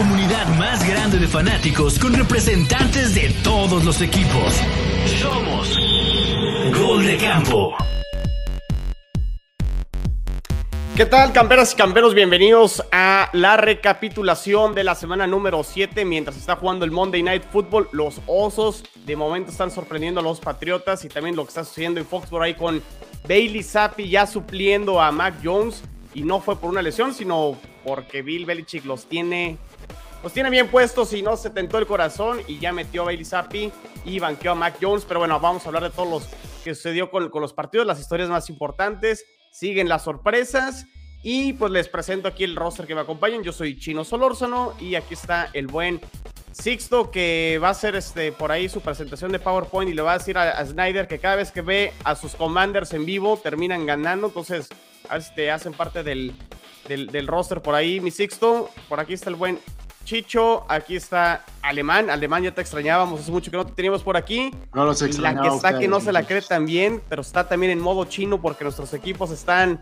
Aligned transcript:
comunidad 0.00 0.46
más 0.56 0.88
grande 0.88 1.18
de 1.18 1.28
fanáticos 1.28 1.98
con 1.98 2.14
representantes 2.14 3.14
de 3.14 3.34
todos 3.44 3.84
los 3.84 4.00
equipos. 4.00 4.58
Somos 5.20 5.78
Gol 6.72 7.04
de 7.04 7.18
Campo. 7.18 7.74
¿Qué 10.96 11.04
tal, 11.04 11.34
camperas 11.34 11.74
y 11.74 11.76
camperos? 11.76 12.14
Bienvenidos 12.14 12.82
a 12.90 13.28
la 13.34 13.58
recapitulación 13.58 14.74
de 14.74 14.84
la 14.84 14.94
semana 14.94 15.26
número 15.26 15.62
7. 15.62 16.06
Mientras 16.06 16.38
está 16.38 16.56
jugando 16.56 16.86
el 16.86 16.92
Monday 16.92 17.22
Night 17.22 17.44
Football, 17.52 17.90
los 17.92 18.22
Osos 18.26 18.82
de 19.04 19.16
momento 19.16 19.50
están 19.50 19.70
sorprendiendo 19.70 20.20
a 20.20 20.22
los 20.22 20.40
Patriotas 20.40 21.04
y 21.04 21.10
también 21.10 21.36
lo 21.36 21.44
que 21.44 21.48
está 21.48 21.62
sucediendo 21.62 22.00
en 22.00 22.06
Foxborough 22.06 22.44
ahí 22.44 22.54
con 22.54 22.82
Bailey 23.28 23.62
Zappi 23.62 24.08
ya 24.08 24.26
supliendo 24.26 24.98
a 24.98 25.12
Mac 25.12 25.34
Jones. 25.44 25.82
Y 26.14 26.22
no 26.22 26.40
fue 26.40 26.56
por 26.56 26.70
una 26.70 26.80
lesión, 26.80 27.12
sino 27.12 27.58
porque 27.84 28.22
Bill 28.22 28.46
Belichick 28.46 28.84
los 28.84 29.06
tiene, 29.06 29.58
los 30.22 30.32
tiene 30.32 30.50
bien 30.50 30.68
puestos 30.68 31.12
y 31.12 31.22
no 31.22 31.36
se 31.36 31.50
tentó 31.50 31.78
el 31.78 31.86
corazón 31.86 32.40
y 32.46 32.58
ya 32.58 32.72
metió 32.72 33.02
a 33.02 33.06
Bailey 33.06 33.24
Zappi 33.24 33.72
y 34.04 34.18
banqueó 34.18 34.52
a 34.52 34.54
Mac 34.54 34.76
Jones. 34.80 35.04
Pero 35.06 35.20
bueno, 35.20 35.38
vamos 35.40 35.64
a 35.64 35.68
hablar 35.68 35.82
de 35.84 35.90
todos 35.90 36.08
los 36.08 36.28
que 36.62 36.74
sucedió 36.74 37.10
con, 37.10 37.30
con 37.30 37.40
los 37.40 37.52
partidos, 37.52 37.86
las 37.86 38.00
historias 38.00 38.28
más 38.28 38.50
importantes 38.50 39.24
siguen 39.50 39.88
las 39.88 40.04
sorpresas. 40.04 40.86
Y 41.22 41.52
pues 41.54 41.70
les 41.70 41.88
presento 41.88 42.28
aquí 42.28 42.44
el 42.44 42.56
roster 42.56 42.86
que 42.86 42.94
me 42.94 43.02
acompañan. 43.02 43.42
Yo 43.42 43.52
soy 43.52 43.78
Chino 43.78 44.04
Solórzano 44.04 44.72
y 44.80 44.94
aquí 44.94 45.12
está 45.12 45.50
el 45.52 45.66
buen 45.66 46.00
Sixto 46.52 47.10
que 47.10 47.60
va 47.62 47.68
a 47.68 47.70
hacer 47.72 47.94
este, 47.94 48.32
por 48.32 48.50
ahí 48.50 48.68
su 48.68 48.80
presentación 48.80 49.30
de 49.30 49.38
PowerPoint 49.38 49.90
y 49.90 49.94
le 49.94 50.02
va 50.02 50.14
a 50.14 50.18
decir 50.18 50.38
a, 50.38 50.64
Snyder 50.64 51.06
que 51.06 51.18
cada 51.18 51.36
vez 51.36 51.52
que 51.52 51.60
ve 51.60 51.92
a 52.04 52.16
sus 52.16 52.34
commanders 52.34 52.94
en 52.94 53.04
vivo 53.04 53.38
terminan 53.42 53.84
ganando. 53.84 54.28
Entonces, 54.28 54.68
a 55.08 55.14
ver 55.14 55.22
si 55.22 55.34
te 55.34 55.50
hacen 55.50 55.74
parte 55.74 56.02
del, 56.02 56.34
del, 56.88 57.26
roster 57.26 57.60
por 57.60 57.74
ahí, 57.74 58.00
mi 58.00 58.10
Sixto. 58.10 58.70
Por 58.88 58.98
aquí 58.98 59.12
está 59.12 59.28
el 59.28 59.36
buen 59.36 59.60
Chicho, 60.04 60.64
aquí 60.68 60.96
está 60.96 61.44
Alemán. 61.62 62.10
Alemán 62.10 62.42
ya 62.42 62.52
te 62.52 62.60
extrañábamos, 62.60 63.20
hace 63.20 63.30
mucho 63.30 63.50
que 63.50 63.56
no 63.56 63.66
te 63.66 63.72
teníamos 63.72 64.02
por 64.02 64.16
aquí. 64.16 64.50
No 64.74 64.84
los 64.84 65.00
La 65.18 65.40
que 65.40 65.48
está 65.48 65.78
que 65.78 65.88
no 65.88 66.00
se 66.00 66.12
la 66.12 66.24
cree 66.24 66.42
también, 66.42 67.02
pero 67.08 67.22
está 67.22 67.46
también 67.48 67.72
en 67.72 67.80
modo 67.80 68.04
chino 68.06 68.40
porque 68.40 68.64
nuestros 68.64 68.92
equipos 68.94 69.30
están 69.30 69.80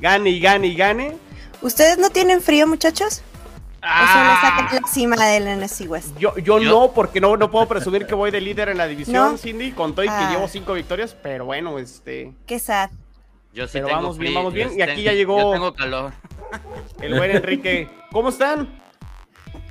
gane 0.00 0.30
y 0.30 0.40
gane 0.40 0.66
y 0.66 0.74
gane. 0.74 1.16
¿Ustedes 1.62 1.98
no 1.98 2.10
tienen 2.10 2.42
frío, 2.42 2.66
muchachos? 2.66 3.22
Ah, 3.80 4.38
Eso 4.40 4.74
le 4.74 4.80
la 4.80 4.88
cima 4.88 5.26
del 5.26 5.60
NFC 5.60 5.88
West. 5.88 6.18
Yo, 6.18 6.36
yo, 6.38 6.58
no, 6.58 6.90
porque 6.92 7.20
no, 7.20 7.36
no 7.36 7.50
puedo 7.50 7.68
presumir 7.68 8.06
que 8.06 8.14
voy 8.14 8.30
de 8.30 8.40
líder 8.40 8.68
en 8.68 8.78
la 8.78 8.86
división, 8.86 9.38
Cindy, 9.38 9.72
con 9.72 9.94
todo 9.94 10.04
y 10.04 10.08
que 10.08 10.14
ah. 10.14 10.30
llevo 10.30 10.48
cinco 10.48 10.72
victorias, 10.72 11.16
pero 11.22 11.44
bueno, 11.44 11.78
este. 11.78 12.32
Qué 12.46 12.58
sad. 12.58 12.90
Yo 13.54 13.66
sí 13.66 13.74
pero 13.74 13.88
vamos 13.88 14.18
bien, 14.18 14.34
vamos 14.34 14.52
bien. 14.52 14.70
Y 14.76 14.82
aquí 14.82 15.02
ya 15.02 15.12
llegó. 15.12 15.38
Yo 15.38 15.52
tengo 15.52 15.74
calor. 15.74 16.12
El 17.00 17.16
buen 17.16 17.30
Enrique. 17.30 17.88
¿Cómo 18.10 18.28
están? 18.28 18.68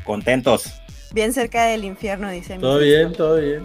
Contentos. 0.05 0.71
Bien 1.11 1.33
cerca 1.33 1.65
del 1.65 1.83
infierno, 1.83 2.29
dice. 2.29 2.57
Todo 2.57 2.79
bien, 2.79 3.13
todo 3.13 3.37
bien. 3.37 3.63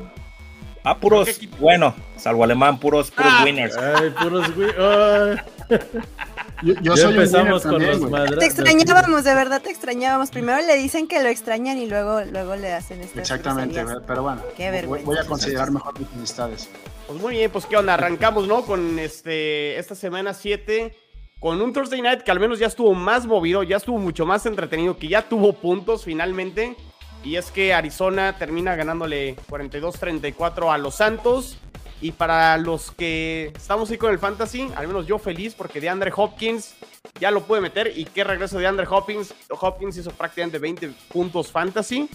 Ah, 0.83 0.99
puros, 0.99 1.29
bueno, 1.59 1.95
salvo 2.17 2.43
alemán, 2.43 2.81
puros, 2.81 3.11
puros 3.11 3.33
ah. 3.37 3.45
winners. 3.45 3.77
Ay, 3.77 4.11
puros 4.11 4.49
winners. 4.57 5.43
Yo, 6.83 6.97
soy 6.97 7.13
empezamos 7.13 7.63
con 7.63 7.85
los 7.85 8.01
madres. 8.11 8.39
Te 8.39 8.47
extrañábamos, 8.47 9.25
de 9.25 9.35
verdad 9.35 9.63
te 9.63 9.71
extrañábamos. 9.71 10.31
Primero 10.31 10.61
le 10.67 10.77
dicen 10.77 11.07
que 11.07 11.23
lo 11.23 11.29
extrañan 11.29 11.79
y 11.79 11.87
luego, 11.87 12.23
luego 12.23 12.57
le 12.57 12.73
hacen 12.73 13.01
esto. 13.01 13.19
Exactamente, 13.19 13.83
pero 14.07 14.23
bueno. 14.23 14.43
Qué 14.57 14.85
voy, 14.87 15.03
voy, 15.03 15.19
a 15.19 15.25
considerar 15.25 15.71
mejor 15.71 15.99
mis 15.99 16.09
amistades. 16.13 16.69
Pues 17.07 17.21
muy 17.21 17.37
bien, 17.37 17.51
pues 17.51 17.67
qué 17.67 17.77
onda, 17.77 17.95
arrancamos, 17.95 18.47
¿no? 18.47 18.63
Con 18.63 18.99
este 18.99 19.79
esta 19.79 19.95
semana 19.95 20.35
7 20.35 20.95
con 21.41 21.61
un 21.63 21.73
Thursday 21.73 22.03
Night 22.03 22.21
que 22.21 22.31
al 22.31 22.39
menos 22.39 22.59
ya 22.59 22.67
estuvo 22.67 22.95
más 22.95 23.27
movido, 23.27 23.63
ya 23.63 23.79
estuvo 23.79 23.99
mucho 23.99 24.27
más 24.27 24.45
entretenido, 24.45 24.99
que 24.99 25.09
ya 25.09 25.23
tuvo 25.29 25.55
puntos 25.55 26.05
finalmente. 26.05 26.77
Y 27.25 27.37
es 27.37 27.51
que 27.51 27.75
Arizona 27.75 28.37
termina 28.39 28.77
ganándole 28.77 29.37
42-34 29.49 30.73
a 30.73 30.79
los 30.79 30.95
Santos. 30.95 31.59
Y 32.03 32.13
para 32.13 32.57
los 32.57 32.93
que 32.93 33.53
estamos 33.55 33.91
ahí 33.91 33.99
con 33.99 34.11
el 34.11 34.19
fantasy, 34.19 34.71
al 34.75 34.87
menos 34.87 35.07
yo 35.07 35.19
feliz 35.19 35.55
porque 35.55 35.81
de 35.81 35.91
Andre 35.91 36.13
Hopkins 36.15 36.75
ya 37.19 37.31
lo 37.31 37.43
pude 37.43 37.61
meter. 37.61 37.93
Y 37.95 38.05
qué 38.05 38.25
regreso 38.25 38.59
de 38.59 38.67
Andre 38.67 38.87
Hopkins. 38.89 39.35
Hopkins 39.51 39.97
hizo 39.97 40.11
prácticamente 40.11 40.59
20 40.59 40.93
puntos 41.13 41.51
fantasy. 41.51 42.09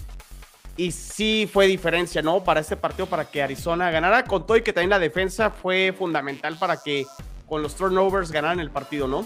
Y 0.77 0.91
sí 0.91 1.49
fue 1.51 1.67
diferencia, 1.67 2.21
¿no? 2.21 2.43
Para 2.43 2.59
este 2.59 2.75
partido, 2.75 3.05
para 3.05 3.25
que 3.25 3.43
Arizona 3.43 3.91
ganara. 3.91 4.23
Con 4.25 4.45
todo 4.45 4.57
y 4.57 4.61
que 4.61 4.73
también 4.73 4.89
la 4.89 4.99
defensa 4.99 5.51
fue 5.51 5.93
fundamental 5.97 6.57
para 6.57 6.77
que 6.77 7.05
con 7.47 7.61
los 7.61 7.75
turnovers 7.75 8.31
ganaran 8.31 8.59
el 8.59 8.71
partido, 8.71 9.07
¿no? 9.07 9.25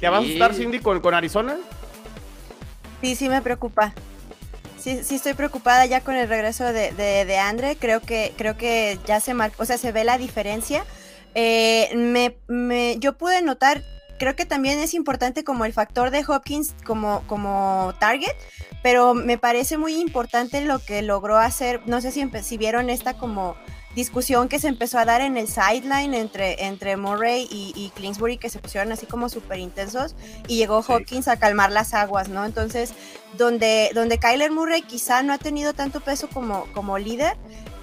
¿Te 0.00 0.08
vas 0.08 0.22
a 0.22 0.26
estar, 0.26 0.54
Cindy, 0.54 0.80
con, 0.80 1.00
con 1.00 1.14
Arizona? 1.14 1.56
Sí, 3.00 3.14
sí 3.14 3.28
me 3.28 3.40
preocupa 3.40 3.94
sí, 4.86 5.02
sí 5.02 5.16
estoy 5.16 5.34
preocupada 5.34 5.84
ya 5.86 6.00
con 6.00 6.14
el 6.14 6.28
regreso 6.28 6.64
de, 6.72 6.92
de, 6.92 7.38
Andre. 7.38 7.76
Creo 7.76 8.00
que, 8.00 8.32
creo 8.36 8.56
que 8.56 8.98
ya 9.04 9.18
se 9.18 9.34
marcó, 9.34 9.64
o 9.64 9.66
sea, 9.66 9.78
se 9.78 9.90
ve 9.90 10.04
la 10.04 10.16
diferencia. 10.16 10.84
Eh, 11.34 11.90
me, 11.96 12.36
me, 12.46 12.96
yo 13.00 13.18
pude 13.18 13.42
notar, 13.42 13.82
creo 14.18 14.36
que 14.36 14.46
también 14.46 14.78
es 14.78 14.94
importante 14.94 15.42
como 15.42 15.64
el 15.64 15.72
factor 15.72 16.10
de 16.10 16.24
Hopkins 16.26 16.76
como, 16.86 17.24
como 17.26 17.94
target, 17.98 18.36
pero 18.82 19.12
me 19.12 19.38
parece 19.38 19.76
muy 19.76 19.96
importante 20.00 20.60
lo 20.64 20.78
que 20.78 21.02
logró 21.02 21.36
hacer. 21.36 21.82
No 21.86 22.00
sé 22.00 22.12
si, 22.12 22.24
si 22.42 22.56
vieron 22.56 22.88
esta 22.88 23.14
como 23.14 23.56
discusión 23.96 24.48
que 24.48 24.58
se 24.58 24.68
empezó 24.68 24.98
a 24.98 25.06
dar 25.06 25.22
en 25.22 25.38
el 25.38 25.48
sideline 25.48 26.14
entre, 26.14 26.66
entre 26.66 26.96
Murray 26.98 27.48
y, 27.50 27.72
y 27.74 27.90
Kingsbury, 27.98 28.36
que 28.36 28.50
se 28.50 28.58
pusieron 28.58 28.92
así 28.92 29.06
como 29.06 29.30
súper 29.30 29.58
intensos, 29.58 30.14
y 30.46 30.58
llegó 30.58 30.84
Hopkins 30.86 31.26
a 31.28 31.38
calmar 31.38 31.72
las 31.72 31.94
aguas, 31.94 32.28
¿no? 32.28 32.44
Entonces, 32.44 32.92
donde, 33.38 33.90
donde 33.94 34.18
Kyler 34.18 34.52
Murray 34.52 34.82
quizá 34.82 35.22
no 35.22 35.32
ha 35.32 35.38
tenido 35.38 35.72
tanto 35.72 36.00
peso 36.00 36.28
como, 36.28 36.66
como 36.74 36.98
líder, 36.98 37.38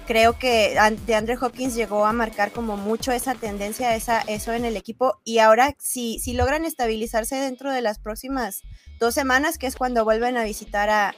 creo 0.06 0.38
que 0.38 0.78
de 1.06 1.14
Andre 1.16 1.36
Hopkins 1.40 1.74
llegó 1.74 2.06
a 2.06 2.12
marcar 2.12 2.52
como 2.52 2.76
mucho 2.76 3.10
esa 3.10 3.34
tendencia, 3.34 3.96
esa, 3.96 4.20
eso 4.20 4.52
en 4.52 4.64
el 4.64 4.76
equipo, 4.76 5.20
y 5.24 5.38
ahora 5.38 5.74
si, 5.80 6.20
si 6.20 6.34
logran 6.34 6.64
estabilizarse 6.64 7.34
dentro 7.34 7.72
de 7.72 7.82
las 7.82 7.98
próximas 7.98 8.62
dos 9.00 9.14
semanas, 9.14 9.58
que 9.58 9.66
es 9.66 9.74
cuando 9.74 10.04
vuelven 10.04 10.36
a 10.36 10.44
visitar 10.44 10.90
a 10.90 11.14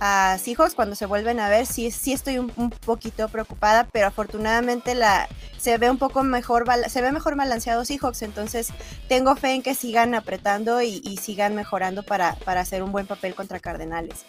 a 0.00 0.36
Seahawks 0.38 0.74
cuando 0.74 0.94
se 0.94 1.06
vuelven 1.06 1.40
a 1.40 1.48
ver, 1.48 1.66
sí, 1.66 1.90
sí 1.90 2.12
estoy 2.12 2.38
un, 2.38 2.70
poquito 2.84 3.28
preocupada, 3.28 3.88
pero 3.92 4.06
afortunadamente 4.06 4.94
la, 4.94 5.28
se 5.58 5.78
ve 5.78 5.90
un 5.90 5.98
poco 5.98 6.22
mejor, 6.22 6.64
se 6.88 7.00
ve 7.00 7.12
mejor 7.12 7.36
balanceado 7.36 7.84
Seahawks, 7.84 8.22
entonces 8.22 8.68
tengo 9.08 9.34
fe 9.36 9.54
en 9.54 9.62
que 9.62 9.74
sigan 9.74 10.14
apretando 10.14 10.82
y, 10.82 11.16
sigan 11.16 11.54
mejorando 11.54 12.02
para, 12.02 12.34
para, 12.44 12.60
hacer 12.60 12.82
un 12.82 12.92
buen 12.92 13.06
papel 13.06 13.34
contra 13.34 13.58
Cardenales. 13.58 14.26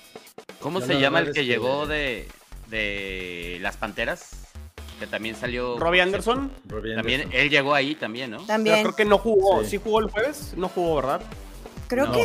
¿Cómo 0.61 0.81
se 0.81 1.00
llama 1.00 1.19
el 1.19 1.33
que 1.33 1.45
llegó 1.45 1.85
de, 1.85 2.27
de 2.69 3.57
las 3.61 3.77
Panteras? 3.77 4.47
Que 5.00 5.06
también 5.06 5.35
salió. 5.35 5.77
Robbie 5.77 6.01
Anderson. 6.01 6.51
También 6.95 7.29
él 7.31 7.51
llegó 7.51 7.75
ahí 7.75 7.94
también, 7.94 8.31
¿no? 8.31 8.41
También. 8.47 8.81
creo 8.81 8.95
que 8.95 9.06
no 9.06 9.19
jugó. 9.19 9.63
Sí. 9.63 9.77
jugó 9.77 10.00
el 10.00 10.09
jueves? 10.09 10.53
No 10.57 10.69
jugó, 10.69 10.95
¿verdad? 10.95 11.22
Creo 11.88 12.11
que 12.11 12.23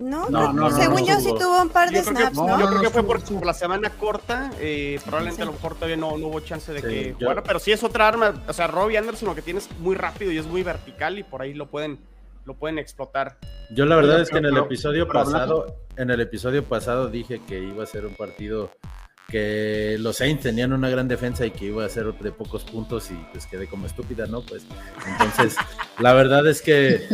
no, 0.00 0.28
no, 0.52 0.70
según 0.70 1.04
yo 1.04 1.18
sí 1.20 1.30
tuvo 1.38 1.62
un 1.62 1.68
par 1.68 1.90
de 1.90 2.02
snaps, 2.02 2.36
¿no? 2.36 2.58
Yo 2.58 2.68
creo 2.68 2.80
que 2.82 2.90
fue 2.90 3.02
por, 3.02 3.46
la 3.46 3.54
semana 3.54 3.90
corta, 3.90 4.50
eh, 4.60 5.00
probablemente 5.04 5.42
a 5.42 5.46
lo 5.46 5.52
mejor 5.52 5.74
todavía 5.74 5.96
no, 5.96 6.14
hubo 6.14 6.40
chance 6.40 6.72
de 6.72 6.82
que 6.82 7.14
jugara, 7.18 7.42
pero 7.42 7.58
sí 7.58 7.72
es 7.72 7.82
otra 7.82 8.08
arma, 8.08 8.34
o 8.46 8.52
sea, 8.52 8.66
Robbie 8.66 8.98
Anderson 8.98 9.28
lo 9.28 9.34
que 9.34 9.42
tiene 9.42 9.60
es 9.60 9.68
muy 9.78 9.96
rápido 9.96 10.32
y 10.32 10.38
es 10.38 10.46
muy 10.46 10.62
vertical 10.62 11.18
y 11.18 11.22
por 11.22 11.42
ahí 11.42 11.54
lo 11.54 11.66
pueden 11.66 11.98
lo 12.44 12.54
pueden 12.54 12.78
explotar. 12.78 13.36
Yo 13.70 13.84
la 13.84 13.94
verdad 13.94 14.22
es 14.22 14.30
que 14.30 14.38
en 14.38 14.46
el 14.46 14.56
episodio 14.56 15.06
pasado, 15.06 15.66
en 15.96 16.10
el 16.10 16.20
episodio 16.20 16.64
pasado 16.64 17.08
dije 17.08 17.42
que 17.46 17.60
iba 17.60 17.84
a 17.84 17.86
ser 17.86 18.06
un 18.06 18.14
partido 18.14 18.70
que 19.28 19.96
los 20.00 20.16
Saints 20.16 20.42
tenían 20.42 20.72
una 20.72 20.88
gran 20.88 21.06
defensa 21.06 21.44
y 21.44 21.50
que 21.50 21.66
iba 21.66 21.84
a 21.84 21.88
ser 21.90 22.14
de 22.14 22.32
pocos 22.32 22.64
puntos 22.64 23.10
y 23.10 23.14
pues 23.30 23.44
quedé 23.44 23.66
como 23.66 23.84
estúpida, 23.86 24.26
¿no? 24.26 24.40
Pues 24.40 24.64
entonces, 25.06 25.54
la 25.98 26.14
verdad 26.14 26.46
es 26.46 26.62
que 26.62 27.06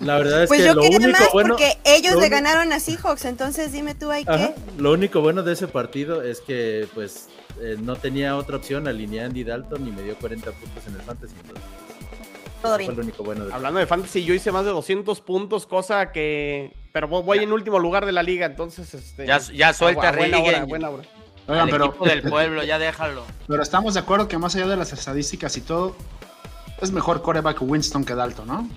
la 0.00 0.18
verdad 0.18 0.42
es 0.42 0.48
pues 0.48 0.62
que 0.62 0.66
yo 0.66 0.74
lo 0.74 0.82
único 0.82 1.08
más 1.12 1.32
bueno 1.32 1.50
porque 1.50 1.78
ellos 1.84 2.16
le 2.16 2.28
ganaron 2.28 2.72
a 2.72 2.80
Seahawks, 2.80 3.24
entonces 3.24 3.70
dime 3.70 3.94
tú 3.94 4.10
ahí 4.10 4.24
qué. 4.24 4.52
Lo 4.78 4.90
único 4.90 5.20
bueno 5.20 5.44
de 5.44 5.52
ese 5.52 5.68
partido 5.68 6.22
es 6.22 6.40
que 6.40 6.88
pues 6.92 7.28
eh, 7.60 7.76
no 7.80 7.94
tenía 7.94 8.36
otra 8.36 8.56
opción, 8.56 8.88
alineé 8.88 9.22
a 9.22 9.26
Andy 9.26 9.44
Dalton 9.44 9.86
y 9.86 9.92
me 9.92 10.02
dio 10.02 10.16
40 10.16 10.50
puntos 10.50 10.84
en 10.88 10.94
el 10.96 11.02
fantasy. 11.02 11.34
Todo 12.62 12.76
bien. 12.78 12.94
lo 12.94 13.02
único 13.02 13.22
bueno 13.22 13.44
Hablando 13.52 13.78
de 13.78 13.86
fantasy, 13.86 14.24
yo 14.24 14.34
hice 14.34 14.50
más 14.50 14.64
de 14.64 14.72
200 14.72 15.20
puntos, 15.20 15.66
cosa 15.66 16.10
que 16.10 16.72
pero 16.92 17.06
voy 17.06 17.38
en 17.38 17.52
último 17.52 17.78
lugar 17.78 18.06
de 18.06 18.12
la 18.12 18.24
liga, 18.24 18.46
entonces 18.46 18.92
este 18.92 19.24
ya, 19.24 19.38
ya 19.38 19.72
suelta 19.72 20.10
buena 20.10 20.40
hora, 20.40 20.64
buena 20.64 20.90
hora 20.90 21.19
pero, 21.46 21.86
equipo 21.86 22.04
del 22.04 22.22
pueblo, 22.22 22.62
ya 22.64 22.78
déjalo. 22.78 23.24
Pero 23.46 23.62
estamos 23.62 23.94
de 23.94 24.00
acuerdo 24.00 24.28
que 24.28 24.38
más 24.38 24.54
allá 24.56 24.66
de 24.66 24.76
las 24.76 24.92
estadísticas 24.92 25.56
y 25.56 25.60
todo, 25.60 25.96
es 26.80 26.92
mejor 26.92 27.22
coreback 27.22 27.60
Winston 27.62 28.04
que 28.04 28.14
Dalton, 28.14 28.46
¿no? 28.46 28.68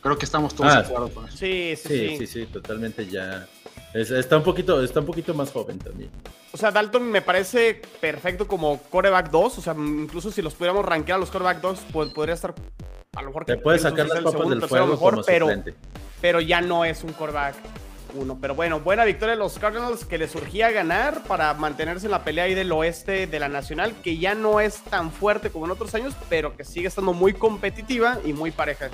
Creo 0.00 0.16
que 0.18 0.24
estamos 0.24 0.54
todos 0.54 0.72
de 0.72 0.78
ah, 0.78 0.82
acuerdo 0.82 1.10
con 1.10 1.26
eso. 1.26 1.36
Sí 1.36 1.74
sí, 1.76 2.16
sí, 2.18 2.26
sí, 2.26 2.46
totalmente 2.46 3.06
ya. 3.06 3.46
está, 3.92 4.36
un 4.36 4.44
poquito, 4.44 4.82
está 4.82 5.00
un 5.00 5.06
poquito 5.06 5.34
más 5.34 5.50
joven 5.50 5.78
también. 5.78 6.10
O 6.52 6.56
sea, 6.56 6.70
Dalton 6.70 7.10
me 7.10 7.22
parece 7.22 7.82
perfecto 8.00 8.46
como 8.46 8.78
coreback 8.82 9.30
2. 9.30 9.58
O 9.58 9.60
sea, 9.60 9.74
incluso 9.76 10.30
si 10.30 10.42
los 10.42 10.54
pudiéramos 10.54 10.84
rankear 10.84 11.16
a 11.16 11.20
los 11.20 11.30
coreback 11.30 11.60
2, 11.60 11.78
podría 12.14 12.34
estar 12.34 12.54
a 13.16 13.22
lo 13.22 13.28
mejor 13.28 13.46
Te 13.46 13.56
puedes 13.56 13.82
sacar 13.82 14.06
las 14.06 14.20
papas 14.20 14.48
del 14.48 14.62
fuego 14.62 14.86
mejor, 14.86 15.24
pero, 15.26 15.48
pero 16.20 16.40
ya 16.40 16.60
no 16.60 16.84
es 16.84 17.02
un 17.02 17.12
coreback 17.12 17.54
uno. 18.16 18.38
Pero 18.40 18.54
bueno, 18.54 18.80
buena 18.80 19.04
victoria 19.04 19.34
de 19.34 19.38
los 19.38 19.58
Cardinals 19.58 20.04
que 20.04 20.18
les 20.18 20.30
surgía 20.30 20.70
ganar 20.70 21.22
para 21.24 21.54
mantenerse 21.54 22.06
en 22.06 22.12
la 22.12 22.24
pelea 22.24 22.44
ahí 22.44 22.54
del 22.54 22.72
oeste 22.72 23.26
de 23.26 23.40
la 23.40 23.48
Nacional, 23.48 23.94
que 24.02 24.18
ya 24.18 24.34
no 24.34 24.60
es 24.60 24.80
tan 24.82 25.12
fuerte 25.12 25.50
como 25.50 25.66
en 25.66 25.72
otros 25.72 25.94
años, 25.94 26.14
pero 26.28 26.56
que 26.56 26.64
sigue 26.64 26.88
estando 26.88 27.12
muy 27.12 27.32
competitiva 27.32 28.18
y 28.24 28.32
muy 28.32 28.50
pareja. 28.50 28.90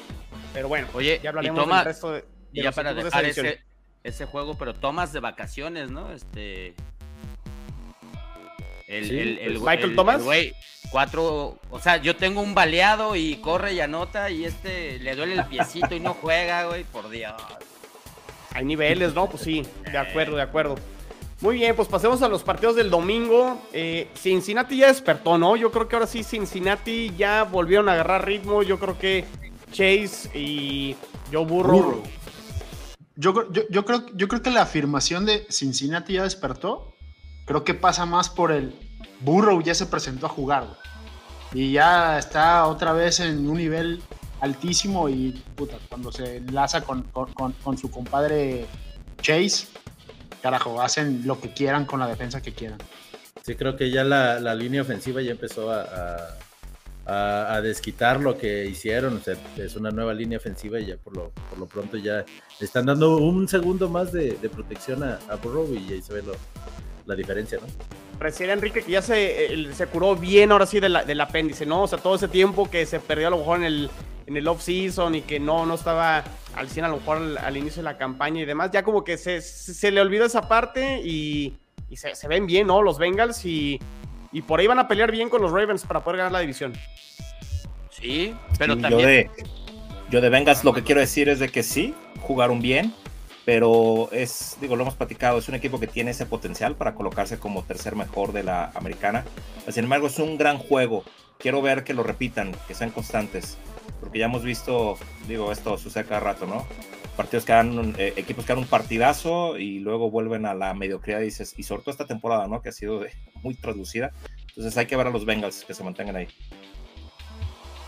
Pero 0.53 0.69
bueno, 0.69 0.89
Oye, 0.95 1.21
ya 1.23 1.31
hablaremos 1.31 1.67
del 1.67 1.85
resto 1.85 2.13
de, 2.13 2.25
y 2.53 2.63
ya 2.63 2.73
para 2.73 2.95
dejar 2.95 3.25
ese, 3.25 3.61
ese, 4.03 4.27
juego, 4.27 4.57
pero 4.59 4.75
tomas 4.75 5.13
de 5.13 5.21
vacaciones, 5.21 5.91
¿no? 5.91 6.13
Este. 6.13 6.75
El, 8.87 9.39
el, 9.39 9.61
Michael 9.61 9.97
Thomas. 9.97 10.23
Güey, 10.23 10.53
cuatro. 10.91 11.59
O 11.71 11.81
sea, 11.81 11.97
yo 11.97 12.15
tengo 12.17 12.43
un 12.43 12.55
baleado 12.55 13.17
y 13.17 13.37
corre 13.37 13.73
y 13.73 13.81
anota, 13.81 14.31
y 14.31 14.45
este 14.45 14.99
le 14.99 15.17
duele 15.17 15.35
el 15.35 15.47
piecito 15.47 15.95
y 15.95 16.01
no 16.01 16.15
juega, 16.15 16.67
güey, 16.67 16.85
por 16.85 17.09
Dios. 17.09 17.33
Hay 18.55 18.65
niveles, 18.65 19.15
¿no? 19.15 19.29
Pues 19.29 19.43
sí, 19.43 19.63
de 19.91 19.99
acuerdo, 19.99 20.37
de 20.37 20.43
acuerdo. 20.43 20.77
Muy 21.41 21.57
bien, 21.57 21.75
pues 21.75 21.89
pasemos 21.89 22.23
a 22.23 22.29
los 22.29 22.45
partidos 22.45 22.77
del 22.77 22.89
domingo. 22.89 23.61
Eh, 23.73 24.09
Cincinnati 24.15 24.77
ya 24.77 24.87
despertó, 24.87 25.39
¿no? 25.39 25.57
Yo 25.57 25.73
creo 25.73 25.89
que 25.89 25.97
ahora 25.97 26.07
sí 26.07 26.23
Cincinnati 26.23 27.13
ya 27.17 27.43
volvieron 27.43 27.89
a 27.89 27.95
agarrar 27.95 28.27
ritmo. 28.27 28.63
Yo 28.63 28.79
creo 28.79 28.97
que 28.97 29.25
Chase 29.73 30.31
y 30.39 30.95
Joe 31.33 31.45
Burrow. 31.45 32.03
Yo, 33.17 33.53
yo, 33.71 33.85
creo, 33.85 34.07
yo 34.15 34.29
creo 34.29 34.43
que 34.43 34.51
la 34.51 34.63
afirmación 34.63 35.27
de 35.27 35.45
Cincinnati 35.51 36.15
ya 36.15 36.23
despertó, 36.23 36.95
creo 37.45 37.65
que 37.65 37.75
pasa 37.75 38.07
más 38.07 38.31
por 38.31 38.53
el 38.53 38.75
Burrow 39.21 39.63
ya 39.63 39.75
se 39.75 39.87
presentó 39.87 40.27
a 40.27 40.29
jugar. 40.29 40.79
Y 41.53 41.73
ya 41.73 42.19
está 42.19 42.67
otra 42.67 42.93
vez 42.93 43.21
en 43.21 43.49
un 43.49 43.57
nivel 43.57 44.03
altísimo 44.43 45.09
y 45.09 45.43
puta, 45.57 45.79
cuando 45.89 46.13
se 46.13 46.37
enlaza 46.37 46.83
con, 46.83 47.07
su 47.79 47.91
compadre 47.91 48.67
Chase, 49.23 49.69
carajo, 50.43 50.83
hacen 50.83 51.23
lo 51.27 51.41
que 51.41 51.53
quieran 51.53 51.87
con 51.87 51.99
la 51.99 52.07
defensa 52.07 52.43
que 52.43 52.53
quieran. 52.53 52.79
Sí, 53.43 53.55
creo 53.55 53.77
que 53.77 53.91
ya 53.91 54.05
la, 54.05 54.55
línea 54.55 54.83
ofensiva 54.83 55.23
ya 55.23 55.33
empezó 55.33 55.73
a 55.73 56.37
a, 57.07 57.61
desquitar 57.63 58.21
lo 58.21 58.37
que 58.37 58.67
hicieron. 58.67 59.21
es 59.57 59.77
una 59.77 59.91
nueva 59.91 60.15
línea 60.15 60.39
ofensiva 60.39 60.79
y 60.81 60.87
ya 60.87 60.97
por 60.97 61.17
lo, 61.17 61.31
por 61.51 61.59
lo 61.59 61.67
pronto 61.67 61.97
ya 61.97 62.25
están 62.61 62.87
dando 62.87 63.17
un 63.19 63.49
segundo 63.49 63.89
más 63.89 64.13
de, 64.13 64.35
protección 64.53 65.03
a, 65.03 65.19
a, 65.29 65.37
Burrow 65.37 65.73
y 65.75 65.93
ahí 65.93 66.03
se 66.03 66.15
ve 66.15 66.23
la 67.07 67.15
diferencia, 67.15 67.59
¿no? 67.61 67.67
Recién 68.21 68.51
Enrique 68.51 68.83
que 68.83 68.93
ya 68.93 69.03
se, 69.03 69.73
se 69.75 69.87
curó 69.87 70.15
bien 70.15 70.53
ahora 70.53 70.67
sí 70.67 70.79
del 70.79 71.21
apéndice, 71.21 71.67
¿no? 71.67 71.83
O 71.83 71.89
sea, 71.89 71.99
todo 71.99 72.15
ese 72.15 72.29
tiempo 72.29 72.71
que 72.71 72.87
se 72.87 73.01
perdió 73.01 73.27
a 73.27 73.31
lo 73.31 73.39
mejor 73.39 73.59
en 73.59 73.65
el, 73.65 73.91
en 74.27 74.37
el 74.37 74.47
off-season 74.49 75.15
y 75.15 75.23
que 75.23 75.41
no, 75.41 75.67
no 75.67 75.75
estaba 75.75 76.25
al 76.55 76.69
100 76.69 76.85
a 76.85 76.89
lo 76.89 76.97
mejor 76.97 77.39
al, 77.43 77.57
inicio 77.57 77.83
de 77.83 77.85
la 77.85 77.97
campaña 77.97 78.43
y 78.43 78.45
demás, 78.45 78.71
ya 78.73 78.83
como 78.83 79.05
que 79.05 79.17
se, 79.17 79.41
se 79.41 79.91
le 79.91 80.01
olvidó 80.01 80.25
esa 80.25 80.49
parte 80.49 81.01
y, 81.03 81.57
y 81.91 81.97
se, 81.97 82.15
se, 82.15 82.29
ven 82.29 82.47
bien, 82.47 82.67
¿no? 82.67 82.83
Los 82.83 82.99
Bengals 82.99 83.45
y 83.45 83.81
y 84.33 84.43
por 84.43 84.61
ahí 84.61 84.67
van 84.67 84.79
a 84.79 84.89
pelear 84.89 85.13
bien 85.13 85.29
con 85.29 85.43
los 85.43 85.53
Ravens 85.53 85.85
para 85.85 86.01
poder 86.01 86.19
ganar 86.19 86.33
la 86.33 86.41
división. 86.41 86.73
Sí, 87.91 88.35
pero 88.59 88.77
también. 88.79 89.01
Yo 89.01 89.07
de, 89.07 89.31
yo 90.11 90.21
de 90.21 90.29
Bengals 90.31 90.65
lo 90.65 90.73
que 90.73 90.83
quiero 90.83 91.01
decir 91.01 91.29
es 91.29 91.39
de 91.39 91.51
que 91.51 91.63
sí, 91.63 91.95
jugaron 92.23 92.63
bien, 92.63 92.95
pero 93.45 94.09
es, 94.11 94.57
digo, 94.61 94.77
lo 94.77 94.83
hemos 94.83 94.95
platicado, 94.95 95.39
es 95.39 95.49
un 95.49 95.55
equipo 95.55 95.79
que 95.79 95.87
tiene 95.87 96.13
ese 96.13 96.25
potencial 96.25 96.75
para 96.75 96.95
colocarse 96.95 97.39
como 97.39 97.63
tercer 97.63 97.95
mejor 97.95 98.33
de 98.33 98.43
la 98.43 98.73
americana. 98.75 99.25
Sin 99.69 99.85
embargo, 99.85 100.07
es 100.07 100.19
un 100.19 100.39
gran 100.39 100.59
juego. 100.59 101.05
Quiero 101.39 101.61
ver 101.61 101.85
que 101.85 101.93
lo 101.93 102.03
repitan, 102.03 102.55
que 102.67 102.75
sean 102.75 102.91
constantes, 102.91 103.59
porque 104.03 104.19
ya 104.19 104.25
hemos 104.25 104.43
visto, 104.43 104.99
digo, 105.29 105.53
esto 105.53 105.79
sucede 105.79 106.05
cada 106.05 106.21
rato, 106.21 106.45
¿no? 106.45 106.67
partidos 107.17 107.45
que 107.45 107.53
dan, 107.53 107.95
eh, 107.99 108.15
equipos 108.17 108.45
que 108.45 108.53
dan 108.53 108.63
un 108.63 108.69
partidazo 108.69 109.59
y 109.59 109.79
luego 109.79 110.11
vuelven 110.11 110.47
a 110.47 110.55
la 110.55 110.75
mediocridad 110.75 111.21
y 111.21 111.25
dices, 111.25 111.55
y 111.57 111.63
sobre 111.63 111.83
todo 111.83 111.93
esta 111.93 112.07
temporada, 112.07 112.49
¿no? 112.49 112.63
Que 112.63 112.71
ha 112.71 112.73
sido 112.73 113.05
muy 113.43 113.55
traducida. 113.55 114.13
Entonces 114.49 114.77
hay 114.77 114.87
que 114.87 114.97
ver 114.97 115.07
a 115.07 115.11
los 115.11 115.25
Bengals 115.25 115.65
que 115.65 115.75
se 115.75 115.85
mantengan 115.85 116.17
ahí. 116.17 116.29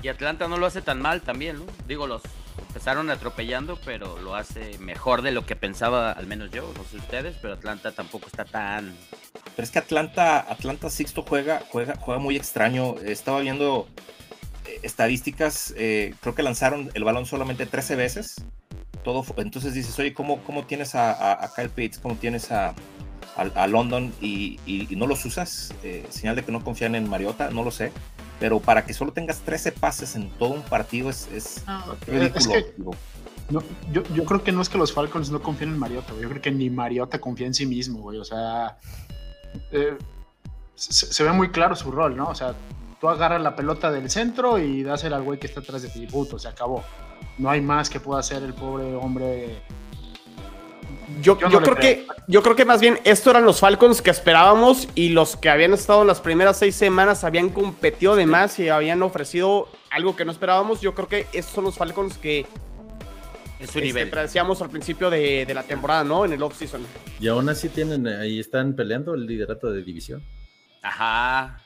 Y 0.03 0.09
Atlanta 0.09 0.47
no 0.49 0.59
lo 0.59 0.67
hace 0.67 0.83
tan 0.83 1.01
mal 1.01 1.23
también, 1.23 1.59
¿no? 1.59 1.65
Digo, 1.89 2.07
los 2.07 2.23
empezaron 2.69 3.11
atropellando, 3.11 3.79
pero 3.85 4.19
lo 4.19 4.35
hace 4.35 4.79
mejor 4.79 5.23
de 5.23 5.33
lo 5.33 5.47
que 5.47 5.57
pensaba, 5.57 6.13
al 6.13 6.27
menos 6.27 6.51
yo, 6.51 6.71
no 6.77 6.85
sé 6.85 6.99
ustedes, 6.99 7.37
pero 7.41 7.55
Atlanta 7.55 7.93
tampoco 7.93 8.27
está 8.27 8.45
tan. 8.45 8.95
Pero 9.57 9.65
es 9.65 9.71
que 9.71 9.79
Atlanta, 9.79 10.41
Atlanta 10.41 10.91
Sixto 10.91 11.23
juega, 11.27 11.63
juega, 11.71 11.97
juega 11.97 12.21
muy 12.21 12.37
extraño. 12.37 12.97
Estaba 13.03 13.41
viendo 13.41 13.89
estadísticas, 14.85 15.75
eh, 15.77 16.15
creo 16.21 16.35
que 16.35 16.43
lanzaron 16.43 16.91
el 16.95 17.05
balón 17.05 17.27
solamente 17.27 17.67
13 17.67 17.97
veces 17.97 18.45
todo, 19.05 19.25
entonces 19.37 19.75
dices, 19.75 19.97
oye, 20.01 20.13
¿cómo, 20.13 20.43
cómo 20.43 20.65
tienes 20.65 20.97
a, 20.97 21.53
Kyle 21.55 21.69
Pitts, 21.69 21.99
cómo 21.99 22.17
tienes 22.17 22.51
a, 22.51 22.75
a, 23.37 23.67
London 23.69 24.13
y, 24.21 24.59
no 24.97 25.07
los 25.07 25.25
usas? 25.25 25.73
Eh, 25.85 26.05
señal 26.09 26.35
de 26.35 26.43
que 26.43 26.51
no 26.51 26.65
confían 26.65 26.97
en 26.97 27.09
Mariota, 27.09 27.51
no 27.51 27.63
lo 27.63 27.71
sé. 27.71 27.93
Pero 28.41 28.59
para 28.59 28.85
que 28.85 28.93
solo 28.93 29.13
tengas 29.13 29.41
13 29.41 29.73
pases 29.73 30.17
en 30.17 30.29
todo 30.31 30.55
un 30.55 30.63
partido 30.63 31.09
es, 31.09 31.29
es 31.33 31.65
ridículo. 32.07 32.91
yo, 33.93 34.03
yo, 34.13 34.25
creo 34.25 34.43
que 34.43 34.51
no 34.51 34.61
es 34.61 34.69
que 34.69 34.77
los 34.77 34.93
Falcons 34.93 35.31
no 35.31 35.41
confíen 35.41 35.71
en 35.71 35.79
Mariota, 35.79 36.13
yo 36.21 36.29
creo 36.29 36.43
que 36.43 36.51
ni 36.51 36.69
Mariota 36.69 37.21
confía 37.21 37.47
en 37.47 37.55
sí 37.55 37.65
mismo, 37.65 38.01
güey. 38.01 38.19
O 38.19 38.25
sea, 38.25 38.79
eh, 39.71 39.97
se, 40.75 41.23
ve 41.23 41.33
muy 41.33 41.51
claro 41.51 41.77
su 41.77 41.93
rol, 41.93 42.17
¿no? 42.17 42.29
O 42.29 42.35
sea, 42.35 42.55
tú 43.05 43.11
agarras 43.11 43.43
la 43.43 43.55
pelota 43.55 43.93
del 43.93 44.09
centro 44.09 44.59
y 44.59 44.83
dásela 44.83 45.17
al 45.17 45.25
güey 45.25 45.39
que 45.39 45.47
está 45.47 45.61
atrás 45.61 45.83
de 45.83 45.91
ti, 45.91 46.07
puto, 46.07 46.39
se 46.39 46.49
acabó 46.49 46.83
no 47.37 47.51
hay 47.51 47.61
más 47.61 47.91
que 47.91 48.01
pueda 48.01 48.21
hacer 48.21 48.43
el 48.43 48.55
pobre 48.55 48.95
hombre. 48.95 49.61
Yo, 51.21 51.39
yo, 51.39 51.61
creo 51.61 51.77
que, 51.77 52.07
yo 52.29 52.43
creo 52.43 52.57
que 52.57 52.65
más 52.65 52.81
bien 52.81 52.99
esto 53.05 53.31
eran 53.31 53.45
los 53.45 53.61
Falcons 53.61 54.01
que 54.01 54.11
esperábamos 54.11 54.89
y 54.95 55.11
los 55.11 55.37
que 55.37 55.51
habían 55.51 55.75
estado 55.75 56.01
en 56.01 56.09
las 56.09 56.23
primeras 56.23 56.59
seis 56.59 56.75
semanas 56.77 57.25
habían 57.25 57.51
competido 57.51 58.17
de 58.17 58.25
más 58.25 58.59
y 58.59 58.71
habían 58.71 59.03
ofrecido 59.03 59.69
algo 59.91 60.17
que 60.17 60.25
no 60.25 60.33
esperábamos. 60.33 60.81
Yo 60.81 60.95
creo 60.95 61.07
que 61.07 61.27
estos 61.35 61.55
son 61.55 61.65
los 61.65 61.77
Falcons 61.77 62.17
que 62.17 62.47
en 63.61 63.69
su 63.69 63.81
nivel. 63.81 64.11
Este, 64.17 64.41
al 64.41 64.71
principio 64.71 65.11
de, 65.11 65.45
de, 65.45 65.53
la 65.55 65.63
temporada, 65.63 66.05
¿no? 66.05 66.25
En 66.25 66.33
el 66.33 66.43
off-season. 66.43 66.81
Y 67.21 67.29
aún 67.29 67.51
así 67.51 67.69
tienen, 67.69 68.07
ahí 68.07 68.41
están 68.41 68.75
peleando 68.75 69.13
el 69.13 69.27
liderato 69.27 69.71
de 69.71 69.83
división. 69.83 70.23
Ajá. 70.83 71.64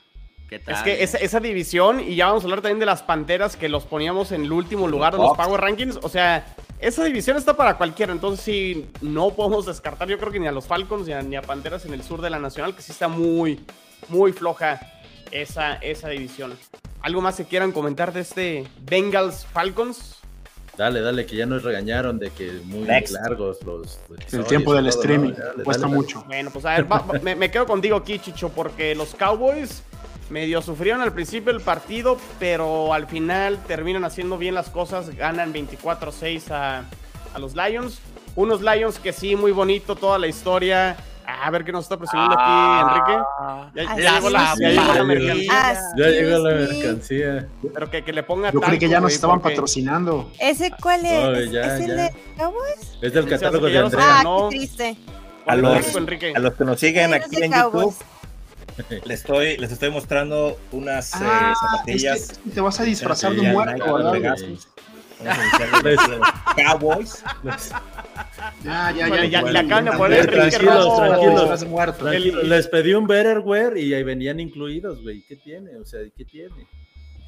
Es 0.51 0.81
que 0.81 1.03
esa, 1.03 1.39
división, 1.39 1.99
y 1.99 2.15
ya 2.15 2.27
vamos 2.27 2.43
a 2.43 2.45
hablar 2.45 2.61
también 2.61 2.79
de 2.79 2.85
las 2.85 3.03
Panteras 3.03 3.55
que 3.55 3.69
los 3.69 3.85
poníamos 3.85 4.31
en 4.31 4.45
el 4.45 4.51
último 4.51 4.87
lugar 4.87 5.13
de 5.13 5.19
los 5.19 5.37
Power 5.37 5.61
Rankings, 5.61 5.99
o 6.01 6.09
sea, 6.09 6.55
esa 6.79 7.03
división 7.03 7.37
está 7.37 7.55
para 7.55 7.77
cualquiera, 7.77 8.11
entonces 8.11 8.43
sí, 8.43 8.89
no 9.01 9.31
podemos 9.31 9.65
descartar 9.65 10.07
yo 10.07 10.17
creo 10.17 10.31
que 10.31 10.39
ni 10.39 10.47
a 10.47 10.51
los 10.51 10.65
Falcons 10.65 11.07
ni 11.07 11.35
a, 11.35 11.41
Panteras 11.41 11.85
en 11.85 11.93
el 11.93 12.03
sur 12.03 12.21
de 12.21 12.29
la 12.29 12.39
Nacional, 12.39 12.75
que 12.75 12.81
sí 12.81 12.91
está 12.91 13.07
muy, 13.07 13.63
muy 14.07 14.31
floja 14.31 14.79
esa, 15.31 15.75
esa 15.75 16.09
división. 16.09 16.57
¿Algo 17.01 17.21
más 17.21 17.35
que 17.35 17.45
quieran 17.45 17.71
comentar 17.71 18.11
de 18.11 18.21
este 18.21 18.67
Bengals 18.81 19.45
Falcons? 19.45 20.15
Dale, 20.77 21.01
dale, 21.01 21.25
que 21.25 21.35
ya 21.35 21.45
nos 21.45 21.63
regañaron 21.63 22.19
de 22.19 22.29
que 22.29 22.61
muy 22.63 22.87
largos 22.87 23.61
los. 23.65 23.99
El 24.31 24.45
tiempo 24.45 24.73
del 24.73 24.87
streaming 24.87 25.33
cuesta 25.65 25.87
mucho. 25.87 26.23
Bueno, 26.25 26.51
pues 26.51 26.63
a 26.65 26.81
ver, 26.81 26.87
me, 27.21 27.35
me, 27.35 27.51
quedo 27.51 27.65
contigo 27.65 27.97
aquí, 27.97 28.17
Chicho, 28.19 28.47
porque 28.47 28.95
los 28.95 29.13
Cowboys 29.13 29.83
medio 30.29 30.61
sufrieron 30.61 31.01
al 31.01 31.13
principio 31.13 31.51
el 31.51 31.61
partido, 31.61 32.17
pero 32.39 32.93
al 32.93 33.07
final 33.07 33.59
terminan 33.67 34.05
haciendo 34.05 34.37
bien 34.37 34.53
las 34.53 34.69
cosas, 34.69 35.15
ganan 35.15 35.53
24-6 35.53 36.51
a, 36.51 36.83
los 37.39 37.55
Lions. 37.55 37.99
Unos 38.35 38.61
Lions 38.61 38.99
que 38.99 39.13
sí, 39.13 39.35
muy 39.35 39.51
bonito 39.51 39.95
toda 39.95 40.17
la 40.17 40.27
historia. 40.27 40.97
A 41.25 41.51
ver 41.51 41.63
qué 41.63 41.71
nos 41.71 41.85
está 41.85 41.95
presionando 41.95 42.35
aquí, 42.39 42.81
Enrique. 42.81 44.01
Ya, 44.01 44.15
llegó, 44.15 44.29
la, 44.31 44.55
mercancía. 45.05 45.79
Ya 45.95 46.07
llegó 46.07 46.39
la 46.39 46.55
mercancía. 46.55 47.47
Pero 47.71 47.91
que, 47.91 48.03
que 48.03 48.13
le 48.13 48.23
ponga 48.23 48.51
Yo 48.51 48.59
creí 48.59 48.79
que 48.79 48.89
ya 48.89 48.99
nos 48.99 49.13
estaban 49.13 49.39
patrocinando. 49.39 50.31
¿Ese 50.39 50.71
cuál 50.81 51.05
es? 51.05 51.53
¿Es, 51.53 51.81
el 51.81 51.97
de 51.97 52.13
Cowboys? 52.35 52.97
Es 53.01 53.13
del 53.13 53.27
catálogo 53.27 53.67
de 53.67 53.77
Andrea. 53.77 54.05
Ah, 54.07 54.47
qué 54.49 54.57
triste. 54.57 54.97
A 55.45 55.55
los, 55.55 55.95
a 56.35 56.39
los 56.39 56.53
que 56.53 56.63
nos 56.65 56.79
siguen 56.79 57.13
aquí 57.13 57.43
en 57.43 57.51
YouTube 57.51 57.95
les 59.05 59.19
estoy, 59.19 59.57
les 59.57 59.71
estoy 59.71 59.89
mostrando 59.89 60.59
unas 60.71 61.13
eh, 61.13 61.17
ah, 61.21 61.53
zapatillas. 61.59 62.39
te 62.53 62.61
vas 62.61 62.79
a 62.79 62.83
disfrazar 62.83 63.33
de 63.33 63.41
un 63.41 63.51
muerto, 63.51 63.93
¿verdad? 63.93 64.35
Cowboys. 66.55 67.23
Ya, 68.63 68.91
ya, 68.91 69.07
ya, 69.09 69.25
ya, 69.25 69.41
le 69.41 69.59
acaban 69.59 69.85
de 69.85 69.91
poner 69.91 70.27
tranquilos, 70.27 70.97
tranquilos, 70.97 71.97
tranquilos. 71.97 72.43
Les 72.45 72.67
pedí 72.67 72.93
un 72.93 73.05
Betterware 73.05 73.77
y 73.77 73.93
ahí 73.93 74.03
venían 74.03 74.39
incluidos, 74.39 75.01
güey. 75.01 75.21
¿Qué 75.27 75.35
tiene? 75.35 75.77
O 75.77 75.85
sea, 75.85 75.99
¿qué 76.15 76.25
tiene? 76.25 76.67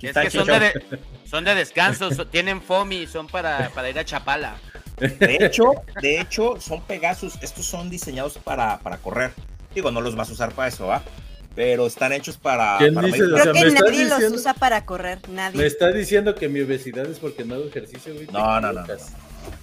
Es 0.01 0.17
que 0.17 0.29
son 0.31 0.47
de, 0.47 0.99
son 1.25 1.43
de 1.43 1.55
descanso, 1.55 2.27
tienen 2.27 2.61
FOMI, 2.61 3.05
son 3.05 3.27
para, 3.27 3.69
para 3.69 3.89
ir 3.89 3.99
a 3.99 4.05
Chapala. 4.05 4.55
De 4.97 5.37
hecho, 5.39 5.73
de 6.01 6.19
hecho, 6.19 6.59
son 6.59 6.81
Pegasus. 6.81 7.37
Estos 7.41 7.65
son 7.65 7.89
diseñados 7.89 8.37
para, 8.37 8.79
para 8.79 8.97
correr. 8.97 9.31
Digo, 9.75 9.91
no 9.91 10.01
los 10.01 10.15
vas 10.15 10.29
a 10.29 10.33
usar 10.33 10.51
para 10.53 10.67
eso, 10.69 10.87
¿va? 10.87 11.03
Pero 11.55 11.87
están 11.87 12.11
hechos 12.13 12.37
para. 12.37 12.77
¿Quién 12.77 12.95
dice? 12.95 13.17
Creo 13.19 13.53
que 13.53 13.71
nadie 13.71 14.05
los 14.05 14.23
usa 14.31 14.53
para 14.53 14.85
correr, 14.85 15.19
nadie. 15.29 15.57
Me 15.57 15.65
está 15.65 15.91
diciendo 15.91 16.35
que 16.35 16.47
mi 16.49 16.61
obesidad 16.61 17.05
es 17.07 17.19
porque 17.19 17.43
no 17.45 17.55
hago 17.55 17.65
ejercicio, 17.65 18.13
güey. 18.13 18.27
No, 18.31 18.59
no, 18.61 18.71
no, 18.73 18.85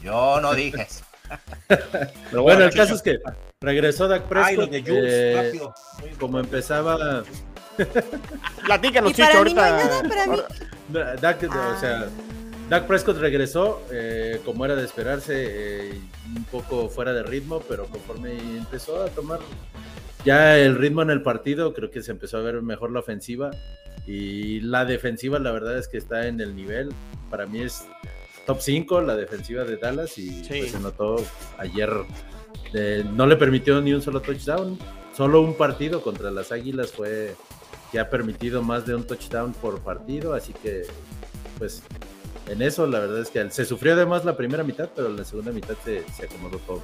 Yo 0.03 0.41
no 0.41 0.55
dije 0.55 0.83
eso. 0.83 1.05
Pero 1.69 2.43
bueno, 2.43 2.65
el 2.65 2.73
caso 2.75 2.95
es 2.95 3.03
que 3.03 3.19
regresó 3.61 4.09
Dak 4.09 4.25
Prescott. 4.25 4.71
Ay, 4.73 4.85
eh, 4.87 5.61
como 6.19 6.39
empezaba. 6.41 7.23
Platícanos, 8.65 9.13
para 9.13 9.29
Chicho, 9.31 9.45
mí 9.45 9.55
no 9.55 9.61
ahorita. 9.63 9.67
hay 9.79 9.85
nada, 9.85 10.03
para 10.09 10.27
mí. 10.27 10.39
Dak, 11.21 11.43
o 11.45 11.49
Ah. 11.53 11.77
sea, 11.81 12.07
Dak 12.69 12.87
Prescott 12.87 13.19
regresó, 13.19 13.83
eh, 13.93 14.41
como 14.45 14.65
era 14.65 14.75
de 14.75 14.85
esperarse, 14.85 15.35
eh, 15.91 16.01
un 16.37 16.45
poco 16.45 16.89
fuera 16.89 17.13
de 17.13 17.23
ritmo, 17.23 17.61
pero 17.69 17.87
conforme 17.87 18.39
empezó 18.57 19.03
a 19.03 19.09
tomar 19.09 19.41
ya 20.25 20.59
el 20.59 20.77
ritmo 20.77 21.03
en 21.03 21.11
el 21.11 21.23
partido, 21.23 21.73
creo 21.75 21.91
que 21.91 22.03
se 22.03 22.11
empezó 22.11 22.39
a 22.39 22.43
ver 22.43 22.61
mejor 22.63 22.91
la 22.91 23.01
ofensiva 23.01 23.51
y 24.07 24.61
la 24.61 24.85
defensiva, 24.85 25.39
la 25.39 25.53
verdad 25.53 25.79
es 25.79 25.89
que 25.89 25.99
está 25.99 26.27
en 26.27 26.41
el 26.41 26.55
nivel. 26.57 26.91
Para 27.31 27.47
mí 27.47 27.61
es 27.61 27.87
top 28.47 28.59
5 28.61 29.01
la 29.03 29.15
defensiva 29.17 29.65
de 29.65 29.77
Dallas 29.77 30.17
y 30.19 30.45
Sí. 30.45 30.59
pues, 30.61 30.71
se 30.73 30.81
notó 30.81 31.17
ayer. 31.59 31.91
eh, 32.75 33.05
no 33.15 33.27
le 33.27 33.37
permitió 33.37 33.81
ni 33.81 33.93
un 33.95 34.03
solo 34.03 34.21
touchdown, 34.21 34.79
solo 35.17 35.41
un 35.41 35.55
partido 35.55 36.03
contra 36.03 36.31
las 36.31 36.53
Águilas 36.53 36.93
fue 36.93 37.35
que 37.93 37.99
ha 37.99 38.11
permitido 38.11 38.63
más 38.63 38.85
de 38.87 38.95
un 38.95 39.07
touchdown 39.07 39.55
por 39.55 39.81
partido, 39.81 40.35
así 40.35 40.53
que 40.53 40.83
pues 41.59 41.83
en 42.49 42.63
eso 42.63 42.87
la 42.87 42.99
verdad 43.01 43.21
es 43.21 43.31
que 43.31 43.51
se 43.51 43.65
sufrió 43.65 43.95
además 43.95 44.25
la 44.25 44.37
primera 44.37 44.63
mitad, 44.65 44.89
pero 44.95 45.09
en 45.09 45.17
la 45.17 45.25
segunda 45.25 45.53
mitad 45.53 45.75
se, 45.85 46.05
se 46.17 46.25
acomodó 46.25 46.59
todo. 46.59 46.83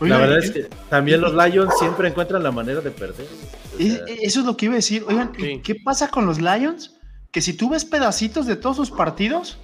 La 0.00 0.18
verdad 0.18 0.38
es 0.38 0.50
que 0.50 0.64
también 0.90 1.22
los 1.22 1.32
Lions 1.32 1.72
siempre 1.78 2.08
encuentran 2.08 2.42
la 2.42 2.50
manera 2.50 2.80
de 2.82 2.90
perder. 2.90 3.26
o 3.74 3.80
y- 3.82 3.90
sea, 3.92 4.04
Eso 4.20 4.40
es 4.40 4.46
lo 4.46 4.56
que 4.56 4.66
iba 4.66 4.74
a 4.74 4.76
decir. 4.76 5.04
Oigan, 5.08 5.32
¿y 5.38 5.42
Sí. 5.42 5.60
¿qué 5.64 5.74
pasa 5.76 6.08
con 6.08 6.26
los 6.26 6.38
Lions? 6.38 6.94
Que 7.30 7.40
si 7.40 7.54
tú 7.54 7.70
ves 7.70 7.84
pedacitos 7.86 8.46
de 8.46 8.56
todos 8.56 8.76
sus 8.76 8.90
partidos, 8.90 9.56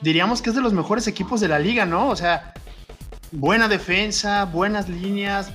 diríamos 0.00 0.42
que 0.42 0.50
es 0.50 0.56
de 0.56 0.62
los 0.62 0.72
mejores 0.72 1.06
equipos 1.06 1.40
de 1.40 1.46
la 1.48 1.60
liga, 1.60 1.86
¿no? 1.86 2.08
O 2.08 2.16
sea, 2.16 2.54
buena 3.30 3.68
defensa, 3.68 4.46
buenas 4.46 4.88
líneas, 4.88 5.52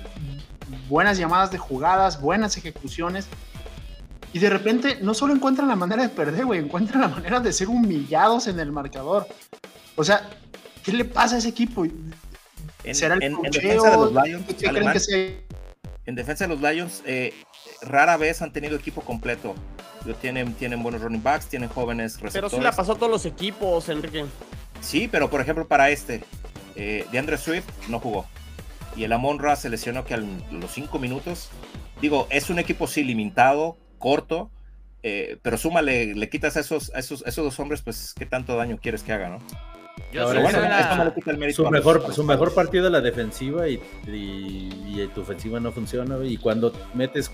buenas 0.88 1.18
llamadas 1.18 1.52
de 1.52 1.58
jugadas, 1.58 2.22
buenas 2.22 2.56
ejecuciones. 2.56 3.28
Y 4.34 4.40
de 4.40 4.50
repente 4.50 5.00
no 5.02 5.14
solo 5.14 5.34
encuentran 5.34 5.68
la 5.68 5.76
manera 5.76 6.04
de 6.04 6.10
perder, 6.10 6.46
güey, 6.46 6.60
encuentran 6.60 7.02
la 7.02 7.08
manera 7.08 7.40
de 7.40 7.52
ser 7.54 7.70
humillados 7.70 8.48
en 8.48 8.60
el 8.60 8.72
marcador. 8.72 9.28
O 9.96 10.04
sea, 10.04 10.30
¿qué 10.84 10.92
le 10.92 11.06
pasa 11.06 11.36
a 11.36 11.38
ese 11.40 11.50
equipo? 11.50 11.86
En, 11.86 12.96
¿Será 12.96 13.16
el 13.16 13.24
en- 13.24 13.32
en 13.32 13.38
cocheo? 13.38 13.62
defensa 13.62 13.90
de 13.92 13.98
los 13.98 14.14
Lions, 14.14 14.46
¿Qué 14.48 14.68
creen 14.70 14.92
que 14.92 15.00
sea? 15.00 15.30
en 16.06 16.16
defensa 16.16 16.48
de 16.48 16.56
los 16.56 16.62
Lions, 16.62 17.02
eh, 17.06 17.34
rara 17.82 18.18
vez 18.18 18.42
han 18.42 18.52
tenido 18.54 18.76
equipo 18.76 19.02
completo. 19.02 19.56
Lo 20.06 20.14
Tienen, 20.16 20.54
tienen 20.54 20.82
buenos 20.84 21.02
running 21.02 21.22
backs, 21.24 21.48
tienen 21.48 21.68
jóvenes 21.70 22.14
Pero 22.16 22.26
receptores. 22.28 22.58
sí 22.58 22.64
la 22.64 22.72
pasó 22.72 22.94
a 22.94 22.96
todos 22.96 23.12
los 23.12 23.26
equipos, 23.26 23.90
Enrique. 23.90 24.26
Sí, 24.80 25.10
pero 25.12 25.30
por 25.30 25.42
ejemplo 25.42 25.68
para 25.68 25.90
este, 25.90 26.24
eh, 26.76 27.06
DeAndre 27.12 27.38
Swift 27.38 27.66
no 27.90 28.00
jugó. 28.00 28.26
Y 28.96 29.04
el 29.04 29.12
Amon 29.12 29.40
Ra 29.40 29.56
se 29.56 29.70
lesionó 29.70 30.06
que 30.06 30.14
a 30.14 30.18
los 30.18 30.72
5 30.72 30.98
minutos. 31.00 31.50
Digo, 32.02 32.28
es 32.30 32.50
un 32.50 32.60
equipo 32.60 32.88
sí 32.88 33.04
limitado, 33.04 33.76
corto, 33.98 34.50
eh, 35.04 35.38
pero 35.42 35.58
súmale, 35.58 36.16
le 36.16 36.30
quitas 36.30 36.58
a 36.58 36.62
esos, 36.62 36.92
a 36.96 37.00
esos, 37.00 37.26
a 37.26 37.30
esos 37.30 37.44
dos 37.46 37.60
hombres, 37.60 37.82
pues 37.82 38.14
qué 38.18 38.26
tanto 38.26 38.56
daño 38.58 38.78
quieres 38.82 39.04
que 39.04 39.14
haga, 39.14 39.30
¿no? 39.30 39.40
Yo 40.12 40.24
Ahora, 40.24 40.42
bueno, 40.42 40.60
la- 40.62 40.80
su 41.54 41.64
mejor, 41.72 42.02
los 42.08 42.16
su 42.16 42.24
mejor 42.24 42.54
partido 42.54 42.84
de 42.86 42.90
la 42.92 43.02
defensiva 43.02 43.68
y, 43.68 43.82
y- 44.08 45.02
y 45.02 45.08
tu 45.14 45.22
ofensiva 45.22 45.60
no 45.60 45.72
funciona. 45.72 46.18
Y 46.24 46.38
cuando 46.38 46.72
metes 46.94 47.30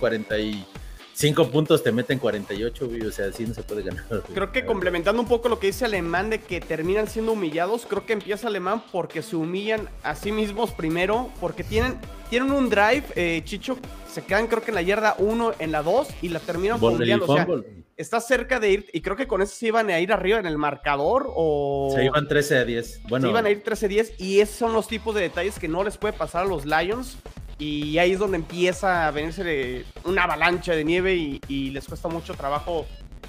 45 1.13 1.51
puntos, 1.51 1.83
te 1.83 1.91
meten 1.91 2.17
48, 2.17 2.87
güey, 2.87 3.01
o 3.01 3.11
sea, 3.11 3.27
así 3.27 3.45
no 3.45 3.53
se 3.53 3.61
puede 3.61 3.83
ganar. 3.83 4.03
güey. 4.09 4.21
Creo 4.33 4.51
que 4.51 4.65
complementando 4.65 5.21
un 5.21 5.27
poco 5.27 5.47
lo 5.47 5.59
que 5.59 5.67
dice 5.67 5.85
Alemán 5.85 6.31
de 6.31 6.39
que 6.39 6.59
terminan 6.59 7.07
siendo 7.07 7.33
humillados, 7.33 7.85
creo 7.85 8.05
que 8.05 8.13
empieza 8.13 8.47
Alemán 8.47 8.83
porque 8.91 9.21
se 9.21 9.35
humillan 9.35 9.87
a 10.01 10.15
sí 10.15 10.31
mismos 10.31 10.71
primero, 10.71 11.29
porque 11.39 11.63
tienen, 11.63 11.99
tienen 12.31 12.51
un 12.51 12.67
drive, 12.69 13.03
eh, 13.15 13.41
Chicho, 13.45 13.77
se 14.11 14.23
quedan 14.23 14.47
creo 14.47 14.63
que 14.63 14.71
en 14.71 14.75
la 14.75 14.81
yarda 14.81 15.15
1, 15.19 15.53
en 15.59 15.71
la 15.71 15.83
2 15.83 16.07
y 16.23 16.29
la 16.29 16.39
terminan 16.39 16.79
fumbleando. 16.79 17.25
O 17.27 17.35
sea, 17.35 17.47
está 17.95 18.19
cerca 18.19 18.59
de 18.59 18.71
ir, 18.71 18.87
y 18.91 19.01
creo 19.01 19.15
que 19.15 19.27
con 19.27 19.41
eso 19.43 19.53
se 19.55 19.67
iban 19.67 19.89
a 19.91 19.99
ir 19.99 20.11
arriba 20.11 20.39
en 20.39 20.47
el 20.47 20.57
marcador 20.57 21.31
o... 21.35 21.91
Se 21.93 22.05
iban 22.05 22.27
13 22.27 22.57
a 22.57 22.65
10. 22.65 23.01
Bueno, 23.07 23.27
se 23.27 23.29
iban 23.29 23.45
a 23.45 23.51
ir 23.51 23.63
13-10 23.63 24.15
y 24.17 24.39
esos 24.39 24.55
son 24.55 24.73
los 24.73 24.87
tipos 24.87 25.13
de 25.13 25.21
detalles 25.21 25.59
que 25.59 25.67
no 25.67 25.83
les 25.83 25.97
puede 25.97 26.13
pasar 26.13 26.43
a 26.43 26.45
los 26.45 26.65
Lions. 26.65 27.17
Y 27.59 27.97
ahí 27.97 28.13
es 28.13 28.19
donde 28.19 28.37
empieza 28.37 29.07
a 29.07 29.11
venirse 29.11 29.85
una 30.03 30.23
avalancha 30.23 30.73
de 30.73 30.83
nieve 30.83 31.15
y, 31.15 31.41
y 31.47 31.69
les 31.69 31.87
cuesta 31.87 32.07
mucho 32.07 32.33
trabajo 32.33 32.85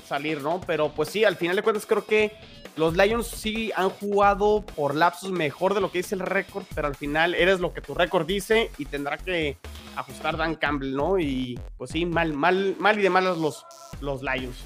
salir, 0.07 0.43
¿no? 0.43 0.61
Pero 0.67 0.93
pues 0.93 1.09
sí, 1.09 1.25
al 1.25 1.37
final 1.37 1.57
de 1.57 1.63
cuentas 1.63 1.87
creo 1.87 2.05
que 2.05 2.33
los 2.77 2.97
Lions 2.97 3.29
sí 3.29 3.71
han 3.77 3.89
jugado 3.91 4.65
por 4.75 4.95
lapsos 4.95 5.31
mejor 5.31 5.75
de 5.75 5.81
lo 5.81 5.93
que 5.93 5.99
dice 5.99 6.15
el 6.17 6.23
récord, 6.23 6.65
pero 6.75 6.89
al 6.89 6.97
final 6.97 7.35
eres 7.35 7.61
lo 7.61 7.73
que 7.73 7.81
tu 7.81 7.95
récord 7.95 8.27
dice 8.27 8.71
y 8.79 8.85
tendrá 8.87 9.17
que 9.17 9.57
ajustar 9.97 10.37
Dan 10.37 10.57
Campbell, 10.57 10.95
¿no? 10.95 11.19
Y 11.19 11.59
pues 11.77 11.91
sí, 11.93 12.05
mal, 12.05 12.33
mal, 12.33 12.75
mal 12.79 12.99
y 12.99 13.03
de 13.03 13.11
malas 13.11 13.39
los, 13.39 13.65
los 14.01 14.23
Lions. 14.23 14.57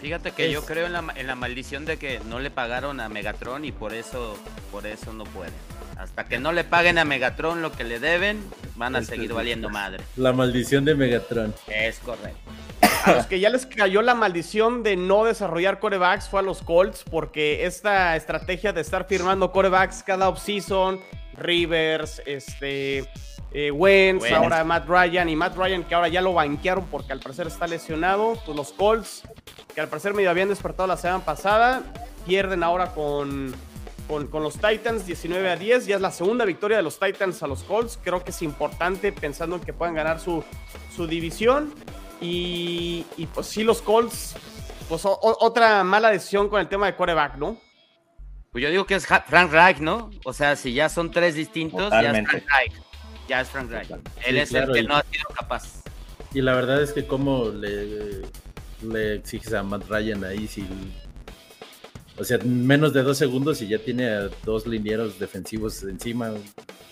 Fíjate 0.00 0.32
que 0.32 0.50
yo 0.50 0.64
creo 0.64 0.86
en 0.86 0.94
la, 0.94 1.04
en 1.14 1.26
la 1.26 1.36
maldición 1.36 1.84
de 1.84 1.96
que 1.96 2.20
no 2.28 2.40
le 2.40 2.50
pagaron 2.50 3.00
a 3.00 3.08
Megatron 3.08 3.64
y 3.64 3.70
por 3.70 3.94
eso, 3.94 4.36
por 4.72 4.86
eso 4.86 5.12
no 5.12 5.24
pueden. 5.24 5.52
Hasta 5.96 6.24
que 6.24 6.38
no 6.38 6.52
le 6.52 6.64
paguen 6.64 6.98
a 6.98 7.04
Megatron 7.04 7.62
lo 7.62 7.72
que 7.72 7.84
le 7.84 8.00
deben, 8.00 8.42
van 8.76 8.96
a 8.96 9.00
Este 9.00 9.14
seguir 9.14 9.32
valiendo 9.32 9.68
madre. 9.68 10.02
la 10.16 10.32
maldición 10.32 10.84
de 10.84 10.94
Megatron. 10.94 11.54
Es 11.68 11.98
correcto. 12.00 12.38
A 13.04 13.12
los 13.12 13.26
que 13.26 13.40
ya 13.40 13.50
les 13.50 13.66
cayó 13.66 14.00
la 14.02 14.14
maldición 14.14 14.82
de 14.82 14.96
no 14.96 15.24
desarrollar 15.24 15.78
corebacks 15.80 16.28
fue 16.28 16.40
a 16.40 16.42
los 16.42 16.62
Colts, 16.62 17.04
porque 17.08 17.66
esta 17.66 18.16
estrategia 18.16 18.72
de 18.72 18.80
estar 18.80 19.06
firmando 19.06 19.52
corebacks 19.52 20.02
cada 20.02 20.28
offseason, 20.28 21.00
Rivers, 21.36 22.22
este, 22.26 23.04
eh, 23.52 23.70
Wentz, 23.70 24.22
Wentz. 24.22 24.36
ahora 24.36 24.64
Matt 24.64 24.86
Ryan, 24.88 25.28
y 25.28 25.36
Matt 25.36 25.56
Ryan 25.56 25.84
que 25.84 25.94
ahora 25.94 26.08
ya 26.08 26.20
lo 26.20 26.32
banquearon 26.32 26.86
porque 26.86 27.12
al 27.12 27.20
parecer 27.20 27.46
está 27.48 27.66
lesionado, 27.66 28.40
pues 28.44 28.56
los 28.56 28.72
Colts, 28.72 29.22
que 29.74 29.80
al 29.80 29.88
parecer 29.88 30.14
medio 30.14 30.30
habían 30.30 30.48
despertado 30.48 30.86
la 30.86 30.96
semana 30.96 31.24
pasada, 31.24 31.82
pierden 32.26 32.62
ahora 32.62 32.88
con, 32.92 33.52
con, 34.08 34.26
con 34.28 34.42
los 34.42 34.54
Titans 34.54 35.06
19 35.06 35.50
a 35.50 35.56
10, 35.56 35.86
ya 35.86 35.96
es 35.96 36.00
la 36.02 36.10
segunda 36.10 36.44
victoria 36.44 36.76
de 36.78 36.82
los 36.82 36.98
Titans 36.98 37.42
a 37.42 37.46
los 37.46 37.62
Colts, 37.62 37.98
creo 38.02 38.22
que 38.24 38.30
es 38.30 38.42
importante 38.42 39.12
pensando 39.12 39.56
en 39.56 39.62
que 39.62 39.72
puedan 39.72 39.94
ganar 39.94 40.20
su, 40.20 40.44
su 40.94 41.06
división. 41.06 41.72
Y, 42.20 43.04
y, 43.16 43.26
pues 43.26 43.46
sí, 43.48 43.64
los 43.64 43.82
Colts, 43.82 44.34
pues 44.88 45.04
o- 45.04 45.18
otra 45.20 45.82
mala 45.82 46.10
decisión 46.10 46.48
con 46.48 46.60
el 46.60 46.68
tema 46.68 46.86
de 46.86 46.94
quarterback, 46.94 47.36
¿no? 47.36 47.58
Pues 48.52 48.62
yo 48.62 48.70
digo 48.70 48.84
que 48.86 48.94
es 48.94 49.06
Frank 49.06 49.50
Reich, 49.50 49.78
¿no? 49.78 50.10
O 50.24 50.32
sea, 50.32 50.54
si 50.56 50.72
ya 50.74 50.88
son 50.88 51.10
tres 51.10 51.34
distintos, 51.34 51.80
Totalmente. 51.84 52.30
ya 52.30 52.36
es 52.38 52.44
Frank 52.44 52.52
Reich. 52.58 52.72
Ya 53.28 53.40
es 53.40 53.48
Frank 53.48 53.70
Reich. 53.70 53.90
Él 53.90 54.34
Sí, 54.34 54.38
es 54.38 54.48
claro, 54.50 54.66
el 54.68 54.72
que 54.74 54.80
y- 54.80 54.86
no 54.86 54.96
ha 54.96 55.02
sido 55.10 55.24
capaz. 55.34 55.82
Y 56.34 56.42
la 56.42 56.54
verdad 56.54 56.82
es 56.82 56.92
que 56.92 57.06
cómo 57.06 57.48
le, 57.48 58.22
le 58.82 59.14
exiges 59.16 59.52
a 59.54 59.62
Matt 59.62 59.88
Ryan 59.88 60.24
ahí 60.24 60.46
si... 60.46 60.66
O 62.18 62.24
sea, 62.24 62.38
menos 62.44 62.92
de 62.92 63.02
dos 63.02 63.16
segundos 63.16 63.62
y 63.62 63.68
ya 63.68 63.78
tiene 63.78 64.08
a 64.08 64.28
dos 64.44 64.66
linieros 64.66 65.18
defensivos 65.18 65.82
encima. 65.82 66.30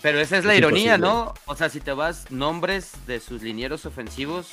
Pero 0.01 0.19
esa 0.19 0.37
es 0.39 0.45
la 0.45 0.53
Es 0.53 0.59
ironía, 0.59 0.95
imposible. 0.95 1.07
¿no? 1.25 1.33
O 1.45 1.55
sea, 1.55 1.69
si 1.69 1.79
te 1.79 1.93
vas, 1.93 2.31
nombres 2.31 2.91
de 3.05 3.19
sus 3.19 3.41
linieros 3.43 3.85
ofensivos 3.85 4.47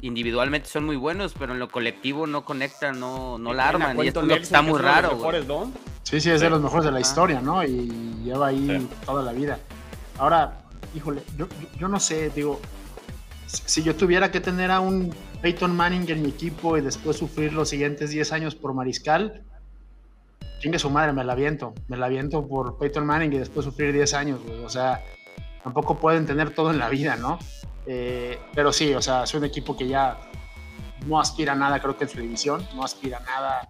individualmente 0.00 0.68
son 0.68 0.84
muy 0.84 0.96
buenos, 0.96 1.34
pero 1.38 1.52
en 1.52 1.60
lo 1.60 1.68
colectivo 1.70 2.26
no 2.26 2.44
conectan, 2.44 2.98
no, 2.98 3.38
no 3.38 3.54
la 3.54 3.68
arman. 3.68 3.96
Y 4.02 4.08
esto 4.08 4.20
Quentin 4.20 4.22
es 4.22 4.28
lo 4.28 4.36
que 4.36 4.42
está 4.42 4.62
muy 4.62 4.74
es 4.80 4.84
raro, 4.84 5.08
güey. 5.10 5.18
mejores, 5.18 5.46
¿no? 5.46 5.72
Sí, 6.02 6.20
sí, 6.20 6.30
es 6.30 6.40
de 6.40 6.50
los 6.50 6.60
mejores 6.60 6.84
de 6.84 6.90
la 6.90 6.98
Ah. 6.98 7.00
historia, 7.00 7.40
¿no? 7.40 7.62
Y 7.62 7.88
lleva 8.24 8.48
ahí 8.48 8.66
Sí. 8.80 8.88
toda 9.06 9.22
la 9.22 9.32
vida. 9.32 9.60
Ahora, 10.18 10.58
híjole, 10.96 11.22
yo, 11.38 11.46
yo- 11.48 11.68
yo 11.78 11.88
no 11.88 12.00
sé, 12.00 12.30
digo, 12.34 12.60
si 13.46 13.62
si 13.66 13.82
yo 13.84 13.94
tuviera 13.94 14.32
que 14.32 14.40
tener 14.40 14.72
a 14.72 14.80
un 14.80 15.14
Peyton 15.40 15.76
Manning 15.76 16.10
en 16.10 16.22
mi 16.22 16.30
equipo 16.30 16.76
y 16.76 16.80
después 16.80 17.16
sufrir 17.16 17.52
los 17.52 17.68
siguientes 17.68 18.10
10 18.10 18.32
años 18.32 18.56
por 18.56 18.74
mariscal, 18.74 19.44
chingue 20.62 20.78
su 20.78 20.90
madre, 20.90 21.12
me 21.12 21.24
la 21.24 21.32
aviento. 21.32 21.74
Me 21.88 21.96
la 21.96 22.06
aviento 22.06 22.46
por 22.46 22.78
Peyton 22.78 23.04
Manning 23.04 23.32
y 23.32 23.38
después 23.38 23.66
sufrir 23.66 23.92
10 23.92 24.14
años, 24.14 24.40
güey. 24.46 24.64
O 24.64 24.68
sea, 24.68 25.02
tampoco 25.64 25.98
pueden 25.98 26.24
tener 26.24 26.54
todo 26.54 26.70
en 26.70 26.78
la 26.78 26.88
vida, 26.88 27.16
¿no? 27.16 27.40
Eh, 27.84 28.38
pero 28.54 28.72
sí, 28.72 28.94
o 28.94 29.02
sea, 29.02 29.24
es 29.24 29.34
un 29.34 29.44
equipo 29.44 29.76
que 29.76 29.88
ya 29.88 30.16
no 31.06 31.18
aspira 31.18 31.54
a 31.54 31.56
nada, 31.56 31.80
creo 31.80 31.96
que 31.96 32.04
en 32.04 32.10
su 32.10 32.20
división, 32.20 32.64
no 32.76 32.84
aspira 32.84 33.18
a 33.18 33.20
nada. 33.22 33.68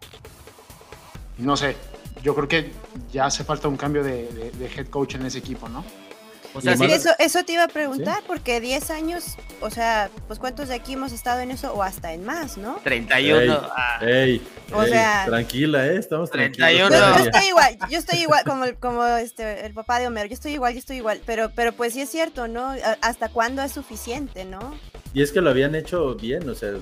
No 1.39 1.57
sé, 1.57 1.77
yo 2.23 2.35
creo 2.35 2.47
que 2.47 2.73
ya 3.11 3.25
hace 3.25 3.43
falta 3.43 3.69
un 3.69 3.79
cambio 3.79 4.05
de 4.05 4.71
head 4.77 4.89
coach 4.89 5.15
en 5.15 5.25
ese 5.25 5.39
equipo, 5.39 5.71
¿no? 5.71 5.83
O 6.54 6.61
sea, 6.61 6.76
sí, 6.76 6.85
Eso, 6.85 7.11
eso 7.18 7.44
te 7.44 7.52
iba 7.54 7.64
a 7.64 7.68
preguntar, 7.68 8.23
porque 8.26 8.61
10 8.61 8.90
años, 8.90 9.37
o 9.61 9.71
sea, 9.71 10.11
pues 10.26 10.38
cuántos 10.38 10.68
de 10.68 10.75
aquí 10.75 10.92
hemos 10.94 11.12
estado 11.12 11.40
en 11.40 11.50
eso 11.50 11.73
o 11.73 11.82
hasta 11.82 12.12
en 12.12 12.25
más, 12.26 12.59
¿no? 12.59 12.78
31. 12.85 13.40
Ey, 13.40 13.50
ah, 13.75 13.99
ey, 14.02 14.42
O 14.75 14.82
ey, 14.82 14.90
sea- 14.90 15.25
tranquila, 15.26 15.87
¿eh? 15.87 15.97
Estamos 15.97 16.30
31. 16.30 16.78
Yo, 16.78 16.88
tranquilos. 16.88 17.16
yo 17.16 17.25
no. 17.25 17.30
estoy 17.30 17.49
igual, 17.49 17.78
yo 17.90 17.99
estoy 17.99 18.18
igual, 18.18 18.44
como, 18.44 18.64
el- 18.64 18.76
como 18.76 19.06
este, 19.06 19.64
el 19.64 19.73
papá 19.73 19.99
de 19.99 20.06
Homero, 20.09 20.26
yo 20.28 20.35
estoy 20.35 20.52
igual, 20.52 20.75
yo 20.75 20.78
estoy 20.80 20.97
igual, 20.99 21.21
pero, 21.25 21.50
pero 21.54 21.73
pues 21.73 21.94
sí 21.94 22.02
es 22.02 22.11
cierto, 22.11 22.49
¿no? 22.49 22.75
¿Hasta 23.00 23.28
cuándo 23.30 23.62
es 23.62 23.73
suficiente, 23.73 24.44
no? 24.44 24.75
Y 25.14 25.23
es 25.23 25.32
que 25.32 25.40
lo 25.40 25.49
habían 25.50 25.75
hecho 25.75 26.14
bien, 26.16 26.49
o 26.49 26.54
sea, 26.54 26.73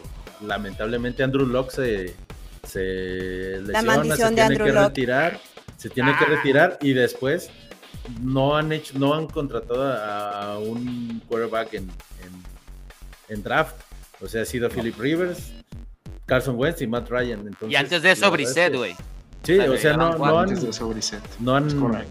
lamentablemente 0.44 1.22
Andrew 1.22 1.46
Locke 1.46 1.70
se, 1.72 2.14
se 2.66 3.58
lesiona, 3.60 3.82
maldición 3.82 4.16
se 4.18 4.24
de 4.24 4.30
tiene 4.34 4.42
Andrew 4.42 4.66
que 4.66 4.72
retirar, 4.72 5.40
se 5.76 5.90
tiene 5.90 6.16
que 6.18 6.24
retirar 6.24 6.78
y 6.80 6.92
después 6.92 7.50
no 8.20 8.56
han 8.56 8.72
hecho, 8.72 8.98
no 8.98 9.14
han 9.14 9.26
contratado 9.26 9.92
a, 9.92 10.58
un 10.58 11.22
quarterback 11.28 11.74
en, 11.74 11.90
en, 13.28 13.42
draft. 13.42 13.76
O 14.20 14.28
sea, 14.28 14.42
ha 14.42 14.44
sido 14.44 14.68
Philip 14.68 14.98
Rivers, 14.98 15.52
Carson 16.26 16.56
Wentz 16.56 16.82
y 16.82 16.86
Matt 16.86 17.08
Ryan. 17.08 17.40
Entonces, 17.40 17.70
y 17.70 17.76
antes 17.76 18.02
de 18.02 18.12
eso, 18.12 18.30
Brissett, 18.30 18.74
güey. 18.76 18.94
Sí, 19.42 19.58
o 19.58 19.76
sea, 19.78 19.96
no, 19.96 20.18
no, 20.18 20.38
han, 20.38 20.54
no, 21.40 21.56
han, 21.56 22.06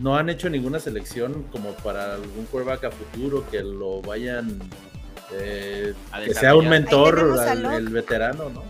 no 0.00 0.16
han 0.16 0.28
hecho 0.28 0.48
ninguna 0.48 0.78
selección 0.78 1.44
como 1.50 1.72
para 1.72 2.14
algún 2.14 2.46
quarterback 2.46 2.84
a 2.84 2.90
futuro 2.92 3.44
que 3.50 3.62
lo 3.62 4.00
vayan, 4.00 4.60
eh, 5.32 5.92
que 6.24 6.34
sea 6.34 6.54
un 6.54 6.68
mentor 6.68 7.36
el 7.74 7.88
veterano, 7.88 8.50
¿no? 8.50 8.62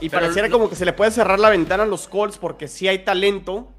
Y 0.00 0.10
pareciera 0.10 0.50
como 0.50 0.68
que 0.68 0.76
se 0.76 0.84
le 0.84 0.92
puede 0.92 1.10
cerrar 1.10 1.40
la 1.40 1.48
ventana 1.48 1.84
a 1.84 1.86
los 1.86 2.08
Colts 2.08 2.36
porque 2.36 2.68
sí 2.68 2.88
hay 2.88 2.98
talento, 3.04 3.72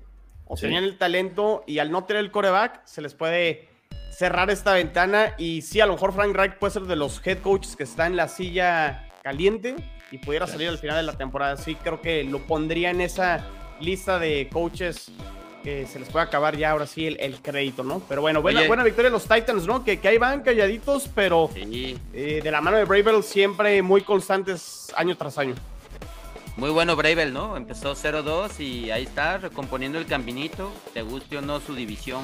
o 0.48 0.56
tenían 0.56 0.84
el 0.84 0.98
talento, 0.98 1.64
y 1.68 1.80
al 1.80 1.92
no 1.92 2.04
tener 2.06 2.24
el 2.24 2.32
coreback, 2.32 2.82
se 2.86 3.02
les 3.02 3.14
puede 3.14 3.70
cerrar 4.12 4.50
esta 4.50 4.74
ventana. 4.74 5.34
Y 5.38 5.62
sí, 5.62 5.82
a 5.82 5.86
lo 5.86 5.94
mejor 5.94 6.14
Frank 6.14 6.36
Reich 6.36 6.54
puede 6.56 6.74
ser 6.74 6.84
de 6.84 6.96
los 6.96 7.25
head 7.25 7.40
coaches 7.40 7.75
que 7.75 7.84
está 7.84 8.08
en 8.08 8.16
la 8.16 8.28
silla 8.28 9.10
caliente 9.24 9.75
y 10.12 10.20
pudiera 10.20 10.48
salir 10.48 10.70
al 10.70 10.78
final 10.78 10.98
de 10.98 11.04
la 11.04 11.18
temporada. 11.18 11.58
Sí, 11.58 11.75
creo 11.75 12.02
que 12.02 12.24
lo 12.24 12.40
pondría 12.46 12.92
en 12.92 13.02
esa 13.02 13.46
lista 13.80 14.20
de 14.20 14.48
coaches 14.52 15.12
que 15.64 15.88
se 15.88 15.98
les 15.98 16.08
puede 16.10 16.24
acabar 16.24 16.56
ya 16.56 16.72
ahora 16.72 16.86
sí 16.86 17.08
el, 17.08 17.42
crédito, 17.42 17.84
¿no? 17.84 18.00
Pero 18.08 18.22
bueno, 18.22 18.40
buena, 18.40 18.68
buena 18.68 18.84
victoria 18.84 19.10
de 19.10 19.14
los 19.14 19.28
Titans, 19.28 19.66
¿no? 19.66 19.84
Que, 19.84 20.00
que 20.00 20.08
ahí 20.08 20.20
van 20.20 20.42
calladitos, 20.42 21.10
pero 21.14 21.50
eh, 21.56 22.40
de 22.44 22.52
la 22.52 22.62
mano 22.62 22.78
de 22.78 22.86
Bravel 22.86 23.24
siempre 23.24 23.82
muy 23.82 24.02
constantes 24.02 24.94
año 24.96 25.18
tras 25.18 25.40
año. 25.40 25.56
Muy 26.58 26.70
bueno 26.70 26.96
Bravel, 26.96 27.34
¿no? 27.34 27.58
Empezó 27.58 27.96
0-2 27.96 28.62
y 28.62 28.90
ahí 28.90 29.04
está, 29.04 29.38
recomponiendo 29.38 30.00
el 30.00 30.06
caminito. 30.06 30.72
Te 30.94 31.02
guste 31.02 31.38
o 31.38 31.42
no 31.42 31.60
su 31.60 31.76
división, 31.76 32.24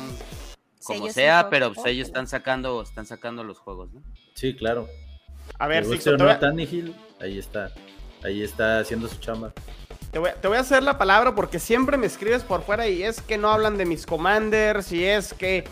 como 0.84 1.10
sea, 1.10 1.50
pero 1.50 1.74
pues, 1.74 1.86
ellos 1.88 2.08
están 2.08 2.28
sacando, 2.28 2.82
están 2.82 3.06
sacando 3.06 3.44
los 3.44 3.60
juegos, 3.60 3.92
¿no? 3.92 4.02
Sí, 4.34 4.56
claro. 4.56 4.88
A 5.60 5.68
ver, 5.68 5.84
si 5.84 6.10
no, 6.12 6.30
ahí 7.20 7.38
está. 7.38 7.72
Ahí 8.24 8.42
está 8.42 8.80
haciendo 8.80 9.10
su 9.10 9.18
chamba. 9.20 9.52
Te 10.12 10.20
voy, 10.20 10.30
te 10.42 10.48
voy, 10.48 10.58
a 10.58 10.62
hacer 10.62 10.84
la 10.84 10.98
palabra 10.98 11.36
porque 11.36 11.60
siempre 11.60 11.98
me 11.98 12.06
escribes 12.06 12.44
por 12.44 12.64
fuera 12.64 12.88
y 12.88 13.04
es 13.04 13.22
que 13.22 13.38
no 13.38 13.50
hablan 13.50 13.78
de 13.78 13.86
mis 13.86 14.06
commanders 14.06 14.92
y 14.92 15.04
es 15.04 15.34
que 15.34 15.66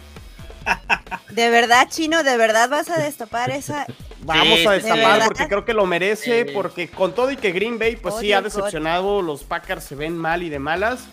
de 1.29 1.49
verdad, 1.49 1.87
Chino, 1.89 2.23
de 2.23 2.37
verdad 2.37 2.69
vas 2.69 2.89
a 2.89 2.99
destapar 2.99 3.51
esa. 3.51 3.85
Vamos 4.21 4.65
a 4.65 4.71
destapar 4.73 5.25
porque 5.25 5.47
creo 5.47 5.65
que 5.65 5.73
lo 5.73 5.85
merece, 5.85 6.45
porque 6.45 6.89
con 6.89 7.13
todo 7.13 7.31
y 7.31 7.37
que 7.37 7.51
Green 7.51 7.79
Bay, 7.79 7.95
pues 7.95 8.15
sí, 8.15 8.33
ha 8.33 8.41
decepcionado, 8.41 9.21
los 9.21 9.43
Packers 9.43 9.83
se 9.83 9.95
ven 9.95 10.17
mal 10.17 10.43
y 10.43 10.49
de 10.49 10.59
malas. 10.59 11.07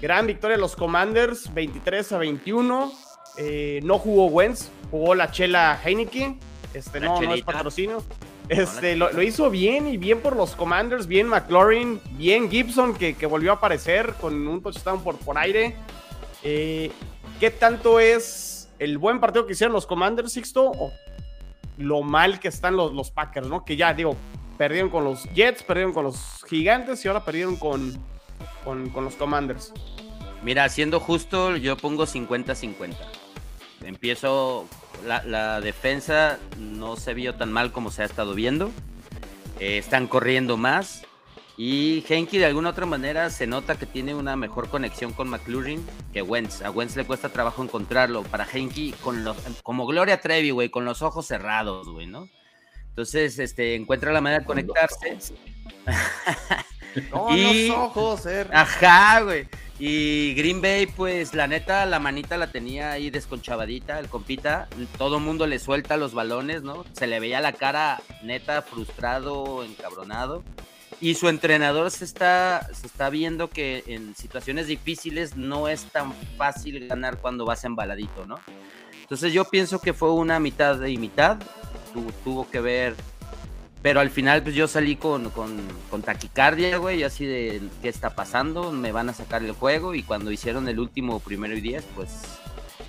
Gran 0.00 0.26
victoria 0.26 0.56
de 0.56 0.60
los 0.60 0.74
Commanders, 0.74 1.52
23 1.54 2.12
a 2.12 2.18
21. 2.18 2.92
Eh, 3.38 3.80
no 3.84 3.98
jugó 3.98 4.26
Wentz, 4.26 4.68
jugó 4.90 5.14
la 5.14 5.30
chela 5.30 5.78
Heineken. 5.82 6.38
Este, 6.74 7.00
no, 7.00 7.20
no 7.20 7.34
es 7.34 7.42
patrocinio. 7.42 8.02
Este, 8.48 8.96
lo, 8.96 9.22
hizo 9.22 9.48
bien 9.50 9.86
y 9.86 9.96
bien 9.96 10.20
por 10.20 10.36
los 10.36 10.54
Commanders, 10.56 11.06
bien 11.06 11.26
McLaurin, 11.28 12.00
bien 12.12 12.50
Gibson 12.50 12.94
que, 12.94 13.14
volvió 13.26 13.52
a 13.52 13.54
aparecer 13.54 14.14
con 14.20 14.46
un 14.46 14.62
touchdown 14.62 15.02
por, 15.02 15.16
por 15.16 15.38
aire. 15.38 15.76
Eh, 16.42 16.90
¿Qué 17.38 17.50
tanto 17.50 18.00
es 18.00 18.51
el 18.82 18.98
buen 18.98 19.20
partido 19.20 19.46
que 19.46 19.52
hicieron 19.52 19.72
los 19.72 19.86
Commanders, 19.86 20.32
Sixto, 20.32 20.70
o 20.70 20.92
lo 21.78 22.02
mal 22.02 22.40
que 22.40 22.48
están 22.48 22.76
los, 22.76 23.10
Packers, 23.10 23.46
¿no? 23.46 23.64
Que 23.64 23.76
ya, 23.76 23.94
digo, 23.94 24.16
perdieron 24.58 24.90
con 24.90 25.04
los 25.04 25.24
Jets, 25.32 25.62
perdieron 25.62 25.92
con 25.92 26.04
los 26.04 26.44
Gigantes 26.48 27.04
y 27.04 27.08
ahora 27.08 27.24
perdieron 27.24 27.56
con, 27.56 27.96
con, 28.64 29.04
los 29.04 29.14
Commanders. 29.14 29.72
Mira, 30.42 30.68
siendo 30.68 30.98
justo, 30.98 31.56
yo 31.56 31.76
pongo 31.76 32.06
50-50. 32.06 32.96
Empiezo, 33.82 34.66
la, 35.06 35.60
defensa 35.60 36.38
no 36.58 36.96
se 36.96 37.14
vio 37.14 37.36
tan 37.36 37.52
mal 37.52 37.70
como 37.70 37.90
se 37.92 38.02
ha 38.02 38.04
estado 38.04 38.34
viendo. 38.34 38.70
Eh, 39.60 39.78
están 39.78 40.08
corriendo 40.08 40.56
más. 40.56 41.06
Y 41.56 42.02
Henke 42.08 42.38
de 42.38 42.46
alguna 42.46 42.70
otra 42.70 42.86
manera 42.86 43.28
se 43.28 43.46
nota 43.46 43.76
que 43.78 43.84
tiene 43.84 44.14
una 44.14 44.36
mejor 44.36 44.68
conexión 44.68 45.12
con 45.12 45.28
McLaurin 45.28 45.84
que 46.12 46.22
Wentz. 46.22 46.62
A 46.62 46.70
Wentz 46.70 46.96
le 46.96 47.04
cuesta 47.04 47.28
trabajo 47.28 47.62
encontrarlo. 47.62 48.22
Para 48.22 48.46
Henke, 48.50 48.94
con 49.02 49.22
los, 49.22 49.36
como 49.62 49.86
Gloria 49.86 50.20
Trevi, 50.20 50.50
güey, 50.50 50.70
con 50.70 50.84
los 50.84 51.02
ojos 51.02 51.26
cerrados, 51.26 51.88
güey, 51.88 52.06
¿no? 52.06 52.28
Entonces, 52.88 53.38
este, 53.38 53.74
encuentra 53.74 54.12
la 54.12 54.20
manera 54.20 54.40
de 54.40 54.46
conectarse. 54.46 55.18
Con 57.10 57.32
y... 57.36 57.68
los 57.68 57.76
ojos, 57.76 58.26
eh. 58.26 58.46
Ajá, 58.52 59.20
güey. 59.20 59.46
Y 59.78 60.34
Green 60.34 60.60
Bay, 60.60 60.86
pues 60.86 61.34
la 61.34 61.48
neta, 61.48 61.84
la 61.86 61.98
manita 61.98 62.36
la 62.36 62.52
tenía 62.52 62.92
ahí 62.92 63.10
desconchavadita, 63.10 63.98
el 63.98 64.08
compita. 64.08 64.68
Todo 64.96 65.16
el 65.16 65.24
mundo 65.24 65.46
le 65.46 65.58
suelta 65.58 65.96
los 65.96 66.14
balones, 66.14 66.62
¿no? 66.62 66.84
Se 66.92 67.06
le 67.06 67.18
veía 67.18 67.40
la 67.40 67.52
cara 67.52 68.00
neta, 68.22 68.62
frustrado, 68.62 69.64
encabronado 69.64 70.44
y 71.02 71.16
su 71.16 71.28
entrenador 71.28 71.90
se 71.90 72.04
está, 72.04 72.68
se 72.72 72.86
está 72.86 73.10
viendo 73.10 73.50
que 73.50 73.82
en 73.88 74.14
situaciones 74.14 74.68
difíciles 74.68 75.36
no 75.36 75.66
es 75.66 75.82
tan 75.86 76.14
fácil 76.38 76.86
ganar 76.86 77.18
cuando 77.18 77.44
vas 77.44 77.64
embaladito, 77.64 78.24
¿no? 78.24 78.38
Entonces 79.00 79.32
yo 79.32 79.44
pienso 79.44 79.80
que 79.80 79.94
fue 79.94 80.12
una 80.12 80.38
mitad 80.38 80.80
y 80.84 80.98
mitad, 80.98 81.38
tuvo 82.22 82.48
que 82.48 82.60
ver, 82.60 82.94
pero 83.82 83.98
al 83.98 84.10
final 84.10 84.44
pues 84.44 84.54
yo 84.54 84.68
salí 84.68 84.94
con, 84.94 85.30
con, 85.30 86.02
taquicardia, 86.02 86.76
güey, 86.76 87.02
así 87.02 87.26
de 87.26 87.60
qué 87.82 87.88
está 87.88 88.14
pasando, 88.14 88.70
me 88.70 88.92
van 88.92 89.08
a 89.08 89.12
sacar 89.12 89.42
el 89.42 89.50
juego 89.50 89.96
y 89.96 90.04
cuando 90.04 90.30
hicieron 90.30 90.68
el 90.68 90.78
último 90.78 91.18
primero 91.18 91.56
y 91.56 91.60
diez, 91.60 91.84
pues, 91.96 92.10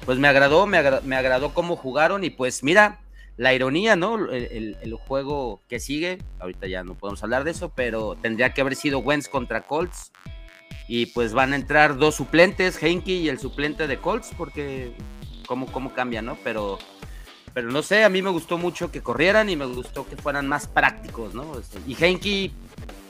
pues 0.06 0.20
me 0.20 0.28
agradó, 0.28 0.68
me, 0.68 0.80
me 1.02 1.16
agradó 1.16 1.52
cómo 1.56 1.76
jugaron 1.76 2.24
y 2.24 2.30
pues 2.30 2.64
mira, 2.64 3.00
la 3.38 3.54
ironía, 3.54 3.96
¿no? 3.96 4.30
El, 4.32 4.94
juego 5.08 5.62
que 5.68 5.80
sigue, 5.80 6.20
ahorita 6.40 6.68
ya 6.68 6.84
no 6.84 6.96
podemos 6.96 7.24
hablar 7.24 7.44
de 7.44 7.52
eso, 7.52 7.70
pero 7.76 8.16
tendría 8.22 8.54
que 8.54 8.62
haber 8.62 8.76
sido 8.76 9.00
Wentz 9.00 9.28
contra 9.28 9.62
Colts. 9.62 10.12
Y 10.88 11.08
pues 11.08 11.34
van 11.34 11.54
a 11.54 11.56
entrar 11.56 11.98
dos 11.98 12.16
suplentes, 12.16 12.82
Henke 12.82 13.12
y 13.12 13.30
el 13.30 13.40
suplente 13.40 13.88
de 13.88 13.98
Colts, 13.98 14.32
porque 14.38 14.94
cómo, 15.48 15.66
cómo 15.72 15.94
cambia, 15.94 16.22
¿no? 16.22 16.38
Pero, 16.44 16.78
pero 17.54 17.72
no 17.72 17.82
sé, 17.82 18.04
a 18.04 18.10
mí 18.10 18.22
me 18.22 18.30
gustó 18.30 18.58
mucho 18.58 18.92
que 18.92 19.02
corrieran 19.02 19.50
y 19.50 19.56
me 19.56 19.66
gustó 19.66 20.08
que 20.08 20.18
fueran 20.18 20.48
más 20.48 20.68
prácticos, 20.68 21.34
¿no? 21.34 21.58
Este, 21.58 21.80
y 21.88 21.96
Henke, 22.00 22.52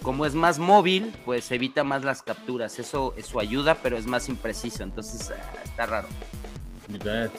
como 0.03 0.25
es 0.25 0.35
más 0.35 0.59
móvil, 0.59 1.11
pues 1.25 1.51
evita 1.51 1.83
más 1.83 2.03
las 2.03 2.21
capturas. 2.21 2.77
Eso, 2.79 3.13
eso 3.17 3.39
ayuda, 3.39 3.75
pero 3.81 3.97
es 3.97 4.05
más 4.05 4.29
impreciso, 4.29 4.83
entonces 4.83 5.31
ah, 5.31 5.61
está 5.63 5.85
raro. 5.85 6.07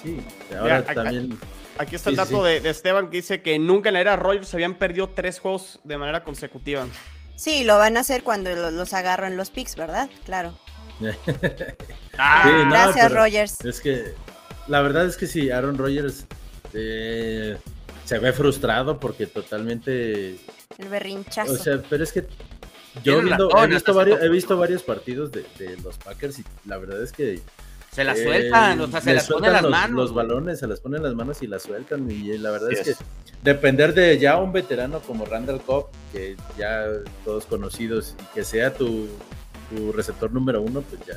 Sí, 0.03 0.21
ahora 0.59 0.85
también... 0.85 1.39
Aquí 1.79 1.97
está 1.97 2.11
el 2.11 2.17
dato 2.17 2.45
De, 2.45 2.59
Esteban 2.69 3.11
que 3.11 3.19
dice 3.19 3.43
que 3.43 3.59
nunca 3.59 3.89
en 3.89 3.95
la 3.95 4.01
era 4.01 4.17
Rogers 4.17 4.49
se 4.49 4.57
habían 4.57 4.75
perdido 4.75 5.09
tres 5.09 5.41
juegos 5.41 5.81
de 5.85 5.99
manera 5.99 6.23
consecutiva. 6.23 6.87
Sí, 7.37 7.65
lo 7.65 7.79
van 7.79 7.97
a 7.97 8.01
hacer 8.01 8.23
cuando 8.23 8.55
los, 8.55 8.95
agarro 8.95 9.27
en 9.27 9.37
los 9.37 9.51
picks, 9.51 9.75
¿verdad? 9.77 10.09
Claro. 10.25 10.57
ah, 12.19 12.67
gracias, 12.71 13.13
Rogers. 13.13 13.65
Es 13.65 13.81
que 13.81 14.15
la 14.69 14.83
verdad 14.83 15.07
es 15.07 15.17
que 15.17 15.27
sí, 15.27 15.51
Aaron 15.51 15.77
Rodgers 15.77 16.27
eh, 16.73 17.57
se 18.05 18.19
ve 18.19 18.33
frustrado 18.33 19.01
porque 19.01 19.27
totalmente. 19.27 20.39
El 20.79 20.89
berrinchazo. 20.89 21.53
O 21.53 21.57
sea, 21.57 21.83
pero 21.89 22.05
es 22.05 22.13
que 22.13 22.27
yo 23.03 23.19
he, 23.19 23.67
visto 23.67 23.95
varios, 23.95 24.23
he 24.23 24.29
visto 24.29 24.57
varios 24.57 24.83
partidos 24.85 25.33
de, 25.33 25.45
de 25.59 25.77
los 25.79 25.99
Packers 25.99 26.39
y 26.39 26.45
la 26.67 26.79
verdad 26.79 27.03
es 27.03 27.13
que 27.13 27.41
se 27.95 28.03
las 28.03 28.19
sueltan, 28.19 28.81
o 28.81 28.89
sea, 28.89 29.01
se 29.01 29.15
las 29.15 29.29
ponen 29.29 29.53
las 29.53 29.63
los, 29.63 29.71
manos. 29.71 29.97
Los 29.97 30.15
balones, 30.15 30.59
se 30.59 30.67
las 30.67 30.81
ponen 30.81 31.01
las 31.01 31.15
manos 31.15 31.41
y 31.43 31.47
las 31.47 31.63
sueltan. 31.63 32.11
Y 32.11 32.37
la 32.39 32.51
verdad 32.51 32.73
es, 32.73 32.83
que 32.83 33.05
depender 33.45 33.95
de 33.95 34.19
ya 34.19 34.37
un 34.39 34.53
veterano 34.53 34.99
como 34.99 35.25
Randall 35.25 35.61
Cobb, 35.61 35.87
que 36.13 36.37
ya 36.59 36.87
todos 37.25 37.47
conocidos, 37.47 38.17
y 38.19 38.35
que 38.35 38.43
sea 38.43 38.75
tu, 38.75 39.07
receptor 39.95 40.33
número 40.33 40.61
uno, 40.61 40.83
pues 40.83 41.07
ya, 41.07 41.15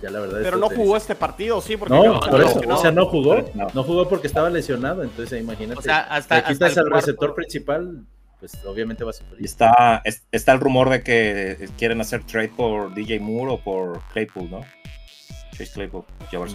ya 0.00 0.10
la 0.10 0.20
verdad 0.20 0.40
Pero 0.42 0.58
no 0.58 0.68
jugó 0.68 0.96
este 0.96 1.16
partido, 1.16 1.60
sí, 1.60 1.76
porque 1.76 1.94
no, 1.94 2.20
por 2.20 2.40
eso, 2.40 2.60
o 2.68 2.76
sea, 2.76 2.92
no 2.92 3.06
jugó, 3.06 3.44
no. 3.74 3.82
jugó 3.82 4.08
porque 4.08 4.28
estaba 4.28 4.48
lesionado, 4.48 5.02
entonces 5.02 5.40
imagínate, 5.40 5.80
o 5.80 5.82
sea, 5.82 6.00
hasta, 6.02 6.44
quitas 6.44 6.78
al 6.78 6.88
receptor 6.88 7.34
principal, 7.34 8.04
pues 8.38 8.64
obviamente 8.64 9.02
va 9.02 9.10
a 9.10 9.14
sufrir. 9.14 9.44
Está, 9.44 10.02
está 10.30 10.52
el 10.52 10.60
rumor 10.60 10.88
de 10.88 11.02
que 11.02 11.68
quieren 11.78 12.00
hacer 12.00 12.24
trade 12.24 12.50
por 12.56 12.94
DJ 12.94 13.18
Moore 13.18 13.54
o 13.54 13.58
por 13.58 14.00
Claypool, 14.12 14.50
¿no? 14.50 14.60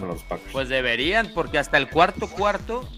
Los 0.08 0.22
Packers. 0.22 0.52
Pues 0.52 0.68
deberían, 0.68 1.32
porque 1.34 1.58
hasta 1.58 1.76
el 1.78 1.88
cuarto 1.88 2.28
cuarto 2.28 2.88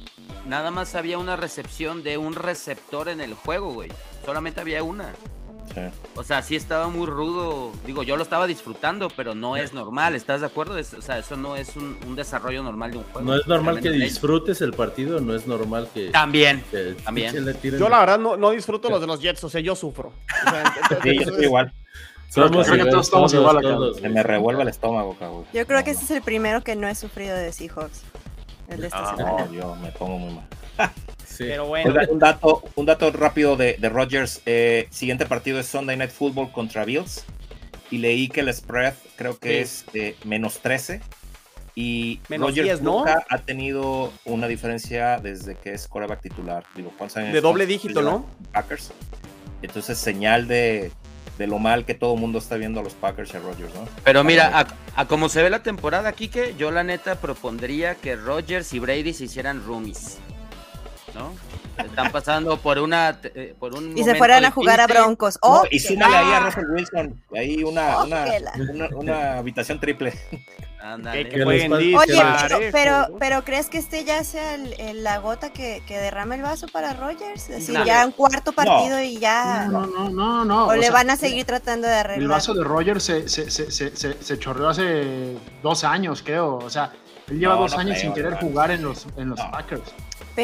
nada 0.46 0.70
más 0.70 0.94
había 0.94 1.18
una 1.18 1.36
recepción 1.36 2.02
de 2.02 2.18
un 2.18 2.34
receptor 2.34 3.08
en 3.08 3.20
el 3.20 3.34
juego, 3.34 3.72
güey. 3.72 3.90
Solamente 4.24 4.60
había 4.60 4.82
una. 4.82 5.12
O 6.16 6.24
sea, 6.24 6.42
sí 6.42 6.56
estaba 6.56 6.88
muy 6.88 7.06
rudo. 7.06 7.72
Digo, 7.86 8.02
yo 8.02 8.16
lo 8.16 8.22
estaba 8.22 8.46
disfrutando, 8.46 9.08
pero 9.16 9.34
no 9.34 9.56
es 9.56 9.72
normal. 9.72 10.14
¿Estás 10.16 10.40
de 10.40 10.48
acuerdo? 10.48 10.74
o 10.76 11.02
sea, 11.02 11.18
eso 11.18 11.36
no 11.36 11.54
es 11.54 11.76
un, 11.76 12.16
desarrollo 12.16 12.62
normal 12.62 12.90
de 12.90 12.98
un 12.98 13.04
juego. 13.04 13.30
No 13.30 13.36
es 13.36 13.46
normal 13.46 13.80
que 13.80 13.90
disfrutes 13.90 14.60
el 14.62 14.72
partido, 14.72 15.20
no 15.20 15.34
es 15.34 15.46
normal 15.46 15.88
que. 15.94 16.10
También. 16.10 16.64
también. 17.04 17.34
Yo, 17.62 17.88
la 17.88 18.00
verdad, 18.00 18.18
no, 18.18 18.50
disfruto 18.50 18.90
los 18.90 19.00
de 19.00 19.06
los 19.06 19.20
Jets, 19.20 19.44
o 19.44 19.48
sea, 19.48 19.60
yo 19.60 19.76
sufro. 19.76 20.12
sí, 21.02 21.14
yo 21.16 21.22
estoy 21.22 21.44
igual. 21.44 21.72
Somos 22.30 23.10
todos, 23.10 23.34
igual 23.34 23.58
acá. 23.58 23.76
Se 24.00 24.08
me 24.08 24.22
revuelve 24.22 24.62
el 24.62 24.68
estómago, 24.68 25.16
cabrón. 25.18 25.44
Yo 25.52 25.66
creo 25.66 25.82
que 25.84 25.90
ese 25.90 26.04
es 26.04 26.10
el 26.12 26.22
primero 26.22 26.62
que 26.62 26.76
no 26.76 26.88
he 26.88 26.94
sufrido 26.94 27.36
de 27.36 27.52
Seahawks. 27.52 28.02
El 28.68 28.80
de 28.82 28.86
esta 28.86 29.10
Ah, 29.12 29.16
semana. 29.16 29.44
no, 29.46 29.52
yo 29.52 29.74
me 29.76 29.90
pongo 29.92 30.18
muy 30.18 30.34
mal. 30.34 30.44
Sí. 31.26 31.44
Pero 31.48 31.66
bueno, 31.66 31.94
un 32.10 32.18
dato, 32.18 32.62
un 32.74 32.84
dato 32.86 33.10
rápido 33.12 33.56
de, 33.56 33.74
de 33.78 33.88
Rodgers. 33.88 34.42
eh, 34.46 34.88
siguiente 34.90 35.24
partido 35.24 35.58
es 35.58 35.66
Sunday 35.66 35.96
Night 35.96 36.10
Football 36.10 36.52
contra 36.52 36.84
Bills. 36.84 37.24
Y 37.90 37.98
leí 37.98 38.28
que 38.28 38.40
el 38.40 38.52
spread 38.52 38.92
creo 39.16 39.38
que 39.38 39.64
Sí. 39.64 39.86
es 39.86 39.92
de 39.92 40.16
menos 40.24 40.58
13. 40.60 41.00
Y 41.74 42.20
Menos 42.28 42.48
Rodgers 42.50 42.66
10, 42.66 42.82
¿no? 42.82 42.98
nunca 42.98 43.24
ha 43.30 43.38
tenido 43.38 44.12
una 44.26 44.48
diferencia 44.48 45.18
desde 45.18 45.54
que 45.54 45.72
es 45.72 45.88
coreback 45.88 46.20
titular. 46.20 46.64
Digo, 46.74 46.92
¿cuántos 46.98 47.16
años? 47.16 47.32
de 47.32 47.40
doble 47.40 47.64
dígito, 47.64 48.02
¿no? 48.02 48.26
Packers. 48.52 48.92
Entonces, 49.62 49.96
señal 49.98 50.46
de, 50.46 50.92
de 51.40 51.46
lo 51.46 51.58
mal 51.58 51.86
que 51.86 51.94
todo 51.94 52.14
el 52.14 52.20
mundo 52.20 52.38
está 52.38 52.56
viendo 52.56 52.80
a 52.80 52.82
los 52.82 52.92
Packers 52.92 53.32
y 53.32 53.38
a 53.38 53.40
Rodgers, 53.40 53.74
¿no? 53.74 53.88
Pero 54.04 54.22
mira, 54.22 54.60
a, 54.60 54.66
a 54.94 55.06
como 55.06 55.30
se 55.30 55.42
ve 55.42 55.48
la 55.48 55.62
temporada, 55.62 56.12
Kike, 56.12 56.54
yo 56.58 56.70
la 56.70 56.84
neta 56.84 57.14
propondría 57.14 57.94
que 57.94 58.14
Rodgers 58.14 58.74
y 58.74 58.78
Brady 58.78 59.14
se 59.14 59.24
hicieran 59.24 59.64
roomies. 59.64 60.18
¿No? 61.14 61.32
Están 61.84 62.12
pasando 62.12 62.58
por 62.58 62.78
una 62.78 63.18
eh, 63.22 63.54
por 63.58 63.74
un 63.74 63.96
Y 63.96 64.04
se 64.04 64.14
fueran 64.14 64.44
a 64.44 64.50
jugar 64.50 64.80
a. 64.80 64.86
Broncos. 64.86 65.38
No, 65.42 65.48
¡Oh! 65.48 65.62
y 65.70 65.78
súmale 65.78 66.14
ahí 66.16 66.26
a 66.32 66.40
la- 66.40 66.40
Russell 66.40 66.66
Wilson. 66.70 67.22
Ahí 67.34 67.64
una, 67.64 68.02
una, 68.04 68.24
una, 68.70 68.88
una 68.96 69.34
habitación 69.38 69.80
triple. 69.80 70.12
Que, 71.12 71.28
Que 71.28 71.44
disco, 71.44 71.66
Oye, 72.00 72.22
pero, 72.48 72.58
pero, 72.72 73.16
pero 73.18 73.44
¿crees 73.44 73.68
que 73.68 73.76
este 73.76 74.02
ya 74.04 74.24
sea 74.24 74.54
el- 74.54 74.72
el- 74.80 75.04
la 75.04 75.18
gota 75.18 75.50
que, 75.52 75.82
que 75.86 75.98
derrama 75.98 76.34
el 76.36 76.42
vaso 76.42 76.68
para 76.68 76.94
Rogers? 76.94 77.42
Es 77.42 77.48
decir, 77.48 77.74
No. 77.78 77.84
ya 77.84 78.04
un 78.06 78.12
cuarto 78.12 78.52
partido 78.52 78.98
y 79.00 79.18
ya. 79.18 79.66
No, 79.70 79.86
no, 79.86 80.08
no, 80.08 80.44
no. 80.44 80.66
o, 80.68 80.74
le 80.74 80.84
sea, 80.84 80.92
van 80.92 81.10
a 81.10 81.16
seguir 81.16 81.44
tratando 81.44 81.86
de 81.86 81.94
arreglar. 81.94 82.22
El 82.22 82.28
vaso 82.28 82.54
de 82.54 82.64
Rogers 82.64 83.02
se, 83.04 83.28
se, 83.28 83.50
se, 83.50 83.70
se, 83.70 83.94
se- 83.94 84.22
se 84.22 84.38
chorreó 84.38 84.70
hace 84.70 85.36
dos 85.62 85.84
años, 85.84 86.22
creo. 86.24 86.56
O 86.56 86.70
sea, 86.70 86.90
él 87.28 87.38
lleva 87.38 87.54
No, 87.56 87.60
dos 87.60 87.74
no 87.74 87.80
años 87.80 87.98
creo, 87.98 88.02
sin 88.02 88.14
querer 88.14 88.34
jugar 88.40 88.70
en 88.70 88.82
los, 88.82 89.06
en 89.18 89.28
los 89.30 89.38
No. 89.38 89.50
Packers. 89.50 89.82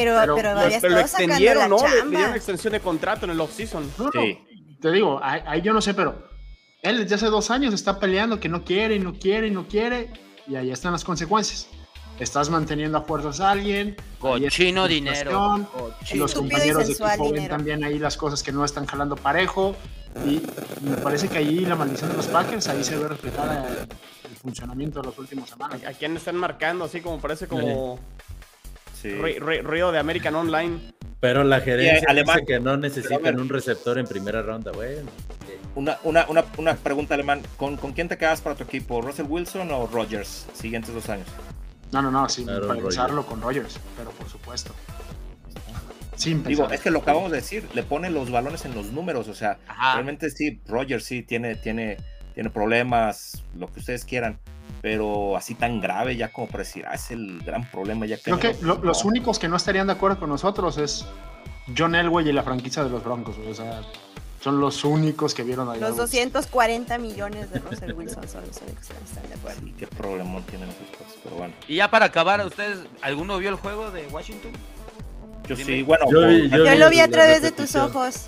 Pero, 0.04 0.16
pero- 0.20 0.34
pero, 0.36 0.54
pero- 0.60 0.78
pero 0.80 0.94
lo 0.94 1.00
extendieron, 1.00 1.62
la 1.62 1.68
¿no? 1.68 1.76
Le- 1.88 2.04
Le, 2.04 2.16
dieron 2.16 2.34
extensión 2.34 2.72
de 2.72 2.80
contrato 2.80 3.24
en 3.26 3.32
el 3.32 3.40
offseason. 3.40 3.90
No, 3.98 4.04
no, 4.06 4.22
Sí. 4.22 4.38
te 4.80 4.90
digo, 4.92 5.20
ahí, 5.22 5.60
yo 5.62 5.72
no 5.72 5.80
sé, 5.80 5.94
pero 5.94 6.28
él 6.82 6.98
desde 6.98 7.14
hace 7.16 7.26
dos 7.26 7.50
años 7.50 7.74
está 7.74 7.98
peleando 7.98 8.38
que 8.40 8.48
no 8.48 8.64
quiere 8.64 8.96
y 8.96 8.98
no 9.00 9.14
quiere 9.14 9.48
y 9.48 9.50
no 9.50 9.66
quiere. 9.66 10.10
Y 10.46 10.56
ahí 10.56 10.70
están 10.70 10.92
las 10.92 11.02
consecuencias. 11.04 11.68
Estás 12.20 12.48
manteniendo 12.48 12.96
a 12.96 13.02
fuerzas 13.02 13.40
a 13.40 13.50
alguien. 13.50 13.94
Cochino 14.20 14.88
dinero. 14.88 15.68
Cochino. 15.72 16.22
Los 16.22 16.34
compañeros 16.34 16.86
de 16.86 16.92
equipo 16.94 17.24
ven 17.24 17.34
dinero. 17.34 17.56
también 17.56 17.84
ahí 17.84 17.98
las 17.98 18.16
cosas 18.16 18.42
que 18.42 18.52
no 18.52 18.64
están 18.64 18.86
jalando 18.86 19.16
parejo. 19.16 19.76
Y 20.24 20.40
me 20.88 20.96
parece 20.96 21.28
que 21.28 21.36
ahí 21.38 21.66
la 21.66 21.74
maldición 21.76 22.10
de 22.10 22.16
los 22.16 22.26
Packers, 22.28 22.68
ahí 22.68 22.82
se 22.82 22.96
ve 22.96 23.06
reflejada 23.08 23.68
el, 23.68 23.76
el 24.30 24.36
funcionamiento 24.40 25.02
de 25.02 25.08
las 25.08 25.18
últimas 25.18 25.50
semanas. 25.50 25.82
¿A 25.84 25.92
quién 25.92 26.16
están 26.16 26.36
marcando? 26.36 26.86
Así 26.86 27.02
como 27.02 27.20
parece 27.20 27.48
como 27.48 27.98
Sí. 27.98 28.24
Ru- 29.04 29.62
ruido 29.62 29.92
de 29.92 29.98
American 29.98 30.34
Online. 30.34 30.92
Pero 31.20 31.44
la 31.44 31.60
gerencia 31.60 32.06
alemán. 32.08 32.36
dice 32.40 32.46
que 32.46 32.60
no 32.60 32.76
necesitan 32.76 33.40
un 33.40 33.48
receptor 33.48 33.98
en 33.98 34.06
primera 34.06 34.42
ronda. 34.42 34.70
Bueno, 34.72 35.10
Una, 35.74 35.98
una, 36.04 36.26
una, 36.28 36.44
una 36.58 36.74
pregunta 36.76 37.14
alemán. 37.14 37.42
¿Con, 37.56 37.76
¿Con 37.76 37.92
quién 37.92 38.08
te 38.08 38.16
quedas 38.18 38.40
para 38.40 38.54
tu 38.54 38.64
equipo? 38.64 39.00
¿Russell 39.00 39.26
Wilson 39.28 39.70
o 39.72 39.86
Rodgers? 39.86 40.46
Siguientes 40.54 40.92
dos 40.94 41.08
años. 41.08 41.26
No, 41.92 42.02
no, 42.02 42.10
no, 42.10 42.28
sin 42.28 42.48
Aaron 42.50 42.78
pensarlo 42.82 43.24
con 43.24 43.40
Rogers, 43.40 43.78
pero 43.96 44.10
por 44.10 44.28
supuesto. 44.28 44.74
Sin 46.16 46.42
Digo, 46.44 46.68
es 46.70 46.80
que 46.80 46.90
lo 46.90 47.00
acabamos 47.00 47.30
de 47.30 47.36
decir, 47.38 47.68
le 47.74 47.82
ponen 47.82 48.14
los 48.14 48.30
balones 48.30 48.64
en 48.64 48.74
los 48.74 48.86
números, 48.86 49.28
o 49.28 49.34
sea, 49.34 49.58
Ajá. 49.68 49.94
realmente 49.94 50.30
sí, 50.30 50.60
Rodgers 50.66 51.04
sí 51.04 51.22
tiene, 51.22 51.56
tiene, 51.56 51.98
tiene 52.34 52.48
problemas, 52.50 53.44
lo 53.54 53.70
que 53.70 53.80
ustedes 53.80 54.04
quieran, 54.06 54.38
pero 54.86 55.36
así 55.36 55.56
tan 55.56 55.80
grave 55.80 56.14
ya 56.16 56.28
como 56.28 56.46
para 56.46 56.62
decir, 56.62 56.84
ah, 56.86 56.94
es 56.94 57.10
el 57.10 57.40
gran 57.44 57.68
problema 57.68 58.06
ya 58.06 58.18
que... 58.18 58.22
Creo 58.22 58.38
que 58.38 58.54
lo- 58.62 58.76
los 58.84 59.04
únicos 59.04 59.36
que 59.40 59.48
no 59.48 59.56
estarían 59.56 59.88
de 59.88 59.94
acuerdo 59.94 60.20
con 60.20 60.28
nosotros 60.28 60.78
es 60.78 61.04
John 61.76 61.96
Elway 61.96 62.28
y 62.28 62.32
la 62.32 62.44
franquicia 62.44 62.84
de 62.84 62.90
los 62.90 63.02
Broncos. 63.02 63.34
O 63.50 63.52
sea, 63.52 63.80
son 64.40 64.60
los 64.60 64.84
únicos 64.84 65.34
que 65.34 65.42
vieron 65.42 65.68
ahí. 65.68 65.80
Los 65.80 65.96
240 65.96 66.98
millones 66.98 67.50
de 67.50 67.58
Russell 67.58 67.94
Wilson 67.94 68.28
son 68.28 68.46
los 68.46 68.56
únicos 68.62 68.86
que 68.86 69.04
están 69.04 69.28
de 69.28 69.34
acuerdo. 69.34 69.60
Sí, 69.64 69.74
qué 69.76 69.88
problemón 69.88 70.44
tienen 70.44 70.68
esos 70.68 70.96
cosas, 70.96 71.14
pero 71.24 71.34
bueno. 71.34 71.54
Y 71.66 71.74
ya 71.74 71.90
para 71.90 72.04
acabar, 72.06 72.46
¿ustedes, 72.46 72.78
alguno 73.02 73.38
vio 73.38 73.48
el 73.50 73.56
juego 73.56 73.90
de 73.90 74.06
Washington? 74.06 74.52
Yo 75.48 75.56
sí, 75.56 75.82
bueno, 75.82 76.04
Yo 76.12 76.20
por- 76.20 76.58
yo 76.64 76.74
lo 76.76 76.90
vi 76.90 77.00
a 77.00 77.10
través 77.10 77.42
de 77.42 77.50
tus 77.50 77.74
ojos. 77.74 78.26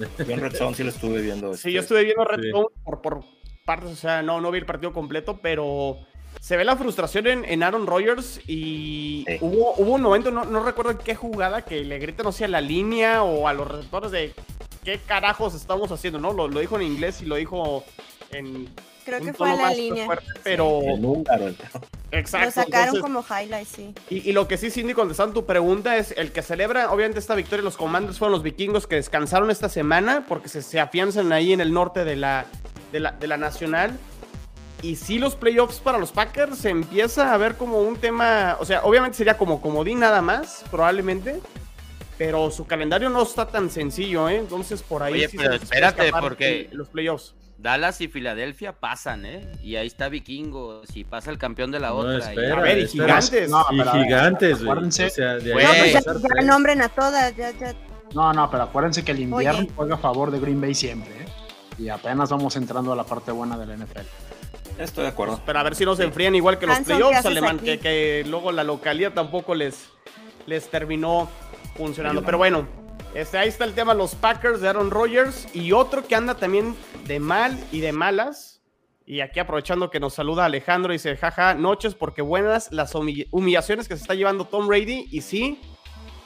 yo 0.00 0.06
en 0.32 0.40
Red 0.40 0.56
Zone 0.56 0.74
sí 0.74 0.82
lo 0.82 0.90
estuve 0.90 1.20
viendo. 1.22 1.52
Sí, 1.52 1.58
este, 1.68 1.72
yo 1.74 1.80
estuve 1.82 2.02
viendo 2.02 2.24
Red 2.24 2.42
Sí. 2.42 2.50
Zone 2.50 2.66
por, 2.82 3.00
por 3.02 3.24
partes, 3.66 3.90
o 3.90 3.96
sea, 3.96 4.22
no, 4.22 4.40
no 4.40 4.50
vi 4.50 4.58
el 4.60 4.64
partido 4.66 4.92
completo, 4.94 5.38
pero 5.42 5.98
se 6.40 6.56
ve 6.56 6.64
la 6.64 6.76
frustración 6.76 7.26
en, 7.26 7.44
en 7.44 7.62
Aaron 7.62 7.86
Rodgers 7.86 8.40
y 8.46 9.24
Sí. 9.26 9.38
hubo, 9.40 9.74
hubo 9.76 9.92
un 9.94 10.02
momento, 10.02 10.30
no, 10.30 10.44
no 10.44 10.62
recuerdo 10.62 10.92
en 10.92 10.98
qué 10.98 11.14
jugada, 11.14 11.62
que 11.62 11.84
le 11.84 11.98
gritan, 11.98 12.24
no 12.24 12.32
sé, 12.32 12.44
a 12.44 12.48
la 12.48 12.60
línea 12.60 13.22
o 13.22 13.48
a 13.48 13.52
los 13.52 13.66
receptores 13.68 14.10
de 14.12 14.32
qué 14.84 14.98
carajos 15.04 15.54
estamos 15.54 15.90
haciendo, 15.92 16.18
¿no? 16.20 16.32
Lo, 16.32 16.48
lo 16.48 16.60
dijo 16.60 16.76
en 16.76 16.82
inglés 16.82 17.20
y 17.20 17.26
lo 17.26 17.34
dijo 17.36 17.84
en 18.32 18.68
Creo 19.04 19.20
que 19.20 19.32
fue 19.32 19.50
a 19.50 19.54
la 19.56 19.62
más 19.62 19.76
línea. 19.76 20.04
fuerte, 20.04 20.26
pero 20.42 20.66
húngaro, 20.78 21.46
el- 21.46 21.56
exacto. 22.10 22.46
Lo 22.46 22.50
sacaron 22.52 22.96
entonces- 22.96 23.02
como 23.02 23.24
highlight, 23.24 23.66
sí. 23.68 23.94
Y, 24.10 24.28
y 24.28 24.32
lo 24.32 24.48
que 24.48 24.58
sí, 24.58 24.68
Cindy, 24.70 24.94
contestando 24.94 25.32
tu 25.32 25.46
pregunta, 25.46 25.96
es 25.96 26.12
el 26.16 26.32
que 26.32 26.42
celebra, 26.42 26.90
obviamente, 26.92 27.20
esta 27.20 27.34
victoria 27.36 27.62
los 27.64 27.76
Commanders 27.76 28.18
fueron 28.18 28.32
los 28.32 28.42
vikingos 28.42 28.86
que 28.88 28.96
descansaron 28.96 29.50
esta 29.50 29.68
semana 29.68 30.24
porque 30.28 30.48
se, 30.48 30.60
se 30.60 30.80
afianzan 30.80 31.32
ahí 31.32 31.52
en 31.52 31.60
el 31.60 31.72
norte 31.72 32.04
de 32.04 32.16
la, 32.16 32.46
de 32.96 33.00
la, 33.00 33.12
de 33.12 33.26
la 33.26 33.36
nacional. 33.36 33.98
Y 34.82 34.96
sí, 34.96 35.18
los 35.18 35.36
playoffs 35.36 35.78
para 35.80 35.98
los 35.98 36.12
Packers 36.12 36.58
se 36.58 36.70
empieza 36.70 37.32
a 37.32 37.36
ver 37.38 37.56
como 37.56 37.78
un 37.80 37.96
tema, 37.96 38.56
o 38.60 38.64
sea, 38.64 38.82
obviamente 38.84 39.16
sería 39.18 39.36
como 39.38 39.60
comodín 39.60 40.00
nada 40.00 40.20
más, 40.22 40.64
probablemente. 40.70 41.40
Pero 42.18 42.50
su 42.50 42.66
calendario 42.66 43.10
no 43.10 43.22
está 43.22 43.46
tan 43.46 43.68
sencillo, 43.70 44.28
¿eh? 44.30 44.36
Entonces 44.36 44.82
por 44.82 45.02
ahí 45.02 45.12
Oye, 45.14 45.28
sí 45.28 45.36
pero 45.36 45.52
se 45.52 45.58
les 45.58 45.68
puede 45.68 45.74
espérate, 45.80 46.02
escapar 46.06 46.22
porque- 46.22 46.68
los 46.72 46.88
playoffs. 46.88 47.34
Dallas 47.58 48.00
y 48.02 48.08
Filadelfia 48.08 48.72
pasan, 48.72 49.24
¿eh? 49.24 49.50
Y 49.62 49.76
ahí 49.76 49.86
está 49.86 50.10
Vikingos 50.10 50.94
y 50.94 51.04
pasa 51.04 51.30
el 51.30 51.38
campeón 51.38 51.70
de 51.70 51.80
la 51.80 51.88
No, 51.88 51.96
otra. 51.96 52.34
y- 52.34 52.38
A 52.50 52.56
ver, 52.60 52.78
y 52.78 52.82
espera. 52.82 53.20
gigantes. 53.20 53.50
No, 53.50 53.66
Y 53.70 53.82
gigantes, 54.04 54.58
güey. 54.62 54.70
acuérdense- 54.78 55.06
O 55.06 55.10
sea, 55.10 55.34
de 55.36 55.52
Güey. 55.52 55.64
ahí 55.64 55.92
No, 55.94 56.00
pues 56.02 56.22
ya, 56.22 56.40
ya 56.40 56.46
nombren 56.46 56.82
a 56.82 56.88
todas, 56.90 57.34
ya, 57.34 57.50
ya. 57.52 57.74
No, 58.14 58.32
no, 58.34 58.50
pero 58.50 58.64
acuérdense 58.64 59.02
que 59.04 59.12
el 59.12 59.20
invierno 59.20 59.60
Oye. 59.60 59.70
juega 59.74 59.94
a 59.94 59.98
favor 59.98 60.30
de 60.30 60.38
Green 60.38 60.60
Bay 60.60 60.74
siempre. 60.74 61.10
¿eh? 61.12 61.25
Y 61.78 61.88
apenas 61.88 62.30
vamos 62.30 62.56
entrando 62.56 62.92
a 62.92 62.96
la 62.96 63.04
parte 63.04 63.30
buena 63.32 63.56
del 63.58 63.78
NFL. 63.78 64.00
Estoy 64.78 65.04
de 65.04 65.08
acuerdo. 65.08 65.40
Pero 65.44 65.58
a 65.58 65.62
ver 65.62 65.74
si 65.74 65.84
no 65.84 65.94
se 65.96 66.04
enfrían 66.04 66.34
igual 66.34 66.58
que 66.58 66.66
los 66.66 66.76
Hanson, 66.76 66.96
¿qué 66.98 67.02
playoffs, 67.04 67.26
alemán, 67.26 67.58
que, 67.58 67.78
que 67.78 68.24
luego 68.26 68.52
la 68.52 68.64
localidad 68.64 69.12
tampoco 69.12 69.54
les, 69.54 69.88
les 70.46 70.68
terminó 70.70 71.28
funcionando. 71.76 72.22
Pero 72.22 72.38
bueno, 72.38 72.66
este, 73.14 73.38
ahí 73.38 73.48
está 73.48 73.64
el 73.64 73.72
tema, 73.74 73.94
los 73.94 74.14
Packers 74.14 74.60
de 74.60 74.68
Aaron 74.68 74.90
Rodgers 74.90 75.46
y 75.54 75.72
otro 75.72 76.06
que 76.06 76.14
anda 76.14 76.34
también 76.34 76.74
de 77.06 77.20
mal 77.20 77.58
y 77.72 77.80
de 77.80 77.92
malas. 77.92 78.60
Y 79.08 79.20
aquí 79.20 79.38
aprovechando 79.38 79.88
que 79.88 80.00
nos 80.00 80.14
saluda 80.14 80.44
Alejandro, 80.46 80.92
dice, 80.92 81.16
jaja, 81.16 81.54
noches 81.54 81.94
porque 81.94 82.22
buenas 82.22 82.72
las 82.72 82.94
humi- 82.94 83.28
humillaciones 83.30 83.86
que 83.88 83.96
se 83.96 84.02
está 84.02 84.14
llevando 84.14 84.46
Tom 84.46 84.66
Brady. 84.66 85.06
Y 85.10 85.20
sí, 85.22 85.60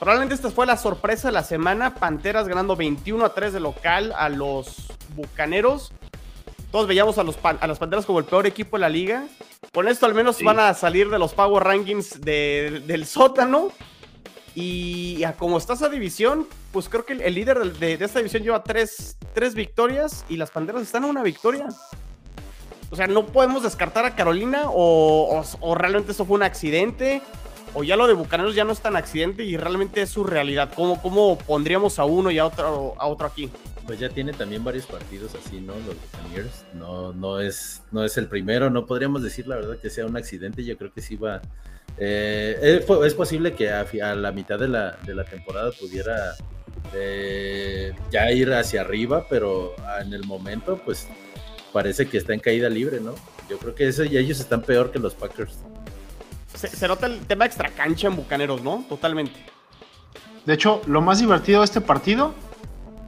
probablemente 0.00 0.34
esta 0.34 0.50
fue 0.50 0.66
la 0.66 0.76
sorpresa 0.76 1.28
de 1.28 1.32
la 1.32 1.44
semana. 1.44 1.94
Panteras 1.94 2.48
ganando 2.48 2.74
21 2.74 3.24
a 3.24 3.34
3 3.34 3.52
de 3.52 3.60
local 3.60 4.12
a 4.16 4.28
los 4.28 4.86
Bucaneros. 5.14 5.92
Todos 6.72 6.86
veíamos 6.88 7.18
a, 7.18 7.22
los 7.22 7.38
a 7.42 7.66
las 7.66 7.78
Panteras 7.78 8.06
como 8.06 8.18
el 8.18 8.24
peor 8.24 8.46
equipo 8.46 8.76
de 8.76 8.80
la 8.80 8.88
liga. 8.88 9.24
Con 9.72 9.86
esto 9.88 10.06
al 10.06 10.14
menos 10.14 10.36
Sí. 10.36 10.44
van 10.44 10.58
a 10.58 10.74
salir 10.74 11.10
de 11.10 11.18
los 11.18 11.34
Power 11.34 11.62
Rankings 11.62 12.20
de- 12.20 12.82
del 12.86 13.06
sótano. 13.06 13.70
Y 14.54 15.22
a 15.22 15.34
como 15.34 15.58
está 15.58 15.74
esa 15.74 15.88
división, 15.88 16.46
pues 16.72 16.88
creo 16.88 17.04
que 17.06 17.12
el, 17.12 17.20
el 17.20 17.34
líder 17.34 17.72
de 17.78 17.92
esta 17.94 18.18
división 18.18 18.42
lleva 18.42 18.64
tres, 18.64 19.16
tres 19.32 19.54
victorias 19.54 20.24
y 20.28 20.36
las 20.36 20.50
Panteras 20.50 20.82
están 20.82 21.04
a 21.04 21.06
una 21.06 21.22
victoria. 21.22 21.68
O 22.90 22.96
sea, 22.96 23.06
no 23.06 23.26
podemos 23.26 23.62
descartar 23.62 24.04
a 24.04 24.16
Carolina 24.16 24.64
o, 24.66 25.38
o- 25.40 25.44
o 25.60 25.74
realmente 25.76 26.10
eso 26.12 26.24
fue 26.24 26.34
un 26.36 26.42
accidente 26.42 27.22
o 27.74 27.84
ya 27.84 27.96
lo 27.96 28.06
de 28.06 28.14
Bucaneros 28.14 28.54
ya 28.54 28.64
no 28.64 28.72
es 28.72 28.80
tan 28.80 28.96
accidente 28.96 29.44
y 29.44 29.56
realmente 29.56 30.02
es 30.02 30.10
su 30.10 30.24
realidad. 30.24 30.70
¿Cómo, 30.74 31.00
cómo 31.00 31.38
pondríamos 31.38 31.98
a 31.98 32.04
uno 32.04 32.30
y 32.30 32.38
a 32.38 32.46
otro, 32.46 32.94
a 32.98 33.06
otro 33.06 33.26
aquí? 33.26 33.50
Pues 33.86 33.98
ya 33.98 34.08
tiene 34.08 34.32
también 34.32 34.62
varios 34.62 34.86
partidos 34.86 35.32
así, 35.34 35.60
¿no? 35.60 35.74
Los 35.74 35.96
Buccaneers. 36.12 36.64
No, 36.74 37.12
no 37.12 37.40
es, 37.40 37.82
no 37.90 38.04
es 38.04 38.16
el 38.18 38.28
primero. 38.28 38.70
No 38.70 38.86
podríamos 38.86 39.22
decir 39.22 39.46
la 39.48 39.56
verdad 39.56 39.78
que 39.78 39.90
sea 39.90 40.06
un 40.06 40.16
accidente. 40.16 40.64
Yo 40.64 40.76
creo 40.78 40.92
que 40.92 41.00
sí 41.00 41.16
va. 41.16 41.40
eh, 41.98 42.58
es, 42.62 42.84
po- 42.84 43.04
es 43.04 43.14
posible 43.14 43.54
que 43.54 43.70
a, 43.70 44.14
la 44.14 44.32
mitad 44.32 44.58
de 44.58 44.68
la, 44.68 44.92
de 45.04 45.14
la 45.14 45.24
temporada 45.24 45.70
pudiera 45.72 46.34
eh, 46.94 47.92
ya 48.10 48.30
ir 48.32 48.52
hacia 48.52 48.80
arriba, 48.82 49.26
pero 49.28 49.74
en 50.00 50.12
el 50.12 50.24
momento, 50.24 50.80
pues 50.84 51.08
parece 51.72 52.06
que 52.08 52.18
está 52.18 52.32
en 52.34 52.40
caída 52.40 52.68
libre, 52.68 53.00
¿no? 53.00 53.14
Yo 53.48 53.58
creo 53.58 53.74
que 53.74 53.88
ellos 53.88 54.40
están 54.40 54.62
peor 54.62 54.92
que 54.92 54.98
los 54.98 55.14
Packers. 55.14 55.58
Se, 56.54 56.68
se 56.68 56.88
nota 56.88 57.06
el 57.06 57.20
tema 57.26 57.46
extra 57.46 57.70
cancha 57.70 58.08
en 58.08 58.16
Bucaneros, 58.16 58.62
¿no? 58.62 58.84
Totalmente. 58.88 59.44
De 60.44 60.54
hecho, 60.54 60.82
lo 60.86 61.00
más 61.00 61.20
divertido 61.20 61.60
de 61.60 61.66
este 61.66 61.80
partido 61.80 62.34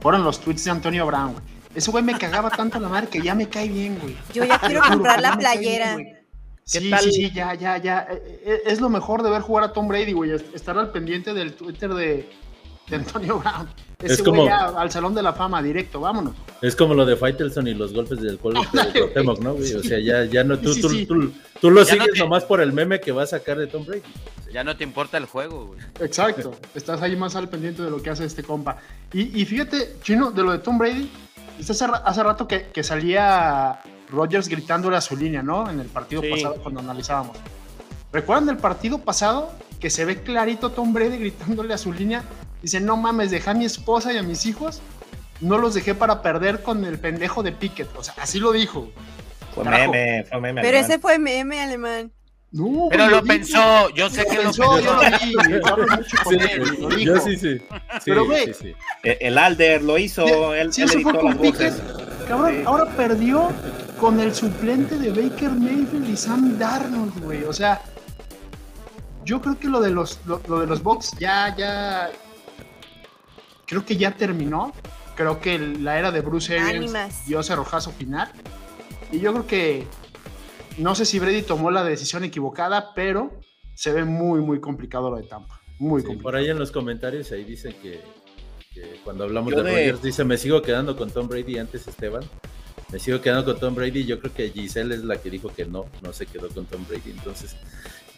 fueron 0.01 0.23
los 0.23 0.39
tweets 0.39 0.65
de 0.65 0.71
Antonio 0.71 1.05
Brown. 1.05 1.33
güey. 1.33 1.43
Ese 1.75 1.89
güey 1.89 2.03
me 2.03 2.17
cagaba 2.17 2.49
tanto 2.49 2.79
la 2.79 2.87
madre 2.87 3.07
que 3.07 3.21
ya 3.21 3.33
me 3.33 3.49
cae 3.49 3.67
bien, 3.67 3.97
güey. 3.99 4.15
Yo 4.33 4.43
ya 4.43 4.59
quiero 4.59 4.81
comprar 4.81 5.21
la 5.21 5.29
bien, 5.29 5.39
playera. 5.39 5.93
güey. 5.93 6.23
Sí, 6.65 6.91
sí, 7.01 7.11
sí, 7.11 7.31
ya, 7.33 7.55
ya, 7.55 7.77
ya. 7.77 8.07
Eh, 8.09 8.41
eh, 8.45 8.61
es 8.67 8.79
lo 8.79 8.89
mejor 8.89 9.21
de 9.23 9.29
ver 9.29 9.41
jugar 9.41 9.65
a 9.65 9.73
Tom 9.73 9.87
Brady, 9.87 10.13
güey. 10.13 10.31
Estar 10.31 10.77
al 10.77 10.91
pendiente 10.91 11.33
del 11.33 11.53
Twitter 11.53 11.93
de, 11.93 12.29
Antonio 12.91 13.39
Brown. 13.39 13.67
Ese 13.99 14.13
es 14.15 14.23
como, 14.23 14.45
al 14.47 14.91
Salón 14.91 15.15
de 15.15 15.23
la 15.23 15.33
Fama, 15.33 15.63
directo, 15.63 15.99
vámonos. 15.99 16.35
Es 16.61 16.75
como 16.75 16.93
lo 16.93 17.05
de 17.05 17.15
Faitelson 17.15 17.67
y 17.67 17.73
los 17.73 17.93
golpes 17.93 18.21
del 18.21 18.37
cuello 18.37 18.61
de 18.73 19.07
Temoc, 19.13 19.39
¿no, 19.39 19.53
güey? 19.55 19.73
O 19.73 19.83
sea, 19.83 19.99
ya, 19.99 20.25
ya 20.25 20.43
no, 20.43 20.59
tú, 20.59 20.75
tú, 20.75 21.05
tú, 21.05 21.33
lo 21.69 21.85
sigues 21.85 22.19
nomás 22.19 22.43
por 22.43 22.61
el 22.61 22.73
meme 22.73 22.99
que 22.99 23.11
va 23.11 23.23
a 23.23 23.27
sacar 23.27 23.57
de 23.57 23.67
Tom 23.67 23.85
Brady. 23.85 24.01
Ya 24.51 24.63
no 24.63 24.77
te 24.77 24.83
importa 24.83 25.17
el 25.17 25.25
juego, 25.25 25.67
güey. 25.67 25.79
Exacto, 25.99 26.55
estás 26.75 27.01
ahí 27.01 27.15
más 27.15 27.35
al 27.35 27.49
pendiente 27.49 27.81
de 27.81 27.89
lo 27.89 28.01
que 28.01 28.09
hace 28.09 28.25
este 28.25 28.43
compa. 28.43 28.77
Y, 29.11 29.41
y 29.41 29.45
fíjate, 29.45 29.95
Chino, 30.03 30.31
de 30.31 30.43
lo 30.43 30.51
de 30.51 30.59
Tom 30.59 30.77
Brady, 30.77 31.09
hace, 31.59 31.85
hace 31.85 32.23
rato 32.23 32.47
que, 32.47 32.67
que 32.67 32.83
salía 32.83 33.79
Rogers 34.09 34.47
gritándole 34.47 34.97
a 34.97 35.01
su 35.01 35.17
línea, 35.17 35.41
¿no? 35.41 35.69
En 35.69 35.79
el 35.79 35.87
partido 35.87 36.21
pasado 36.21 36.55
cuando 36.61 36.81
analizábamos. 36.81 37.37
¿Recuerdan 38.11 38.45
del 38.45 38.57
partido 38.57 38.99
pasado 38.99 39.51
que 39.79 39.89
se 39.89 40.05
ve 40.05 40.21
clarito 40.21 40.69
Tom 40.69 40.93
Brady 40.93 41.17
gritándole 41.17 41.73
a 41.73 41.77
su 41.79 41.91
línea? 41.91 42.23
Dice, 42.61 42.79
no 42.79 42.95
mames, 42.95 43.31
dejé 43.31 43.49
a 43.49 43.53
mi 43.55 43.65
esposa 43.65 44.13
y 44.13 44.17
a 44.17 44.23
mis 44.23 44.45
hijos, 44.45 44.81
no 45.41 45.57
los 45.57 45.73
dejé 45.73 45.95
para 45.95 46.21
perder 46.21 46.61
con 46.61 46.85
el 46.85 46.99
pendejo 46.99 47.41
de 47.41 47.51
Pickett. 47.51 47.89
O 47.97 48.03
sea, 48.03 48.13
así 48.21 48.39
lo 48.39 48.51
dijo. 48.51 48.89
Fue 49.53 49.63
meme, 49.63 50.25
fue 50.25 50.39
meme. 50.39 50.61
Pero 50.61 50.77
ese 50.77 50.99
fue 50.99 51.19
meme 51.19 51.61
alemán. 51.61 52.11
No, 52.53 52.87
pero 52.91 53.09
lo, 53.09 53.23
pensó, 53.23 53.89
yo 53.95 54.11
sé 54.11 54.27
que 54.27 54.35
lo 54.35 54.43
pensó. 54.43 54.79
Yo 54.79 54.93
lo 54.93 55.01
vi, 56.89 57.03
yo 57.05 57.19
sí, 57.19 57.35
sí. 57.35 57.59
pero 58.05 58.25
güey, 58.25 58.53
el 59.01 59.39
Alder 59.39 59.81
lo 59.81 59.97
hizo, 59.97 60.53
él, 60.53 60.71
sí, 60.71 60.83
él 60.83 60.91
editó 60.93 61.13
las 61.13 61.35
voces. 61.35 61.81
Cabrón, 62.27 62.61
ahora 62.67 62.85
perdió 62.95 63.51
con 63.99 64.19
el 64.19 64.35
suplente 64.35 64.97
de 64.99 65.09
Baker 65.09 65.49
Mayfield 65.49 66.09
y 66.09 66.15
Sam 66.15 66.59
Darnold, 66.59 67.23
güey. 67.23 67.43
O 67.43 67.53
sea, 67.53 67.81
yo 69.25 69.41
creo 69.41 69.57
que 69.57 69.67
lo 69.67 69.81
de 69.81 69.89
los, 69.89 70.19
lo, 70.25 70.37
de 70.37 70.67
los 70.67 70.83
Bucks 70.83 71.13
ya, 71.19 71.55
ya, 71.55 72.11
creo 73.65 73.83
que 73.83 73.97
ya 73.97 74.11
terminó. 74.11 74.73
Creo 75.15 75.39
que 75.39 75.57
la 75.57 75.97
era 75.97 76.11
de 76.11 76.21
Bruce 76.21 76.59
Arians 76.59 77.25
dio 77.25 77.39
ese 77.39 77.55
rojazo 77.55 77.91
final. 77.91 78.31
Y 79.13 79.19
yo 79.19 79.31
creo 79.31 79.47
que, 79.47 79.87
no 80.77 80.93
sé 80.95 81.05
si 81.05 81.19
Brady 81.19 81.43
tomó 81.43 81.71
la 81.71 81.85
decisión 81.85 82.25
equivocada, 82.25 82.93
pero 82.93 83.31
se 83.73 83.93
ve 83.93 84.03
muy, 84.03 84.41
muy 84.41 84.59
complicado 84.59 85.09
lo 85.09 85.15
de 85.15 85.23
Tampa. 85.23 85.61
Muy 85.79 86.01
complicado. 86.01 86.23
Por 86.23 86.35
ahí 86.35 86.49
en 86.49 86.59
los 86.59 86.71
comentarios 86.71 87.31
ahí 87.31 87.45
dice 87.45 87.73
que, 87.81 88.01
cuando 89.05 89.23
hablamos 89.23 89.55
de, 89.55 89.61
Rodgers, 89.61 90.01
dice, 90.01 90.25
me 90.25 90.35
sigo 90.37 90.61
quedando 90.61 90.97
con 90.97 91.09
Tom 91.11 91.29
Brady 91.29 91.59
antes 91.59 91.87
Esteban 91.87 92.23
me 92.93 92.99
sigo 92.99 93.19
quedando 93.21 93.43
con 93.43 93.59
Tom 93.59 93.73
Brady. 93.73 94.05
Yo 94.05 94.19
creo 94.19 94.33
que 94.33 94.49
Giselle 94.49 94.93
es 94.93 95.03
la 95.03 95.17
que 95.17 95.31
dijo 95.31 95.49
que 95.49 95.65
no, 95.65 95.85
no 96.03 96.13
se 96.13 96.27
quedó 96.27 96.47
con 96.49 96.67
Tom 96.67 96.85
Brady. 96.87 97.09
Entonces, 97.09 97.55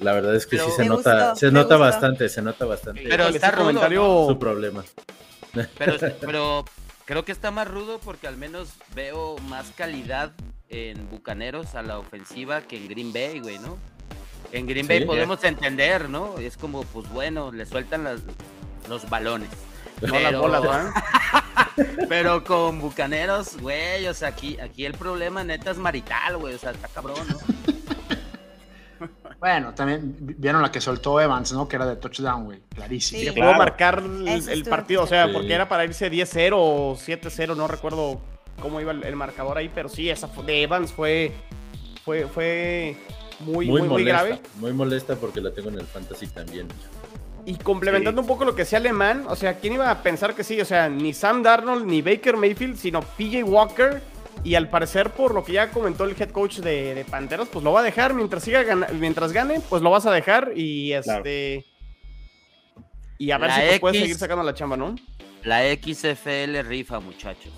la 0.02 0.12
verdad 0.12 0.36
es 0.36 0.46
que 0.46 0.60
sí 0.60 0.70
se 0.76 0.84
nota, 0.86 1.34
se 1.36 1.50
nota 1.50 1.78
bastante, 1.78 2.28
se 2.28 2.42
nota 2.42 2.66
bastante. 2.66 3.06
Pero 3.08 3.28
está 3.30 3.52
rudo, 3.52 4.28
su 4.28 4.38
problema. 4.38 4.84
Pero, 6.20 6.66
creo 7.06 7.24
que 7.26 7.32
está 7.32 7.52
más 7.52 7.68
rudo 7.68 8.00
porque 8.00 8.28
al 8.28 8.38
menos 8.38 8.74
veo 8.94 9.38
más 9.48 9.72
calidad 9.76 10.34
en 10.70 11.10
Bucaneros 11.10 11.76
a 11.76 11.84
la 11.84 12.00
ofensiva 12.00 12.62
que 12.62 12.78
en 12.78 12.88
Green 12.88 13.14
Bay, 13.14 13.40
güey, 13.40 13.60
¿no? 13.60 13.78
En 14.52 14.68
Green 14.68 14.88
Bay 14.88 15.06
podemos 15.06 15.44
entender, 15.44 16.10
¿no? 16.10 16.38
Es 16.38 16.58
como, 16.58 16.84
pues 16.84 17.10
bueno, 17.10 17.52
le 17.52 17.66
sueltan 17.66 18.04
los 18.88 19.10
balones. 19.10 19.50
Pero 22.10 22.44
con 22.44 22.80
bucaneros, 22.80 23.58
güey, 23.60 24.08
o 24.08 24.14
sea, 24.14 24.30
aquí, 24.30 24.60
aquí 24.60 24.86
el 24.86 24.94
problema 24.94 25.44
neta 25.44 25.72
es 25.72 25.78
marital, 25.78 26.38
güey, 26.38 26.56
o 26.56 26.58
sea, 26.58 26.72
está 26.72 26.88
cabrón, 26.88 27.26
¿no? 27.28 27.75
Bueno, 29.46 29.76
también 29.76 30.16
vieron 30.40 30.64
la 30.64 30.72
que 30.72 30.82
soltó 30.82 31.22
Evans, 31.22 31.54
¿no? 31.54 31.68
Que 31.68 31.76
era 31.76 31.86
de 31.86 31.98
touchdown, 31.98 32.46
güey. 32.46 32.62
Clarísimo. 32.74 33.22
Sí, 33.22 33.30
pudo 33.30 33.54
marcar 33.54 34.02
el, 34.02 34.64
partido, 34.64 35.04
o 35.04 35.06
sea, 35.06 35.32
porque 35.32 35.54
era 35.54 35.70
para 35.70 35.86
irse 35.86 36.12
10-0 36.12 36.54
o 36.56 36.96
7-0, 36.96 37.56
no 37.56 37.68
recuerdo 37.68 38.20
cómo 38.60 38.82
iba 38.82 38.92
el, 38.92 39.16
marcador 39.16 39.60
ahí, 39.60 39.70
pero 39.70 39.88
sí, 39.88 40.10
esa 40.10 40.30
de 40.44 40.64
Evans 40.64 40.92
fue, 40.92 41.32
fue, 42.04 42.26
fue 42.26 42.98
muy, 43.42 43.68
muy, 43.68 43.84
muy, 43.84 44.04
grave. 44.04 44.42
Muy 44.56 44.74
molesta 44.74 45.16
porque 45.16 45.42
la 45.42 45.52
tengo 45.52 45.70
en 45.70 45.76
el 45.76 45.86
fantasy 45.86 46.26
también. 46.26 46.68
Y 47.46 47.54
complementando 47.58 48.22
un 48.22 48.28
poco 48.28 48.46
lo 48.46 48.56
que 48.56 48.64
decía 48.64 48.80
Alemán, 48.80 49.26
o 49.30 49.36
sea, 49.36 49.60
¿quién 49.60 49.74
iba 49.74 49.92
a 49.92 50.02
pensar 50.02 50.34
que 50.34 50.44
sí? 50.44 50.60
O 50.60 50.66
sea, 50.66 50.90
ni 50.90 51.14
Sam 51.14 51.44
Darnold 51.44 51.86
ni 51.86 52.02
Baker 52.02 52.36
Mayfield, 52.36 52.78
sino 52.78 53.02
PJ 53.02 53.44
Walker. 53.44 54.02
Y 54.46 54.54
al 54.54 54.70
parecer, 54.70 55.10
por 55.10 55.34
lo 55.34 55.44
que 55.44 55.54
ya 55.54 55.72
comentó 55.72 56.04
el 56.04 56.16
head 56.18 56.30
coach 56.30 56.60
de, 56.60 57.04
Panteras, 57.10 57.48
pues 57.52 57.66
lo 57.66 57.74
va 57.74 57.80
a 57.80 57.84
dejar 57.84 58.14
mientras 58.14 58.44
siga 58.44 58.64
mientras 58.94 59.34
gane, 59.34 59.60
pues 59.60 59.82
lo 59.82 59.90
vas 59.90 60.06
a 60.06 60.12
dejar 60.12 60.52
y 60.56 60.94
este. 60.94 61.66
Y 63.18 63.32
a 63.32 63.40
ver 63.40 63.52
si 63.52 63.62
te 63.62 63.80
puedes 63.80 64.00
seguir 64.00 64.16
sacando 64.16 64.44
la 64.44 64.54
chamba, 64.54 64.78
¿no? 64.78 64.96
La 65.44 65.62
XFL 65.62 66.60
rifa, 66.64 67.00
muchachos. 67.00 67.52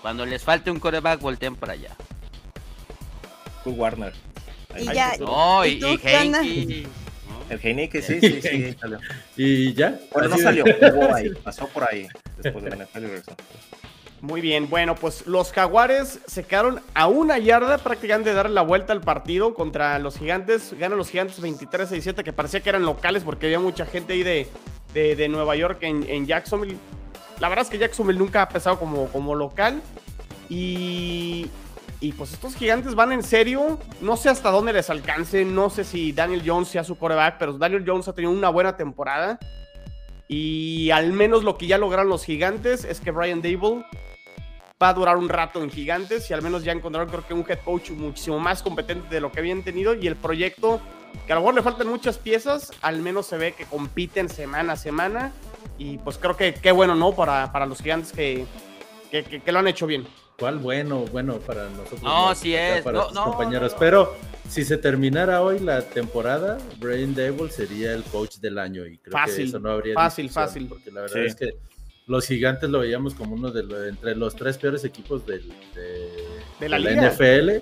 Cuando 0.00 0.24
les 0.24 0.42
falte 0.42 0.70
un 0.70 0.80
coreback, 0.80 1.20
volteen 1.20 1.56
para 1.56 1.74
allá. 1.74 1.94
Warner. 3.66 4.14
Y 4.78 4.84
ya. 4.94 5.16
No, 5.18 5.66
y, 5.66 5.72
y, 5.72 6.86
el 7.50 7.60
Heineken, 7.60 8.02
sí, 8.02 8.20
sí, 8.20 8.40
sí, 8.40 8.76
salió. 8.80 8.98
¿Y 9.36 9.74
ya? 9.74 9.98
Bueno, 10.12 10.28
no 10.28 10.38
salió, 10.38 10.64
ahí, 11.14 11.30
pasó 11.42 11.66
por 11.68 11.84
ahí, 11.90 12.06
después 12.38 12.64
de 12.64 12.70
NFL 12.70 13.00
regresó. 13.00 13.36
Muy 14.22 14.42
bien, 14.42 14.68
bueno, 14.68 14.96
pues 14.96 15.26
los 15.26 15.50
Jaguares 15.50 16.20
se 16.26 16.44
quedaron 16.44 16.82
a 16.92 17.06
una 17.06 17.38
yarda 17.38 17.78
prácticamente 17.78 18.30
de 18.30 18.36
darle 18.36 18.54
la 18.54 18.60
vuelta 18.60 18.92
al 18.92 19.00
partido 19.00 19.54
contra 19.54 19.98
los 19.98 20.18
Gigantes. 20.18 20.74
Ganan 20.78 20.98
los 20.98 21.08
Gigantes 21.08 21.40
23-17, 21.42 22.22
que 22.22 22.32
parecía 22.32 22.60
que 22.60 22.68
eran 22.68 22.82
locales 22.84 23.24
porque 23.24 23.46
había 23.46 23.60
mucha 23.60 23.86
gente 23.86 24.12
ahí 24.12 24.22
de, 24.22 24.46
de, 24.92 25.28
Nueva 25.28 25.56
York 25.56 25.78
en, 25.80 26.04
en, 26.06 26.26
Jacksonville. 26.26 26.76
La 27.38 27.48
verdad 27.48 27.64
es 27.64 27.70
que 27.70 27.78
Jacksonville 27.78 28.18
nunca 28.18 28.42
ha 28.42 28.48
pesado 28.50 28.78
como, 28.78 29.06
como 29.06 29.34
local. 29.34 29.80
Y, 30.50 31.46
y 32.00 32.12
pues 32.12 32.34
estos 32.34 32.54
gigantes 32.56 32.94
van 32.94 33.12
en 33.12 33.22
serio. 33.22 33.78
No 34.02 34.18
sé 34.18 34.28
hasta 34.28 34.50
dónde 34.50 34.74
les 34.74 34.90
alcance. 34.90 35.46
No 35.46 35.70
sé 35.70 35.82
si 35.82 36.12
Daniel 36.12 36.42
Jones 36.44 36.68
sea 36.68 36.84
su 36.84 36.98
coreback, 36.98 37.38
pero 37.38 37.54
Daniel 37.54 37.84
Jones 37.86 38.06
ha 38.08 38.12
tenido 38.12 38.32
una 38.32 38.50
buena 38.50 38.76
temporada. 38.76 39.38
Y 40.32 40.92
al 40.92 41.12
menos 41.12 41.42
lo 41.42 41.58
que 41.58 41.66
ya 41.66 41.76
lograron 41.76 42.08
los 42.08 42.24
gigantes 42.24 42.84
es 42.84 43.00
que 43.00 43.10
Brian 43.10 43.42
Dable 43.42 43.84
va 44.80 44.90
a 44.90 44.94
durar 44.94 45.16
un 45.16 45.28
rato 45.28 45.60
en 45.60 45.70
gigantes 45.70 46.30
y 46.30 46.34
al 46.34 46.40
menos 46.40 46.62
ya 46.62 46.70
encontraron 46.70 47.08
creo 47.08 47.26
que 47.26 47.34
un 47.34 47.44
head 47.48 47.58
coach 47.64 47.90
muchísimo 47.90 48.38
más 48.38 48.62
competente 48.62 49.12
de 49.12 49.20
lo 49.20 49.32
que 49.32 49.40
habían 49.40 49.64
tenido 49.64 49.92
y 49.92 50.06
el 50.06 50.14
proyecto, 50.14 50.80
que 51.26 51.32
a 51.32 51.34
lo 51.34 51.40
mejor 51.40 51.56
le 51.56 51.62
faltan 51.62 51.88
muchas 51.88 52.16
piezas, 52.16 52.70
al 52.80 53.00
menos 53.00 53.26
se 53.26 53.38
ve 53.38 53.54
que 53.54 53.64
compiten 53.64 54.28
semana 54.28 54.74
a 54.74 54.76
semana 54.76 55.32
y 55.78 55.98
pues 55.98 56.16
creo 56.16 56.36
que 56.36 56.54
qué 56.54 56.70
bueno, 56.70 56.94
¿no? 56.94 57.10
Para, 57.10 57.50
para 57.50 57.66
los 57.66 57.82
gigantes 57.82 58.12
que, 58.12 58.46
que 59.10 59.50
lo 59.50 59.58
han 59.58 59.66
hecho 59.66 59.88
bien. 59.88 60.06
¿Cuál 60.40 60.56
bueno? 60.58 61.04
Bueno, 61.12 61.38
para 61.38 61.68
nosotros. 61.68 62.02
No, 62.02 62.34
sí 62.34 62.54
es. 62.54 62.82
Para 62.82 63.04
compañeros. 63.12 63.76
Pero 63.78 64.16
si 64.48 64.64
se 64.64 64.78
terminara 64.78 65.42
hoy 65.42 65.58
la 65.58 65.82
temporada, 65.82 66.56
Brain 66.78 67.14
Devil 67.14 67.50
sería 67.50 67.92
el 67.92 68.02
coach 68.04 68.38
del 68.38 68.58
año. 68.58 68.86
Y 68.86 68.96
creo 68.96 69.18
que 69.26 69.42
eso 69.42 69.60
no 69.60 69.70
habría. 69.70 69.94
Fácil, 69.94 70.30
fácil. 70.30 70.66
Porque 70.66 70.90
la 70.90 71.02
verdad 71.02 71.24
es 71.26 71.34
que 71.36 71.52
los 72.06 72.26
gigantes 72.26 72.70
lo 72.70 72.80
veíamos 72.80 73.14
como 73.14 73.34
uno 73.34 73.50
de 73.50 73.90
entre 73.90 74.16
los 74.16 74.34
tres 74.34 74.56
peores 74.56 74.82
equipos 74.84 75.26
del, 75.26 75.46
de, 76.58 76.68
la, 76.68 76.78
NFL 76.78 77.58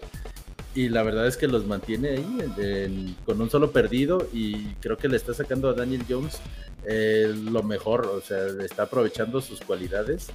y 0.75 0.89
la 0.89 1.03
verdad 1.03 1.27
es 1.27 1.37
que 1.37 1.49
los 1.49 1.67
mantiene 1.67 2.11
ahí 2.11 3.17
con 3.25 3.41
un 3.41 3.51
solo 3.51 3.73
perdido 3.73 4.29
y 4.33 4.75
creo 4.75 4.97
que 4.97 5.09
le 5.09 5.17
está 5.17 5.35
sacando 5.35 5.69
a 5.69 5.75
Daniel 5.75 6.05
Jones 6.09 6.39
eh, 6.85 7.35
lo 7.35 7.63
mejor, 7.63 8.07
o 8.07 8.21
sea, 8.21 8.47
está 8.65 8.85
aprovechando 8.85 9.41
sus 9.41 9.61
cualidades 9.61 10.29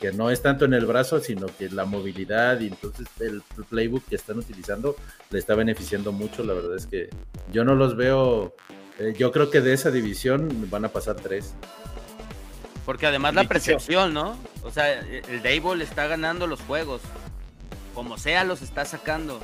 que 0.00 0.12
no 0.12 0.30
es 0.30 0.42
tanto 0.42 0.64
en 0.64 0.74
el 0.74 0.86
brazo, 0.86 1.20
sino 1.20 1.46
que 1.46 1.70
la 1.70 1.84
movilidad 1.84 2.60
y 2.60 2.66
entonces 2.66 3.06
el 3.20 3.42
playbook 3.70 4.04
que 4.06 4.16
están 4.16 4.38
utilizando 4.38 4.96
le 5.30 5.38
está 5.38 5.54
beneficiando 5.54 6.12
mucho. 6.12 6.44
La 6.44 6.52
verdad 6.52 6.76
es 6.76 6.86
que 6.86 7.08
yo 7.52 7.64
no 7.64 7.74
los 7.74 7.96
veo, 7.96 8.54
eh, 8.98 9.14
yo 9.16 9.32
creo 9.32 9.50
que 9.50 9.60
de 9.60 9.72
esa 9.72 9.90
división 9.90 10.68
van 10.70 10.84
a 10.84 10.88
pasar 10.88 11.16
tres. 11.16 11.54
Porque 12.84 13.06
además 13.06 13.34
la 13.34 13.44
percepción, 13.44 14.12
¿no? 14.12 14.36
O 14.62 14.70
sea, 14.70 14.92
el 14.92 15.42
Dable 15.42 15.84
está 15.84 16.06
ganando 16.06 16.46
los 16.46 16.60
juegos. 16.60 17.00
Como 17.94 18.18
sea, 18.18 18.44
los 18.44 18.60
está 18.60 18.84
sacando 18.84 19.40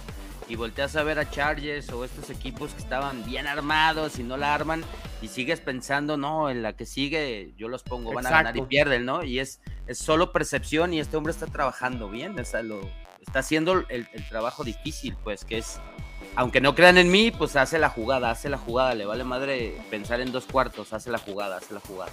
y 0.51 0.57
volteas 0.57 0.97
a 0.97 1.05
ver 1.05 1.21
a 1.21 1.31
Chargers 1.31 1.91
o 1.91 2.05
estos 2.05 2.29
equipos 2.29 2.73
que 2.73 2.83
estaban 2.83 3.25
bien 3.25 3.47
armados 3.47 4.19
y 4.19 4.25
no 4.25 4.37
la 4.37 4.53
arman 4.53 4.83
y 5.23 5.29
sigues 5.29 5.61
pensando, 5.61 6.17
no, 6.17 6.51
en 6.51 6.63
la 6.63 6.73
que 6.73 6.87
sigue 6.87 7.55
yo 7.57 7.69
los 7.69 7.85
pongo, 7.85 8.13
van 8.13 8.27
a 8.27 8.31
ganar 8.31 8.57
y 8.57 8.63
pierden, 8.63 9.05
¿no? 9.05 9.23
Y 9.23 9.39
es, 9.39 9.61
es 9.87 9.99
solo 9.99 10.33
percepción 10.33 10.93
y 10.93 10.99
este 10.99 11.17
hombre 11.17 11.33
está 11.33 11.47
trabajando 11.47 12.11
bien, 12.11 12.39
o 12.39 12.45
sea, 12.45 12.63
lo, 12.63 12.81
está 13.21 13.39
haciendo 13.39 13.85
el, 13.89 14.09
trabajo 14.29 14.65
difícil, 14.65 15.17
pues, 15.23 15.45
que 15.45 15.59
es, 15.59 15.79
aunque 16.35 16.61
no 16.61 16.75
crean 16.75 16.99
en 16.99 17.13
mí, 17.13 17.31
pues 17.31 17.55
hace 17.55 17.79
la 17.79 17.89
jugada, 17.89 18.33
hace 18.33 18.49
la 18.49 18.59
jugada, 18.59 18.97
le 18.97 19.07
vale 19.07 19.23
madre 19.23 19.81
pensar 19.89 20.21
en 20.21 20.33
dos 20.33 20.47
cuartos, 20.47 20.93
hace 20.93 21.13
la 21.13 21.19
jugada, 21.19 21.59
hace 21.59 21.75
la 21.75 21.81
jugada. 21.81 22.11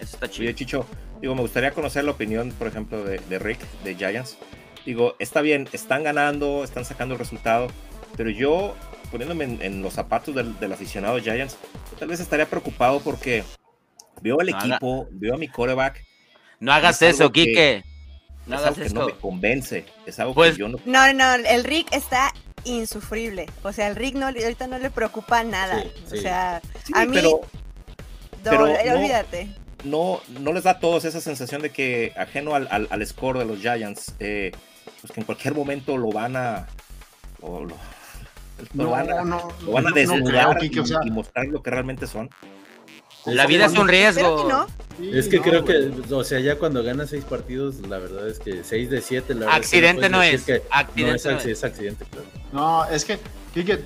Eso 0.00 0.16
está 0.16 0.28
chido. 0.28 0.52
Chicho, 0.52 0.84
digo, 1.22 1.34
me 1.34 1.40
gustaría 1.40 1.70
conocer 1.70 2.04
la 2.04 2.10
opinión, 2.10 2.50
por 2.58 2.66
ejemplo, 2.66 3.02
de, 3.04 3.18
de 3.20 3.38
Rick, 3.38 3.60
de 3.84 3.94
Giants 3.94 4.36
digo, 4.84 5.14
está 5.18 5.40
bien, 5.40 5.68
están 5.72 6.02
ganando, 6.02 6.64
están 6.64 6.84
sacando 6.84 7.14
el 7.14 7.18
resultado, 7.18 7.68
pero 8.16 8.30
yo 8.30 8.74
poniéndome 9.10 9.44
en, 9.60 9.82
los 9.82 9.92
zapatos 9.92 10.34
del, 10.34 10.72
aficionado 10.72 11.18
Giants, 11.18 11.58
tal 11.98 12.08
vez 12.08 12.18
estaría 12.18 12.46
preocupado 12.46 13.00
porque 13.00 13.44
veo 14.22 14.40
el 14.40 14.48
equipo, 14.48 15.06
veo 15.10 15.34
a 15.34 15.38
mi 15.38 15.48
coreback. 15.48 16.02
No 16.58 16.72
hagas 16.72 17.02
eso, 17.02 17.30
Quique. 17.30 17.84
No 18.46 18.56
es 18.56 18.62
algo 18.62 18.82
que 18.82 18.88
no 18.90 19.06
me 19.06 19.12
convence. 19.12 19.84
Es 20.06 20.18
algo 20.18 20.34
pues, 20.34 20.52
que 20.52 20.60
yo 20.60 20.68
no. 20.68 20.78
No, 20.84 21.12
no, 21.12 21.34
el 21.34 21.64
Rick 21.64 21.88
está 21.92 22.32
insufrible. 22.64 23.46
O 23.62 23.72
sea, 23.72 23.88
el 23.88 23.96
Rick 23.96 24.14
no, 24.14 24.26
ahorita 24.26 24.66
no 24.66 24.78
le 24.78 24.90
preocupa 24.90 25.44
nada. 25.44 25.84
O 26.10 26.16
sea, 26.16 26.60
a 26.94 27.06
mí. 27.06 27.18
Pero, 28.42 28.64
olvídate. 28.64 29.48
No, 29.84 30.20
no 30.40 30.52
les 30.52 30.64
da 30.64 30.72
a 30.72 30.78
todos 30.78 31.04
esa 31.04 31.20
sensación 31.20 31.60
de 31.60 31.70
que, 31.70 32.12
ajeno 32.16 32.54
al, 32.54 32.68
al, 32.70 33.06
score 33.06 33.38
de 33.40 33.44
los 33.44 33.58
Giants, 33.58 34.14
eh, 34.20 34.52
pues 35.00 35.12
que 35.12 35.20
en 35.20 35.26
cualquier 35.26 35.54
momento 35.54 35.96
lo 35.96 36.10
van 36.10 36.36
a. 36.36 36.66
Lo, 38.74 38.90
van 38.90 39.10
a, 39.10 39.24
lo 39.24 39.72
van 39.72 39.88
a 39.88 39.90
desnudar 39.90 40.62
y, 40.62 41.10
mostrar 41.10 41.46
lo 41.46 41.62
que 41.62 41.70
realmente 41.70 42.06
son. 42.06 42.30
La 43.24 43.46
vida 43.46 43.66
es 43.66 43.72
un 43.72 43.88
riesgo. 43.88 44.66
es 45.00 45.28
que 45.28 45.40
creo 45.40 45.64
que, 45.64 45.92
o 46.10 46.24
sea, 46.24 46.40
ya 46.40 46.56
cuando 46.58 46.82
ganas 46.82 47.10
seis 47.10 47.24
partidos, 47.24 47.80
la 47.88 47.98
verdad 47.98 48.28
es 48.28 48.38
que 48.38 48.64
seis 48.64 48.90
de 48.90 49.00
siete. 49.00 49.34
La 49.34 49.54
accidente 49.54 50.08
no, 50.08 50.22
es. 50.22 50.42
accidente 50.70 51.28
no 51.28 51.36
es, 51.36 51.64
accidente, 51.64 52.04
claro. 52.04 52.26
No, 52.52 52.84
es 52.84 53.04
que, 53.04 53.18
Kike, 53.54 53.78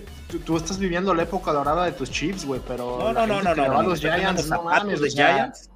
tú, 0.45 0.57
estás 0.57 0.79
viviendo 0.79 1.15
la 1.15 1.23
época 1.23 1.53
dorada 1.53 1.85
de 1.85 1.93
tus 1.93 2.11
chips, 2.11 2.45
güey, 2.45 2.61
pero. 2.67 2.99
No, 2.99 3.27
no, 3.27 3.43
no, 3.43 3.55
no, 3.55 3.69
no. 3.69 3.83
los 3.83 4.01
Giants, 4.01 4.49
no 4.49 4.63
mames, 4.63 5.01
de 5.01 5.11
Giants. 5.11 5.71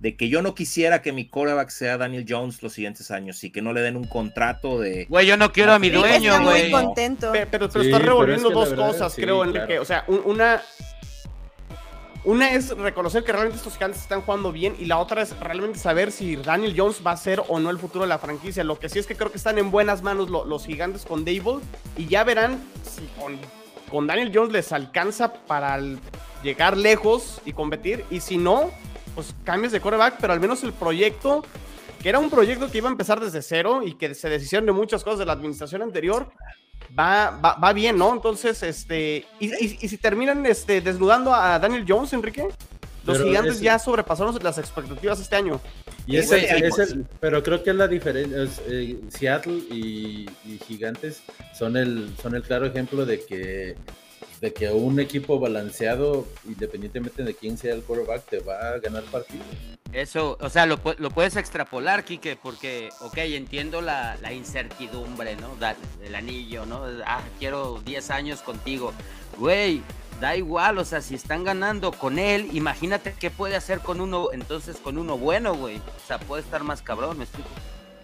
De 0.00 0.16
que 0.16 0.28
yo 0.28 0.42
no 0.42 0.54
quisiera 0.54 1.02
que 1.02 1.12
mi 1.12 1.28
coreback 1.28 1.68
sea 1.68 1.98
Daniel 1.98 2.24
Jones 2.26 2.62
los 2.62 2.72
siguientes 2.72 3.10
años 3.10 3.44
y 3.44 3.50
que 3.50 3.62
no 3.62 3.72
le 3.72 3.82
den 3.82 3.96
un 3.96 4.04
contrato 4.04 4.80
de. 4.80 5.04
Güey, 5.08 5.26
yo 5.26 5.36
no 5.36 5.52
quiero 5.52 5.72
a 5.72 5.78
mi 5.78 5.90
dueño, 5.90 6.42
güey. 6.42 6.70
muy 6.70 6.70
contento. 6.72 7.30
Pero, 7.32 7.48
pero, 7.50 7.68
pero 7.68 7.84
estás 7.84 8.02
revolviendo 8.02 8.50
dos 8.50 8.72
cosas, 8.72 9.14
creo, 9.14 9.44
Enrique. 9.44 9.78
O 9.78 9.84
sea, 9.84 10.04
una 10.08 10.62
una 12.22 12.52
es 12.52 12.76
reconocer 12.76 13.24
que 13.24 13.32
realmente 13.32 13.56
estos 13.56 13.74
gigantes 13.74 14.02
están 14.02 14.20
jugando 14.20 14.52
bien 14.52 14.76
y 14.78 14.84
la 14.84 14.98
otra 14.98 15.22
es 15.22 15.38
realmente 15.40 15.78
saber 15.78 16.12
si 16.12 16.36
Daniel 16.36 16.74
Jones 16.76 17.00
va 17.06 17.12
a 17.12 17.16
ser 17.16 17.42
o 17.48 17.58
no 17.58 17.70
el 17.70 17.78
futuro 17.78 18.04
de 18.04 18.08
la 18.10 18.18
franquicia. 18.18 18.62
Lo 18.62 18.78
que 18.78 18.90
sí 18.90 18.98
es 18.98 19.06
que 19.06 19.16
creo 19.16 19.30
que 19.30 19.38
están 19.38 19.56
en 19.56 19.70
buenas 19.70 20.02
manos 20.02 20.28
los 20.28 20.66
gigantes 20.66 21.06
con 21.06 21.24
Dable 21.24 21.60
y 21.96 22.06
ya 22.08 22.22
verán 22.22 22.62
si 22.84 23.08
con, 23.90 24.06
Daniel 24.06 24.30
Jones 24.34 24.52
les 24.52 24.70
alcanza 24.72 25.32
para 25.32 25.80
llegar 26.42 26.76
lejos 26.76 27.40
y 27.46 27.54
competir 27.54 28.04
y 28.10 28.20
si 28.20 28.36
no, 28.36 28.70
pues 29.20 29.34
cambios 29.44 29.70
de 29.70 29.82
coreback, 29.82 30.16
pero 30.18 30.32
al 30.32 30.40
menos 30.40 30.64
el 30.64 30.72
proyecto, 30.72 31.44
que 32.02 32.08
era 32.08 32.18
un 32.18 32.30
proyecto 32.30 32.70
que 32.70 32.78
iba 32.78 32.88
a 32.88 32.90
empezar 32.90 33.20
desde 33.20 33.42
cero 33.42 33.82
y 33.84 33.92
que 33.92 34.14
se 34.14 34.30
deshicieron 34.30 34.64
de 34.64 34.72
muchas 34.72 35.04
cosas 35.04 35.18
de 35.18 35.26
la 35.26 35.32
administración 35.32 35.82
anterior, 35.82 36.32
va, 36.98 37.30
va, 37.30 37.72
bien, 37.74 37.98
¿no? 37.98 38.14
Entonces, 38.14 38.62
este, 38.62 39.26
y, 39.38 39.48
si 39.50 39.98
terminan 39.98 40.46
este, 40.46 40.80
desnudando 40.80 41.34
a 41.34 41.58
Daniel 41.58 41.84
Jones, 41.86 42.14
Enrique, 42.14 42.48
los 43.04 43.22
gigantes 43.22 43.60
ya 43.60 43.78
sobrepasaron 43.78 44.34
las 44.42 44.56
expectativas 44.56 45.20
este 45.20 45.36
año. 45.36 45.60
Y 46.06 46.16
es, 46.16 46.32
el, 46.32 47.04
pero 47.20 47.42
creo 47.42 47.62
que 47.62 47.70
es 47.70 47.76
la 47.76 47.88
diferencia. 47.88 48.48
Eh, 48.68 49.00
Seattle 49.10 49.52
y, 49.70 50.30
y, 50.46 50.58
Gigantes 50.66 51.22
son 51.54 51.76
el, 51.76 52.10
son 52.22 52.34
el 52.36 52.42
claro 52.42 52.64
ejemplo 52.64 53.04
de 53.04 53.22
que 53.22 53.76
de 54.40 54.52
que 54.54 54.70
un 54.70 54.98
equipo 55.00 55.38
balanceado, 55.38 56.26
independientemente 56.46 57.22
de 57.22 57.34
quién 57.34 57.58
sea 57.58 57.74
el 57.74 57.82
quarterback, 57.82 58.24
te 58.26 58.38
va 58.40 58.70
a 58.70 58.78
ganar 58.78 59.02
partidos. 59.04 59.46
Eso, 59.92 60.38
o 60.40 60.48
sea, 60.48 60.66
lo, 60.66 60.80
lo 60.98 61.10
puedes 61.10 61.36
extrapolar, 61.36 62.04
Quique, 62.04 62.38
porque, 62.40 62.88
ok, 63.00 63.18
entiendo 63.18 63.82
la, 63.82 64.16
la 64.22 64.32
incertidumbre, 64.32 65.36
¿no? 65.36 65.56
del 66.00 66.14
anillo, 66.14 66.64
¿no? 66.64 66.84
Ah, 67.04 67.22
quiero 67.38 67.82
10 67.84 68.10
años 68.10 68.40
contigo. 68.40 68.92
Güey, 69.36 69.82
da 70.20 70.36
igual, 70.36 70.78
o 70.78 70.84
sea, 70.84 71.02
si 71.02 71.14
están 71.16 71.44
ganando 71.44 71.92
con 71.92 72.18
él, 72.18 72.48
imagínate 72.52 73.14
qué 73.18 73.30
puede 73.30 73.56
hacer 73.56 73.80
con 73.80 74.00
uno, 74.00 74.28
entonces 74.32 74.76
con 74.76 74.96
uno 74.96 75.18
bueno, 75.18 75.54
güey. 75.54 75.76
O 75.78 76.06
sea, 76.06 76.18
puede 76.18 76.42
estar 76.42 76.62
más 76.62 76.82
cabrón, 76.82 77.18
me 77.18 77.24
explico. 77.24 77.50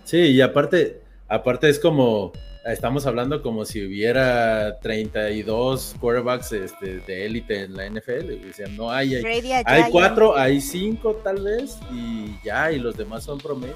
Sí, 0.04 0.18
y 0.18 0.40
aparte, 0.40 1.00
aparte 1.28 1.68
es 1.68 1.78
como, 1.78 2.32
estamos 2.72 3.06
hablando 3.06 3.42
como 3.42 3.64
si 3.64 3.84
hubiera 3.84 4.78
32 4.80 5.94
quarterbacks 6.00 6.52
este, 6.52 6.98
de 7.00 7.26
élite 7.26 7.62
en 7.62 7.76
la 7.76 7.88
NFL. 7.88 8.50
O 8.50 8.52
sea, 8.52 8.68
no 8.68 8.90
hay. 8.90 9.14
Hay, 9.14 9.90
cuatro, 9.90 10.36
hay 10.36 10.60
cinco 10.60 11.20
tal 11.22 11.42
vez, 11.42 11.78
y 11.92 12.36
ya, 12.44 12.72
y 12.72 12.78
los 12.78 12.96
demás 12.96 13.24
son 13.24 13.38
promedio. 13.38 13.74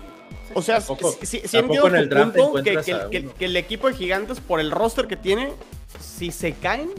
O 0.55 0.63
sea, 0.63 0.81
si, 0.81 1.41
si, 1.47 1.57
entiendo 1.57 1.83
punto 2.35 2.63
que, 2.65 3.29
que, 3.39 3.45
el 3.45 3.57
equipo 3.57 3.87
de 3.87 3.95
gigantes, 3.95 4.41
por 4.41 4.59
el 4.59 4.73
roster 4.73 5.07
que 5.07 5.17
tiene, 5.17 5.53
si 6.01 6.33
se 6.33 6.55
caen, 6.55 6.91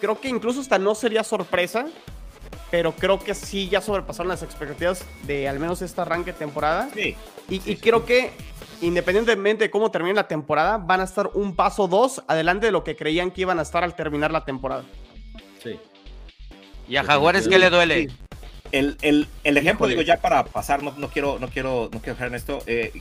creo 0.00 0.20
que 0.20 0.28
incluso 0.28 0.60
hasta 0.60 0.78
no 0.78 0.96
sería 0.96 1.22
sorpresa, 1.22 1.86
pero 2.72 2.90
creo 2.90 3.20
que 3.20 3.34
sí 3.34 3.68
ya 3.68 3.80
sobrepasaron 3.80 4.28
las 4.28 4.42
expectativas 4.42 5.04
de 5.28 5.48
al 5.48 5.60
menos 5.60 5.80
este 5.80 6.00
arranque 6.00 6.32
de 6.32 6.38
temporada. 6.38 6.88
Sí. 6.92 7.14
Y, 7.48 7.70
y 7.70 7.76
creo 7.76 8.04
que 8.04 8.32
independientemente 8.80 9.64
de 9.64 9.70
cómo 9.70 9.90
termine 9.90 10.14
la 10.14 10.28
temporada, 10.28 10.78
van 10.78 11.00
a 11.00 11.04
estar 11.04 11.30
un 11.34 11.54
paso 11.54 11.88
dos 11.88 12.22
adelante 12.28 12.66
de 12.66 12.72
lo 12.72 12.84
que 12.84 12.96
creían 12.96 13.30
que 13.30 13.42
iban 13.42 13.58
a 13.58 13.62
estar 13.62 13.84
al 13.84 13.94
terminar 13.94 14.30
la 14.32 14.44
temporada. 14.44 14.84
Sí. 15.62 15.78
¿Y 16.88 16.96
a 16.96 17.04
Jaguares 17.04 17.48
qué 17.48 17.58
le 17.58 17.70
duele? 17.70 18.08
El, 18.72 18.96
el, 19.02 19.28
el 19.44 19.56
ejemplo, 19.56 19.86
digo, 19.86 20.02
ya 20.02 20.16
para 20.16 20.44
pasar, 20.44 20.82
no, 20.82 20.92
no, 20.96 21.08
quiero, 21.08 21.38
no 21.38 21.48
quiero, 21.48 21.88
no 21.92 22.00
quiero 22.00 22.14
dejar 22.14 22.28
en 22.28 22.34
esto, 22.34 22.58
eh, 22.66 22.92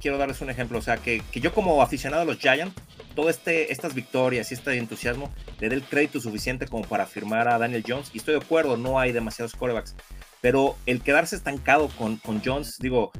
quiero 0.00 0.18
darles 0.18 0.40
un 0.40 0.50
ejemplo. 0.50 0.78
O 0.78 0.82
sea, 0.82 0.96
que, 0.96 1.22
que, 1.30 1.40
yo 1.40 1.54
como 1.54 1.80
aficionado 1.82 2.22
a 2.22 2.24
los 2.24 2.38
Giants, 2.38 2.74
todo 3.14 3.30
este, 3.30 3.72
estas 3.72 3.94
victorias 3.94 4.50
y 4.50 4.54
este 4.54 4.76
entusiasmo, 4.76 5.32
le 5.60 5.68
dé 5.68 5.76
el 5.76 5.82
crédito 5.82 6.20
suficiente 6.20 6.66
como 6.66 6.84
para 6.84 7.06
firmar 7.06 7.46
a 7.46 7.58
Daniel 7.58 7.84
Jones. 7.86 8.10
Y 8.12 8.18
estoy 8.18 8.34
de 8.34 8.40
acuerdo, 8.40 8.76
no 8.76 8.98
hay 8.98 9.12
demasiados 9.12 9.54
corebacks. 9.54 9.94
Pero 10.40 10.76
el 10.86 11.00
quedarse 11.00 11.36
estancado 11.36 11.88
con, 11.96 12.16
con 12.16 12.42
Jones, 12.44 12.78
digo, 12.80 13.12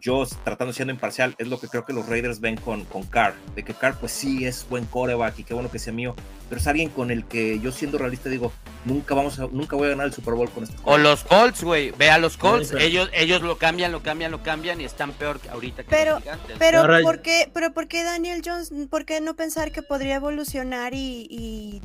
yo 0.00 0.26
tratando 0.44 0.72
siendo 0.72 0.92
imparcial, 0.92 1.34
es 1.38 1.48
lo 1.48 1.58
que 1.58 1.68
creo 1.68 1.84
que 1.84 1.92
los 1.92 2.06
Raiders 2.08 2.40
ven 2.40 2.56
con, 2.56 2.84
con 2.84 3.04
Carr, 3.04 3.34
de 3.54 3.62
que 3.64 3.74
Carr 3.74 3.96
pues 3.98 4.12
sí 4.12 4.44
es 4.44 4.66
buen 4.68 4.84
coreback 4.84 5.38
y 5.38 5.44
qué 5.44 5.54
bueno 5.54 5.70
que 5.70 5.78
sea 5.78 5.92
mío, 5.92 6.14
pero 6.48 6.60
es 6.60 6.66
alguien 6.66 6.90
con 6.90 7.10
el 7.10 7.24
que 7.24 7.58
yo 7.60 7.72
siendo 7.72 7.98
realista 7.98 8.28
digo, 8.28 8.52
nunca 8.84 9.14
vamos 9.14 9.38
a, 9.38 9.46
nunca 9.50 9.76
voy 9.76 9.86
a 9.86 9.90
ganar 9.90 10.06
el 10.06 10.12
Super 10.12 10.34
Bowl 10.34 10.50
con 10.50 10.64
este. 10.64 10.76
O 10.84 10.98
los 10.98 11.24
Colts, 11.24 11.62
güey, 11.62 11.90
ve 11.92 12.10
a 12.10 12.18
los 12.18 12.36
Colts, 12.36 12.72
ellos, 12.72 13.08
ellos 13.14 13.42
lo 13.42 13.56
cambian, 13.56 13.92
lo 13.92 14.02
cambian, 14.02 14.30
lo 14.30 14.42
cambian 14.42 14.80
y 14.80 14.84
están 14.84 15.12
peor 15.12 15.40
que 15.40 15.48
ahorita 15.48 15.84
que 15.84 15.90
pero, 15.90 16.20
Pero, 16.58 16.84
¿por 17.02 17.22
qué, 17.22 17.50
pero 17.52 17.72
¿por 17.72 17.88
qué 17.88 18.04
Daniel 18.04 18.42
Jones, 18.44 18.72
por 18.90 19.04
qué 19.04 19.20
no 19.20 19.34
pensar 19.34 19.72
que 19.72 19.82
podría 19.82 20.16
evolucionar 20.16 20.92
y, 20.94 21.80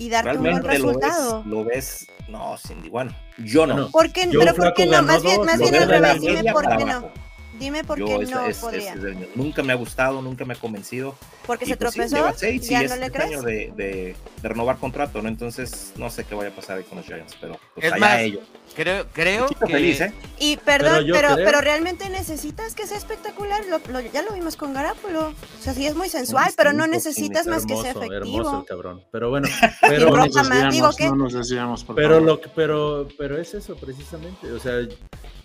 y 0.00 0.08
darte 0.08 0.36
un 0.38 0.42
buen 0.42 0.64
resultado. 0.64 1.44
Lo 1.46 1.62
ves, 1.62 2.06
no, 2.28 2.56
Cindy, 2.56 2.88
bueno, 2.88 3.14
yo 3.36 3.66
no. 3.66 3.90
¿Por 3.90 4.10
qué, 4.10 4.28
pero 4.32 4.54
¿por 4.54 4.72
qué 4.72 4.86
no? 4.86 5.02
Más 5.02 5.22
bien, 5.22 5.44
más 5.44 5.58
bien 5.58 5.74
al 5.74 5.88
revés, 5.88 6.20
dime 6.20 6.52
por 6.52 6.76
qué 6.76 6.84
no. 6.86 7.12
Dime 7.60 7.84
por 7.84 7.98
qué 7.98 8.18
no 8.26 8.40
podría. 8.58 8.96
nunca 9.34 9.62
me 9.62 9.74
ha 9.74 9.76
gustado, 9.76 10.22
nunca 10.22 10.46
me 10.46 10.54
ha 10.54 10.56
convencido. 10.56 11.14
Porque 11.46 11.66
se 11.66 11.76
pues 11.76 11.94
tropezó. 11.94 12.32
Sí, 12.34 12.58
¿Ya 12.58 12.82
no 12.84 12.96
le 12.96 13.10
crees? 13.10 13.30
año 13.30 13.42
de, 13.42 13.70
de, 13.76 14.16
renovar 14.42 14.78
contrato, 14.78 15.20
¿no? 15.20 15.28
Entonces, 15.28 15.92
no 15.96 16.08
sé 16.08 16.24
qué 16.24 16.34
vaya 16.34 16.48
a 16.48 16.54
pasar 16.54 16.78
ahí 16.78 16.84
con 16.84 16.96
los 16.96 17.06
Giants, 17.06 17.36
pero 17.38 17.60
pues 17.74 17.86
es 17.86 17.92
allá 17.92 18.00
más, 18.00 18.18
ellos. 18.20 18.42
Creo, 18.74 19.06
creo 19.12 19.48
que... 19.48 19.66
Feliz, 19.66 20.00
¿eh? 20.00 20.12
Y 20.38 20.56
perdón, 20.56 21.06
pero, 21.12 21.34
pero, 21.36 21.60
realmente 21.60 22.08
necesitas 22.08 22.74
que 22.74 22.86
sea 22.86 22.96
espectacular. 22.96 23.62
Lo, 23.66 24.00
ya 24.00 24.22
lo 24.22 24.32
vimos 24.32 24.56
con 24.56 24.72
Garápulo. 24.72 25.28
O 25.28 25.62
sea, 25.62 25.74
sí 25.74 25.86
es 25.86 25.94
muy 25.94 26.08
sensual, 26.08 26.52
pero 26.56 26.72
no 26.72 26.86
necesitas 26.86 27.46
más 27.46 27.66
que 27.66 27.76
sea 27.76 27.90
efectivo. 27.90 28.16
Hermoso 28.16 28.60
el 28.60 28.66
cabrón. 28.66 29.04
Pero 29.10 29.30
bueno, 29.30 29.48
pero 29.80 30.10
no 30.10 30.16
nos 30.16 30.34
desviamos, 30.34 30.74
digo 30.74 30.90
que... 30.96 31.06
no 31.08 31.16
nos 31.16 31.32
decíamos, 31.32 31.84
pero 31.94 32.20
lo 32.20 32.40
pero 32.54 33.08
pero 33.18 33.38
es 33.38 33.54
eso 33.54 33.76
precisamente. 33.76 34.50
O 34.52 34.58
sea, 34.58 34.80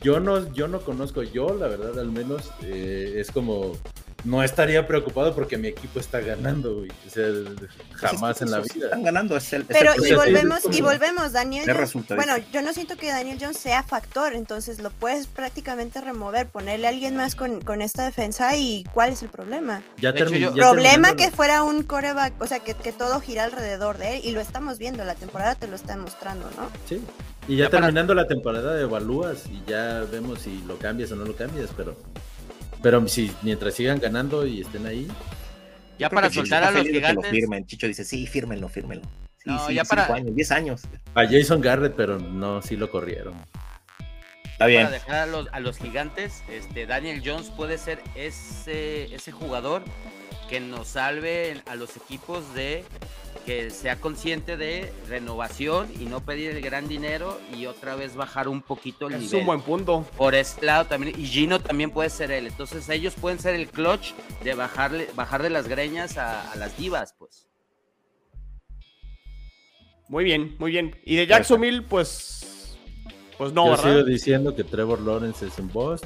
yo 0.02 0.20
no, 0.20 0.54
yo 0.54 0.68
no 0.68 0.80
conozco, 0.82 1.24
yo 1.24 1.54
la 1.54 1.68
verdad 1.68 2.00
al 2.00 2.12
menos 2.12 2.52
eh, 2.62 3.16
es 3.18 3.32
como 3.32 3.74
no 4.26 4.44
estaría 4.44 4.86
preocupado 4.88 5.34
porque 5.34 5.58
mi 5.58 5.68
equipo 5.68 6.00
está 6.00 6.20
ganando, 6.20 6.76
güey. 6.76 6.90
O 7.08 7.10
sea, 7.10 7.26
jamás 7.94 8.42
en 8.42 8.52
la 8.52 8.60
vida. 8.60 8.86
Están 8.86 9.04
ganando, 9.04 9.38
es 9.38 9.54
el. 9.54 9.66
Pero 9.66 9.94
y 10.04 10.14
volvemos, 10.14 10.62
y 10.72 10.82
volvemos, 10.82 11.32
Daniel. 11.32 11.66
bueno, 12.10 12.34
yo 12.52 12.62
no 12.62 12.74
siento 12.74 12.98
que 12.98 13.08
Daniel 13.08 13.38
Jones 13.40 13.58
sea 13.58 13.84
factor, 13.84 14.34
entonces 14.34 14.80
lo 14.80 14.90
puedes 14.90 15.28
prácticamente 15.28 16.02
remover, 16.02 16.48
ponerle 16.48 16.88
a 16.88 16.90
alguien 16.90 17.16
más 17.16 17.36
con, 17.36 17.62
con 17.62 17.82
esta 17.82 18.04
defensa 18.04 18.56
y 18.58 18.84
¿cuál 18.94 19.14
es 19.14 19.22
el 19.22 19.30
problema? 19.30 19.84
Ya 19.98 20.14
terminó. 20.14 20.54
Problema 20.54 21.16
que 21.16 21.30
fuera 21.32 21.64
un 21.64 21.84
coreback, 21.84 22.34
o 22.42 22.48
sea, 22.48 22.60
que, 22.60 22.74
que 22.74 22.92
todo 22.92 23.20
gira 23.20 23.44
alrededor 23.44 23.98
de 23.98 24.18
él 24.18 24.22
y 24.24 24.32
lo 24.32 24.42
estamos 24.42 24.80
viendo, 24.80 25.06
la 25.06 25.16
temporada 25.16 25.56
te 25.56 25.68
lo 25.68 25.76
está 25.76 25.96
demostrando, 25.96 26.50
¿no? 26.58 26.70
Sí. 26.90 27.02
Y 27.48 27.58
ya, 27.58 27.70
terminando 27.70 28.16
la 28.16 28.26
temporada 28.28 28.80
evalúas 28.82 29.46
y 29.48 29.62
ya 29.70 30.04
vemos 30.12 30.40
si 30.40 30.64
lo 30.64 30.78
cambias 30.78 31.12
o 31.12 31.16
no 31.16 31.26
lo 31.26 31.36
cambias, 31.36 31.70
pero 31.78 31.96
pero 32.86 33.08
si 33.08 33.32
mientras 33.42 33.74
sigan 33.74 34.00
ganando 34.00 34.46
y 34.46 34.62
estén 34.62 34.86
ahí. 34.86 35.08
Ya 35.98 36.08
para 36.08 36.30
soltar 36.30 36.64
a 36.64 36.70
los 36.70 36.84
gigantes. 36.84 37.16
lo 37.16 37.24
firmen. 37.24 37.66
Chicho 37.66 37.88
dice, 37.88 38.06
sí, 38.06 38.28
fírmenlo, 38.28 38.70
fírmenlo. 38.70 39.02
Sí, 39.40 39.50
no, 39.50 39.72
ya 39.72 39.84
para. 39.86 40.06
Años, 40.14 40.36
10 40.36 40.52
años. 40.52 40.82
A 41.16 41.26
Jason 41.26 41.62
Garrett, 41.62 41.96
pero 41.96 42.20
no, 42.20 42.62
sí 42.62 42.76
lo 42.76 42.92
corrieron. 42.92 43.34
Está 44.44 44.68
bien. 44.68 44.84
Para 44.84 44.98
dejar 44.98 45.16
a 45.16 45.26
los, 45.26 45.48
a 45.52 45.60
los 45.62 45.80
gigantes, 45.80 46.44
este, 46.48 46.86
Daniel 46.86 47.24
Jones 47.26 47.50
puede 47.50 47.80
ser 47.80 48.04
ese, 48.14 49.06
ese 49.06 49.32
jugador 49.32 49.82
que 50.48 50.60
nos 50.60 50.90
salve 50.90 51.64
a 51.66 51.74
los 51.74 51.98
equipos 51.98 52.54
de 52.54 52.84
que 53.46 53.70
sea 53.70 53.98
consciente 54.02 54.58
de 54.58 54.92
renovación 55.08 55.88
y 56.00 56.06
no 56.06 56.22
pedir 56.26 56.52
el 56.52 56.62
gran 56.62 56.88
dinero 56.88 57.40
y 57.56 57.68
otra 57.68 57.96
vez 57.96 58.16
bajar 58.16 58.48
un 58.48 58.62
poquito 58.62 59.08
el 59.08 59.14
es 59.16 59.22
nivel. 59.22 59.40
un 59.42 59.46
buen 59.46 59.62
punto. 59.62 60.06
Por 60.18 60.34
este 60.36 60.66
lado 60.66 60.86
también, 60.86 61.20
y 61.20 61.26
Gino 61.28 61.60
también 61.60 61.92
puede 61.92 62.10
ser 62.10 62.32
él. 62.32 62.48
Entonces 62.48 62.90
ellos 62.90 63.14
pueden 63.20 63.40
ser 63.40 63.56
el 63.56 63.68
clutch 63.68 64.14
de 64.44 64.54
bajarle, 64.56 65.10
bajar 65.16 65.44
de 65.44 65.50
las 65.52 65.68
greñas 65.68 66.18
a, 66.18 66.52
a 66.52 66.56
las 66.56 66.76
divas, 66.78 67.14
pues. 67.20 67.48
Muy 70.08 70.24
bien, 70.24 70.56
muy 70.60 70.72
bien. 70.72 70.96
Y 71.04 71.16
de 71.16 71.28
Jacksonville, 71.28 71.82
pues. 71.84 72.78
Pues 73.38 73.52
no, 73.54 73.66
Yo 73.66 73.72
¿verdad? 73.72 73.84
sigo 73.84 74.04
diciendo 74.06 74.56
que 74.56 74.64
Trevor 74.64 75.02
Lawrence 75.02 75.46
es 75.48 75.58
un 75.60 75.72
boss. 75.72 76.02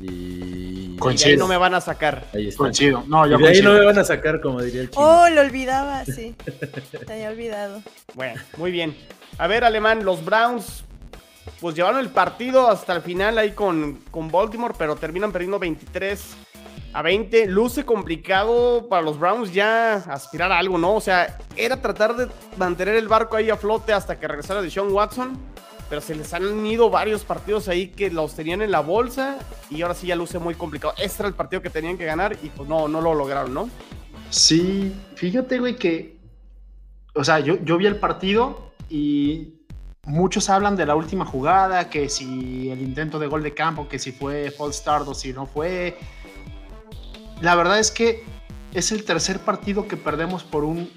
Y. 0.00 0.80
Y 0.94 0.96
Coincido. 0.98 1.30
ahí 1.30 1.36
no 1.38 1.48
me 1.48 1.56
van 1.56 1.74
a 1.74 1.80
sacar. 1.80 2.26
Ahí 2.34 2.48
está. 2.48 2.58
Coincido. 2.58 3.04
No, 3.06 3.26
Y 3.26 3.30
yo 3.30 3.38
de 3.38 3.48
ahí 3.48 3.62
no 3.62 3.72
me 3.72 3.84
van 3.84 3.98
a 3.98 4.04
sacar, 4.04 4.40
como 4.40 4.60
diría 4.60 4.82
el 4.82 4.90
chino. 4.90 5.02
Oh, 5.02 5.28
lo 5.30 5.40
olvidaba, 5.40 6.04
sí. 6.04 6.34
Te 7.06 7.12
había 7.12 7.30
olvidado. 7.30 7.82
Bueno, 8.14 8.40
muy 8.58 8.70
bien. 8.70 8.94
A 9.38 9.46
ver, 9.46 9.64
Alemán, 9.64 10.04
los 10.04 10.22
Browns, 10.24 10.84
pues 11.60 11.74
llevaron 11.74 12.00
el 12.00 12.10
partido 12.10 12.68
hasta 12.68 12.94
el 12.94 13.00
final 13.02 13.38
ahí 13.38 13.52
con, 13.52 14.00
con 14.10 14.30
Baltimore, 14.30 14.74
pero 14.76 14.96
terminan 14.96 15.32
perdiendo 15.32 15.58
23 15.58 16.36
a 16.92 17.02
20. 17.02 17.46
Luce 17.46 17.84
complicado 17.86 18.86
para 18.88 19.00
los 19.02 19.18
Browns 19.18 19.52
ya 19.54 19.94
aspirar 19.94 20.52
a 20.52 20.58
algo, 20.58 20.76
¿no? 20.76 20.94
O 20.94 21.00
sea, 21.00 21.38
era 21.56 21.80
tratar 21.80 22.14
de 22.16 22.28
mantener 22.58 22.96
el 22.96 23.08
barco 23.08 23.36
ahí 23.36 23.48
a 23.48 23.56
flote 23.56 23.92
hasta 23.94 24.18
que 24.18 24.28
regresara 24.28 24.60
Deshaun 24.60 24.92
Watson, 24.92 25.38
pero 25.90 26.00
se 26.00 26.14
les 26.14 26.32
han 26.32 26.64
ido 26.64 26.88
varios 26.88 27.24
partidos 27.24 27.66
ahí 27.66 27.88
que 27.88 28.10
los 28.10 28.36
tenían 28.36 28.62
en 28.62 28.70
la 28.70 28.78
bolsa 28.78 29.38
y 29.68 29.82
ahora 29.82 29.94
sí 29.94 30.06
ya 30.06 30.14
luce 30.14 30.38
muy 30.38 30.54
complicado. 30.54 30.94
Este 30.96 31.22
era 31.22 31.28
el 31.28 31.34
partido 31.34 31.60
que 31.60 31.68
tenían 31.68 31.98
que 31.98 32.04
ganar 32.04 32.38
y 32.44 32.48
pues 32.48 32.68
no, 32.68 32.86
no 32.86 33.00
lo 33.00 33.12
lograron, 33.12 33.52
¿no? 33.52 33.68
Sí, 34.30 34.94
fíjate, 35.16 35.58
güey, 35.58 35.74
que. 35.74 36.16
O 37.16 37.24
sea, 37.24 37.40
yo, 37.40 37.56
yo 37.64 37.76
vi 37.76 37.86
el 37.86 37.96
partido 37.96 38.70
y 38.88 39.54
muchos 40.04 40.48
hablan 40.48 40.76
de 40.76 40.86
la 40.86 40.94
última 40.94 41.26
jugada, 41.26 41.90
que 41.90 42.08
si 42.08 42.70
el 42.70 42.80
intento 42.82 43.18
de 43.18 43.26
gol 43.26 43.42
de 43.42 43.52
campo, 43.52 43.88
que 43.88 43.98
si 43.98 44.12
fue 44.12 44.52
false 44.52 44.78
start 44.78 45.08
o 45.08 45.14
si 45.14 45.32
no 45.32 45.46
fue. 45.46 45.98
La 47.40 47.56
verdad 47.56 47.80
es 47.80 47.90
que 47.90 48.22
es 48.74 48.92
el 48.92 49.04
tercer 49.04 49.40
partido 49.40 49.88
que 49.88 49.96
perdemos 49.96 50.44
por 50.44 50.62
un 50.62 50.88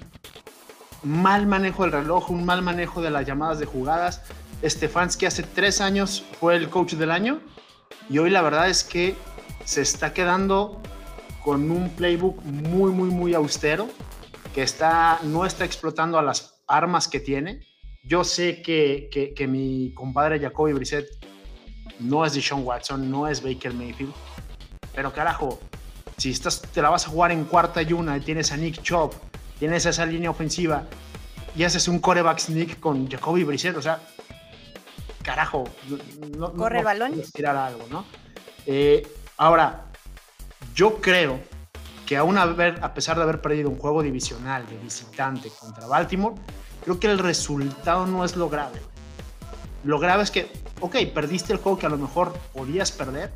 mal 1.02 1.48
manejo 1.48 1.82
del 1.82 1.90
reloj, 1.90 2.30
un 2.30 2.44
mal 2.44 2.62
manejo 2.62 3.02
de 3.02 3.10
las 3.10 3.26
llamadas 3.26 3.58
de 3.58 3.66
jugadas. 3.66 4.22
Stefanski 4.64 5.26
hace 5.26 5.42
tres 5.42 5.80
años 5.80 6.24
fue 6.40 6.56
el 6.56 6.70
coach 6.70 6.94
del 6.94 7.10
año 7.10 7.40
y 8.08 8.18
hoy 8.18 8.30
la 8.30 8.42
verdad 8.42 8.68
es 8.68 8.82
que 8.84 9.14
se 9.64 9.82
está 9.82 10.12
quedando 10.12 10.80
con 11.42 11.70
un 11.70 11.90
playbook 11.90 12.42
muy, 12.42 12.90
muy, 12.90 13.10
muy 13.10 13.34
austero, 13.34 13.88
que 14.54 14.62
está, 14.62 15.20
no 15.22 15.44
está 15.44 15.64
explotando 15.64 16.18
a 16.18 16.22
las 16.22 16.62
armas 16.66 17.06
que 17.08 17.20
tiene. 17.20 17.60
Yo 18.02 18.24
sé 18.24 18.62
que, 18.62 19.08
que, 19.12 19.34
que 19.34 19.46
mi 19.46 19.92
compadre 19.94 20.40
Jacoby 20.40 20.72
Brissett 20.72 21.06
no 22.00 22.24
es 22.24 22.34
Deshaun 22.34 22.64
Watson, 22.64 23.10
no 23.10 23.28
es 23.28 23.42
Baker 23.42 23.72
Mayfield, 23.72 24.12
pero 24.94 25.12
carajo, 25.12 25.60
si 26.16 26.30
estás, 26.30 26.62
te 26.62 26.80
la 26.80 26.90
vas 26.90 27.06
a 27.06 27.10
jugar 27.10 27.32
en 27.32 27.44
cuarta 27.44 27.82
y 27.82 27.92
una 27.92 28.16
y 28.16 28.20
tienes 28.20 28.52
a 28.52 28.56
Nick 28.56 28.82
Chubb, 28.82 29.12
tienes 29.58 29.84
esa 29.86 30.06
línea 30.06 30.30
ofensiva 30.30 30.84
y 31.56 31.64
haces 31.64 31.88
un 31.88 31.98
coreback 31.98 32.38
sneak 32.38 32.80
con 32.80 33.08
Jacoby 33.08 33.44
Brissett, 33.44 33.76
o 33.76 33.82
sea, 33.82 34.00
carajo, 35.24 35.64
no, 35.88 36.48
no- 36.48 36.52
Corre 36.54 36.78
el 36.78 36.84
no 36.84 36.88
balón. 36.88 37.10
puedes 37.12 37.32
tirar 37.32 37.56
algo, 37.56 37.84
¿no? 37.90 38.04
Eh, 38.66 39.04
ahora, 39.36 39.86
yo 40.74 41.00
creo 41.00 41.40
que 42.06 42.16
aún 42.16 42.38
haber, 42.38 42.78
a 42.84 42.94
pesar 42.94 43.16
de 43.16 43.22
haber 43.22 43.40
perdido 43.40 43.68
un 43.70 43.78
juego 43.78 44.02
divisional 44.02 44.66
de 44.66 44.76
visitante 44.78 45.50
contra 45.58 45.86
Baltimore, 45.86 46.36
creo 46.84 47.00
que 47.00 47.10
el 47.10 47.18
resultado 47.18 48.06
no 48.06 48.24
es 48.24 48.36
lo 48.36 48.48
grave. 48.48 48.80
Lo 49.84 49.98
grave 49.98 50.22
es 50.22 50.30
que, 50.30 50.50
ok, 50.80 50.96
perdiste 51.14 51.52
el 51.52 51.58
juego 51.58 51.78
que 51.78 51.86
a 51.86 51.88
lo 51.90 51.98
mejor 51.98 52.32
podías 52.52 52.92
perder, 52.92 53.32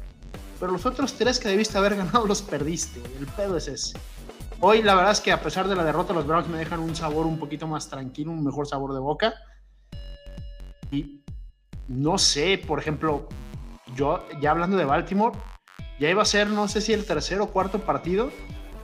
pero 0.61 0.72
los 0.72 0.84
otros 0.86 1.14
tres 1.14 1.39
que 1.41 1.49
debiste 1.49 1.76
haber 1.78 1.97
ganado 1.97 2.26
los 2.26 2.43
perdiste. 2.43 3.01
El 3.18 3.26
pedo 3.26 3.57
es 3.57 3.68
ese. 3.68 3.99
Hoy 4.61 4.82
la 4.82 4.95
verdad 4.95 5.12
es 5.12 5.20
que 5.20 5.30
a 5.30 5.41
pesar 5.41 5.68
de 5.68 5.76
la 5.76 5.84
derrota, 5.84 6.12
los 6.12 6.26
Browns 6.26 6.49
me 6.49 6.59
dejan 6.59 6.80
un 6.80 6.97
sabor 6.97 7.26
un 7.26 7.39
poquito 7.39 7.66
más 7.68 7.89
tranquilo, 7.89 8.32
un 8.32 8.43
mejor 8.45 8.66
sabor 8.66 8.93
de 8.93 8.99
boca. 8.99 9.34
Y 10.91 11.20
no 11.89 12.18
sé, 12.18 12.62
por 12.64 12.78
ejemplo, 12.78 13.26
yo 13.95 14.24
ya 14.41 14.51
hablando 14.51 14.76
de 14.76 14.84
Baltimore, 14.84 15.36
ya 15.99 16.09
iba 16.09 16.22
a 16.22 16.26
ser, 16.26 16.49
no 16.49 16.68
sé 16.68 16.80
si 16.80 16.93
el 16.93 17.05
tercer 17.05 17.41
o 17.41 17.49
cuarto 17.49 17.80
partido, 17.80 18.30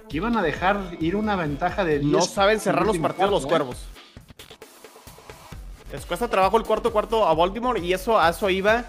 que 0.09 0.17
iban 0.17 0.37
a 0.37 0.43
dejar 0.43 0.81
ir 1.01 1.15
una 1.17 1.37
ventaja 1.37 1.85
de 1.85 1.99
10. 2.01 2.13
No 2.13 2.23
saben 2.23 2.61
cerrar 2.61 2.87
los 2.87 2.99
partidos 2.99 3.31
los 3.31 3.47
cuarto, 3.47 3.67
cuervos. 3.67 3.89
Les 5.93 6.05
cuesta 6.07 6.29
trabajo 6.29 6.57
el 6.57 6.65
cuarto 6.65 6.93
cuarto 6.93 7.27
a 7.27 7.35
Baltimore 7.35 7.81
y 7.81 7.93
eso 7.93 8.19
a 8.19 8.31
eso 8.31 8.51
iba. 8.51 8.85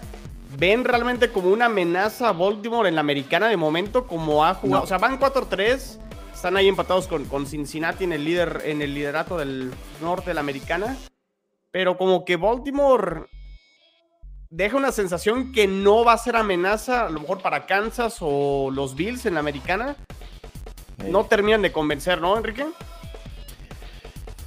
¿Ven 0.58 0.84
realmente 0.84 1.30
como 1.30 1.50
una 1.50 1.66
amenaza 1.66 2.30
a 2.30 2.32
Baltimore 2.32 2.88
en 2.88 2.94
la 2.94 3.02
americana 3.02 3.48
de 3.48 3.56
momento? 3.56 4.06
Como 4.06 4.44
ha 4.44 4.54
jugado. 4.54 4.80
No. 4.80 4.84
O 4.84 4.86
sea, 4.86 4.98
van 4.98 5.20
4-3. 5.20 5.98
Están 6.32 6.56
ahí 6.56 6.68
empatados 6.68 7.06
con, 7.06 7.24
con 7.26 7.46
Cincinnati 7.46 8.04
en 8.04 8.12
el, 8.12 8.24
líder, 8.24 8.62
en 8.64 8.82
el 8.82 8.94
liderato 8.94 9.36
del 9.36 9.72
norte 10.00 10.30
de 10.30 10.34
la 10.34 10.40
americana. 10.40 10.96
Pero 11.70 11.96
como 11.96 12.24
que 12.24 12.36
Baltimore 12.36 13.26
deja 14.50 14.76
una 14.76 14.92
sensación 14.92 15.52
que 15.52 15.66
no 15.66 16.04
va 16.04 16.12
a 16.12 16.18
ser 16.18 16.36
amenaza, 16.36 17.06
a 17.06 17.10
lo 17.10 17.20
mejor 17.20 17.42
para 17.42 17.66
Kansas 17.66 18.18
o 18.20 18.70
los 18.70 18.94
Bills 18.94 19.26
en 19.26 19.34
la 19.34 19.40
americana. 19.40 19.96
No 21.08 21.26
terminan 21.26 21.62
de 21.62 21.72
convencer, 21.72 22.20
¿no, 22.20 22.36
Enrique? 22.36 22.66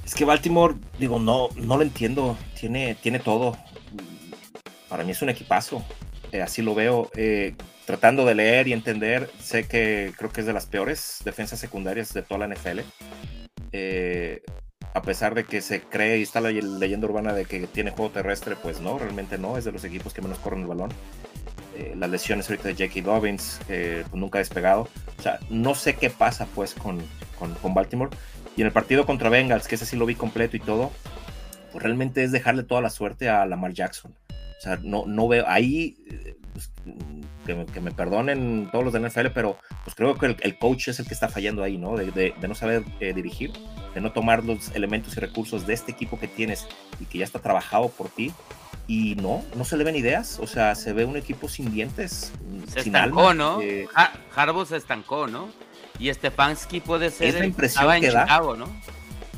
Es 0.04 0.14
que 0.14 0.24
Baltimore, 0.24 0.74
digo, 0.98 1.18
no, 1.18 1.48
no 1.54 1.76
lo 1.76 1.82
entiendo. 1.82 2.36
Tiene, 2.58 2.96
tiene 2.96 3.20
todo. 3.20 3.56
Para 4.88 5.04
mí 5.04 5.12
es 5.12 5.22
un 5.22 5.28
equipazo. 5.28 5.84
Eh, 6.32 6.42
así 6.42 6.62
lo 6.62 6.74
veo. 6.74 7.10
Eh, 7.14 7.54
tratando 7.84 8.24
de 8.24 8.34
leer 8.34 8.68
y 8.68 8.72
entender, 8.72 9.30
sé 9.40 9.66
que 9.66 10.12
creo 10.16 10.30
que 10.30 10.40
es 10.40 10.46
de 10.46 10.52
las 10.52 10.66
peores 10.66 11.18
defensas 11.24 11.58
secundarias 11.60 12.12
de 12.12 12.22
toda 12.22 12.46
la 12.46 12.54
NFL. 12.54 12.80
Eh, 13.72 14.42
a 14.92 15.02
pesar 15.02 15.34
de 15.34 15.44
que 15.44 15.60
se 15.60 15.82
cree 15.82 16.18
y 16.18 16.22
está 16.22 16.40
la 16.40 16.50
leyenda 16.50 17.06
urbana 17.06 17.32
de 17.32 17.44
que 17.44 17.66
tiene 17.66 17.90
juego 17.90 18.10
terrestre, 18.10 18.56
pues 18.56 18.80
no, 18.80 18.98
realmente 18.98 19.38
no. 19.38 19.56
Es 19.56 19.64
de 19.64 19.72
los 19.72 19.84
equipos 19.84 20.12
que 20.12 20.22
menos 20.22 20.38
corren 20.38 20.62
el 20.62 20.66
balón. 20.66 20.90
Eh, 21.76 21.94
las 21.96 22.10
lesiones 22.10 22.48
ahorita 22.50 22.68
de 22.68 22.74
Jackie 22.74 23.00
Dobbins, 23.00 23.60
eh, 23.68 24.04
pues 24.08 24.20
nunca 24.20 24.38
ha 24.38 24.40
despegado. 24.40 24.88
O 25.18 25.22
sea, 25.22 25.38
no 25.48 25.74
sé 25.74 25.94
qué 25.94 26.10
pasa 26.10 26.46
pues 26.54 26.74
con, 26.74 27.00
con, 27.38 27.54
con 27.54 27.74
Baltimore. 27.74 28.10
Y 28.56 28.62
en 28.62 28.66
el 28.66 28.72
partido 28.72 29.06
contra 29.06 29.30
Bengals, 29.30 29.68
que 29.68 29.76
ese 29.76 29.86
sí 29.86 29.96
lo 29.96 30.06
vi 30.06 30.16
completo 30.16 30.56
y 30.56 30.60
todo, 30.60 30.90
pues 31.72 31.82
realmente 31.82 32.24
es 32.24 32.32
dejarle 32.32 32.64
toda 32.64 32.80
la 32.80 32.90
suerte 32.90 33.28
a 33.28 33.46
Lamar 33.46 33.72
Jackson. 33.72 34.14
O 34.60 34.62
sea, 34.62 34.78
no, 34.82 35.04
no 35.06 35.26
veo 35.26 35.46
ahí, 35.48 35.96
pues, 36.52 36.70
que, 37.46 37.54
me, 37.54 37.64
que 37.64 37.80
me 37.80 37.92
perdonen 37.92 38.68
todos 38.70 38.84
los 38.84 38.92
de 38.92 39.00
NFL, 39.00 39.28
pero 39.32 39.56
pues 39.84 39.94
creo 39.96 40.18
que 40.18 40.26
el, 40.26 40.36
el 40.40 40.58
coach 40.58 40.88
es 40.88 41.00
el 41.00 41.06
que 41.06 41.14
está 41.14 41.30
fallando 41.30 41.62
ahí, 41.62 41.78
¿no? 41.78 41.96
De, 41.96 42.10
de- 42.10 42.34
de 42.38 42.48
no 42.48 42.54
saber 42.54 42.84
eh, 43.00 43.14
dirigir, 43.14 43.52
de 43.94 44.02
no 44.02 44.12
tomar 44.12 44.44
los 44.44 44.70
elementos 44.74 45.16
y 45.16 45.20
recursos 45.20 45.66
de 45.66 45.72
este 45.72 45.92
equipo 45.92 46.20
que 46.20 46.28
tienes 46.28 46.66
y 47.00 47.06
que 47.06 47.16
ya 47.16 47.24
está 47.24 47.38
trabajado 47.38 47.88
por 47.88 48.10
ti. 48.10 48.32
Y 48.86 49.14
no, 49.14 49.42
no 49.56 49.64
se 49.64 49.78
le 49.78 49.84
ven 49.84 49.96
ideas, 49.96 50.38
o 50.42 50.46
sea, 50.46 50.74
se 50.74 50.92
ve 50.92 51.06
un 51.06 51.16
equipo 51.16 51.48
sin 51.48 51.72
dientes, 51.72 52.30
Se 52.66 52.82
sin 52.82 52.94
estancó, 52.94 53.28
alma, 53.30 53.34
¿no? 53.34 53.60
eh, 53.62 53.88
Ha- 53.94 54.12
Harbaugh 54.36 54.66
se 54.66 54.76
estancó, 54.76 55.26
¿no? 55.26 55.48
Y 55.98 56.12
Stefanski 56.12 56.80
puede 56.80 57.10
ser 57.10 57.28
Es 57.28 57.34
la 57.34 57.40
el 57.40 57.46
impresión 57.46 57.80
estaba 57.82 57.96
en 57.96 58.02
que 58.02 58.10
da. 58.10 58.24
Chicago, 58.24 58.56
¿no? 58.56 58.66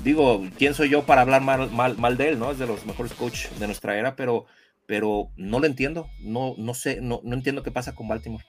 digo, 0.02 0.42
quién 0.58 0.74
soy 0.74 0.88
yo 0.88 1.04
para 1.04 1.20
hablar 1.20 1.42
mal, 1.42 1.70
mal, 1.70 1.96
mal 1.96 2.16
de 2.16 2.30
él, 2.30 2.38
¿no? 2.40 2.50
Es 2.50 2.58
de 2.58 2.66
los 2.66 2.84
mejores 2.86 3.12
coaches 3.12 3.56
de 3.60 3.66
nuestra 3.66 3.96
era, 3.96 4.16
pero, 4.16 4.46
pero 4.87 5.28
no 5.37 5.59
lo 5.61 5.66
entiendo, 5.66 6.09
no, 6.20 6.55
no 6.59 6.74
sé, 6.74 7.01
no, 7.01 7.20
no 7.24 7.35
entiendo 7.35 7.62
qué 7.62 7.70
pasa 7.70 7.95
con 7.95 8.09
Baltimore. 8.09 8.45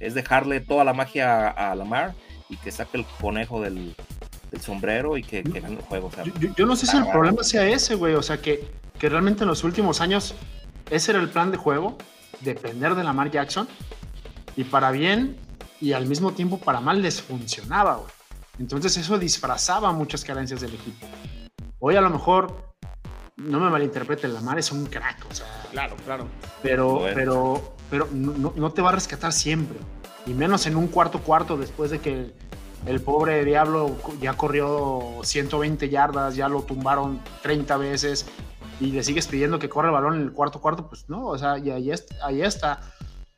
Es 0.00 0.14
dejarle 0.14 0.60
toda 0.60 0.84
la 0.84 0.92
magia 0.92 1.48
a, 1.48 1.72
a 1.72 1.74
Lamar 1.74 2.14
y 2.48 2.56
que 2.58 2.70
saque 2.70 2.98
el 2.98 3.04
conejo 3.20 3.60
del, 3.60 3.94
del 4.50 4.60
sombrero 4.60 5.16
y 5.16 5.22
que, 5.22 5.42
que 5.42 5.60
gane 5.60 5.76
el 5.76 5.82
juego. 5.82 6.08
o 6.08 6.12
sea, 6.12 6.24
Yo, 6.24 6.32
yo- 6.38 6.54
yo 6.54 6.66
no 6.66 6.76
sé 6.76 6.86
si 6.86 6.96
el 6.96 7.06
problema 7.08 7.42
sea 7.42 7.66
ese, 7.68 7.94
güey. 7.94 8.14
O 8.14 8.22
sea, 8.22 8.38
que, 8.40 8.66
que 8.98 9.08
realmente 9.08 9.42
en 9.44 9.48
los 9.48 9.64
últimos 9.64 10.00
años 10.00 10.34
ese 10.90 11.12
era 11.12 11.20
el 11.20 11.28
plan 11.30 11.50
de 11.50 11.56
juego, 11.56 11.96
depender 12.42 12.94
de 12.94 13.04
Lamar 13.04 13.30
Jackson. 13.30 13.66
Y 14.56 14.64
para 14.64 14.90
bien 14.90 15.36
y 15.80 15.92
al 15.92 16.06
mismo 16.06 16.32
tiempo 16.32 16.58
para 16.58 16.80
mal 16.80 17.02
les 17.02 17.20
funcionaba, 17.20 17.96
güey. 17.96 18.08
Entonces 18.58 18.96
eso 18.96 19.18
disfrazaba 19.18 19.92
muchas 19.92 20.24
carencias 20.24 20.60
del 20.60 20.74
equipo. 20.74 21.06
Hoy 21.78 21.96
a 21.96 22.00
lo 22.00 22.08
mejor, 22.10 22.65
no 23.36 23.60
me 23.60 23.68
malinterpreten, 23.70 24.32
Lamar 24.34 24.58
es 24.58 24.72
un 24.72 24.86
crack, 24.86 25.26
o 25.30 25.34
sea, 25.34 25.46
Claro, 25.70 25.96
claro. 26.04 26.26
pero, 26.62 26.94
Bueno. 27.00 27.14
pero, 27.14 27.74
pero 27.90 28.08
no, 28.12 28.52
no- 28.56 28.72
te 28.72 28.82
va 28.82 28.90
a 28.90 28.92
rescatar 28.92 29.32
siempre. 29.32 29.78
Y 30.26 30.32
menos 30.34 30.66
en 30.66 30.76
un 30.76 30.88
cuarto 30.88 31.20
cuarto 31.20 31.56
después 31.56 31.90
de 31.90 32.00
que 32.00 32.32
el 32.86 33.00
pobre 33.00 33.44
Diablo 33.44 33.96
ya 34.20 34.34
corrió 34.34 35.20
120 35.22 35.88
yardas, 35.88 36.34
ya 36.34 36.48
lo 36.48 36.62
tumbaron 36.62 37.20
30 37.42 37.76
veces 37.76 38.26
y 38.80 38.86
le 38.92 39.02
sigues 39.04 39.26
pidiendo 39.28 39.58
que 39.58 39.68
corra 39.68 39.88
el 39.88 39.94
balón 39.94 40.14
en 40.16 40.22
el 40.22 40.32
cuarto 40.32 40.60
cuarto, 40.60 40.88
pues 40.88 41.08
no, 41.08 41.26
o 41.26 41.38
sea, 41.38 41.58
y 41.58 41.70
ahí, 41.70 41.90
est- 41.90 42.12
ahí 42.24 42.42
está. 42.42 42.80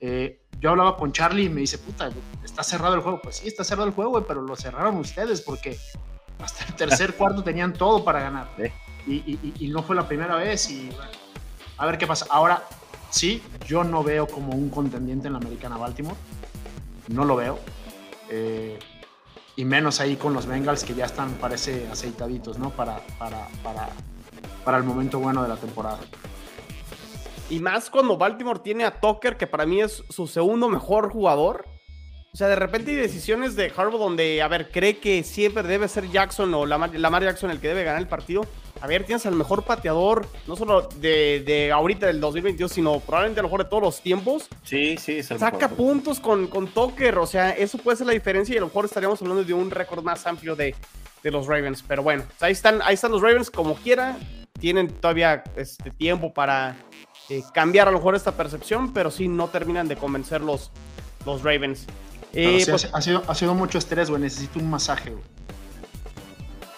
Eh, 0.01 0.43
yo 0.61 0.71
hablaba 0.71 0.97
con 0.97 1.13
Charlie 1.13 1.45
y 1.45 1.49
me 1.49 1.61
dice, 1.61 1.77
puta, 1.79 2.11
está 2.45 2.63
cerrado 2.63 2.95
el 2.95 3.01
juego. 3.01 3.21
Pues 3.23 3.37
sí, 3.37 3.49
está 3.49 3.65
cerrado 3.65 3.87
el 3.89 3.95
juego, 3.95 4.13
güey, 4.13 4.25
pero 4.27 4.43
lo 4.43 4.55
cerraron 4.57 4.97
ustedes 4.97 5.41
porque 5.41 5.77
hasta 6.41 6.65
el 6.65 6.75
tercer 6.75 7.15
cuarto 7.17 7.43
tenían 7.43 7.73
todo 7.73 8.05
para 8.05 8.21
ganar. 8.21 8.49
Y, 9.09 9.69
no 9.69 9.83
fue 9.83 9.97
la 9.97 10.07
primera 10.07 10.37
vez. 10.37 10.71
Y 10.71 10.91
a 11.77 11.87
ver 11.87 11.99
qué 11.99 12.07
pasa. 12.07 12.27
Ahora, 12.31 12.65
sí, 13.11 13.43
yo 13.67 13.85
no 13.85 14.03
veo 14.03 14.27
como 14.27 14.53
un 14.53 14.71
contendiente 14.71 15.27
en 15.27 15.35
la 15.35 15.39
americana 15.39 15.77
Baltimore. 15.77 16.17
No 17.09 17.25
lo 17.25 17.37
veo. 17.37 17.59
Eh, 18.31 18.79
y 19.57 19.65
menos 19.65 20.01
ahí 20.01 20.17
con 20.17 20.35
los 20.35 20.47
Bengals 20.47 20.85
que 20.85 20.95
ya 20.95 21.07
están, 21.07 21.33
parece, 21.35 21.89
aceitaditos, 21.91 22.59
¿no? 22.59 22.71
Para, 22.71 23.01
para, 23.19 23.49
para, 23.63 23.89
para 24.65 24.79
el 24.79 24.85
momento 24.85 25.19
bueno 25.19 25.43
de 25.43 25.49
la 25.49 25.57
temporada. 25.57 25.99
Y 27.51 27.61
más 27.61 27.89
cuando 27.89 28.17
Baltimore 28.17 28.61
tiene 28.61 28.85
a 28.85 29.01
Tucker, 29.01 29.37
que 29.37 29.47
para 29.47 29.65
mí 29.65 29.81
es 29.81 30.05
su 30.11 30.27
segundo 30.27 30.69
mejor 30.69 31.11
jugador. 31.11 31.65
O 32.33 32.37
sea, 32.37 32.47
de 32.49 32.57
repente 32.57 32.91
hay 32.91 32.99
decisiones 32.99 33.57
de 33.57 33.73
Harbaugh 33.75 33.99
donde, 33.99 34.43
a 34.43 34.49
ver, 34.49 34.71
cree 34.71 34.99
que 34.99 35.25
siempre 35.25 35.63
debe 35.63 35.89
ser 35.89 36.11
Jackson 36.11 36.53
o 36.53 36.67
Lamar, 36.67 36.95
Lamar 36.95 37.25
Jackson 37.25 37.51
el 37.51 37.59
que 37.59 37.69
debe 37.69 37.85
ganar 37.85 38.03
el 38.03 38.07
partido. 38.07 38.43
A 38.81 38.87
ver, 38.87 39.05
tienes 39.05 39.27
al 39.27 39.35
mejor 39.35 39.65
pateador, 39.65 40.27
no 40.47 40.57
solo 40.57 40.89
de, 41.01 41.43
de 41.45 41.73
ahorita 41.73 42.07
del 42.07 42.21
2022, 42.21 42.71
sino 42.71 43.01
probablemente 43.01 43.41
a 43.41 43.43
lo 43.43 43.49
mejor 43.49 43.65
de 43.65 43.71
todos 43.71 43.83
los 43.83 44.01
tiempos. 44.01 44.49
Sí, 44.63 44.97
sí, 44.99 45.23
Saca 45.23 45.69
puntos 45.69 46.21
con, 46.21 46.47
con 46.47 46.69
Tucker, 46.69 47.19
o 47.19 47.27
sea, 47.27 47.51
eso 47.51 47.79
puede 47.79 47.97
ser 47.97 48.07
la 48.07 48.13
diferencia 48.13 48.55
y 48.55 48.59
a 48.59 48.61
lo 48.61 48.67
mejor 48.67 48.85
estaríamos 48.85 49.21
hablando 49.21 49.45
de 49.45 49.55
un 49.55 49.71
récord 49.71 50.03
más 50.03 50.27
amplio 50.27 50.55
de, 50.55 50.75
de 51.23 51.31
los 51.31 51.47
Ravens. 51.47 51.83
Pero 51.87 52.03
bueno, 52.03 52.25
ahí 52.41 52.53
están, 52.53 52.81
ahí 52.83 52.95
están 52.95 53.13
los 53.13 53.23
Ravens 53.23 53.51
como 53.51 53.75
quiera. 53.75 54.17
Tienen 54.59 54.89
todavía 54.89 55.45
este 55.57 55.91
tiempo 55.91 56.33
para 56.33 56.77
eh, 57.29 57.43
cambiar 57.55 57.89
a 57.89 57.91
lo 57.91 57.99
mejor 57.99 58.15
esta 58.15 58.33
percepción, 58.33 58.93
pero 58.93 59.11
sí 59.11 59.29
no 59.29 59.49
terminan 59.49 59.89
de 59.89 59.97
convencer 59.97 60.41
los, 60.41 60.71
los 61.25 61.43
Ravens. 61.43 61.87
Eh, 62.33 62.65
pues 62.69 62.91
ha, 62.93 63.01
sido, 63.01 63.23
ha 63.27 63.35
sido 63.35 63.55
mucho 63.55 63.79
estrés, 63.79 64.11
güey. 64.11 64.23
Necesito 64.23 64.59
un 64.59 64.69
masaje, 64.69 65.11
güey. 65.11 65.38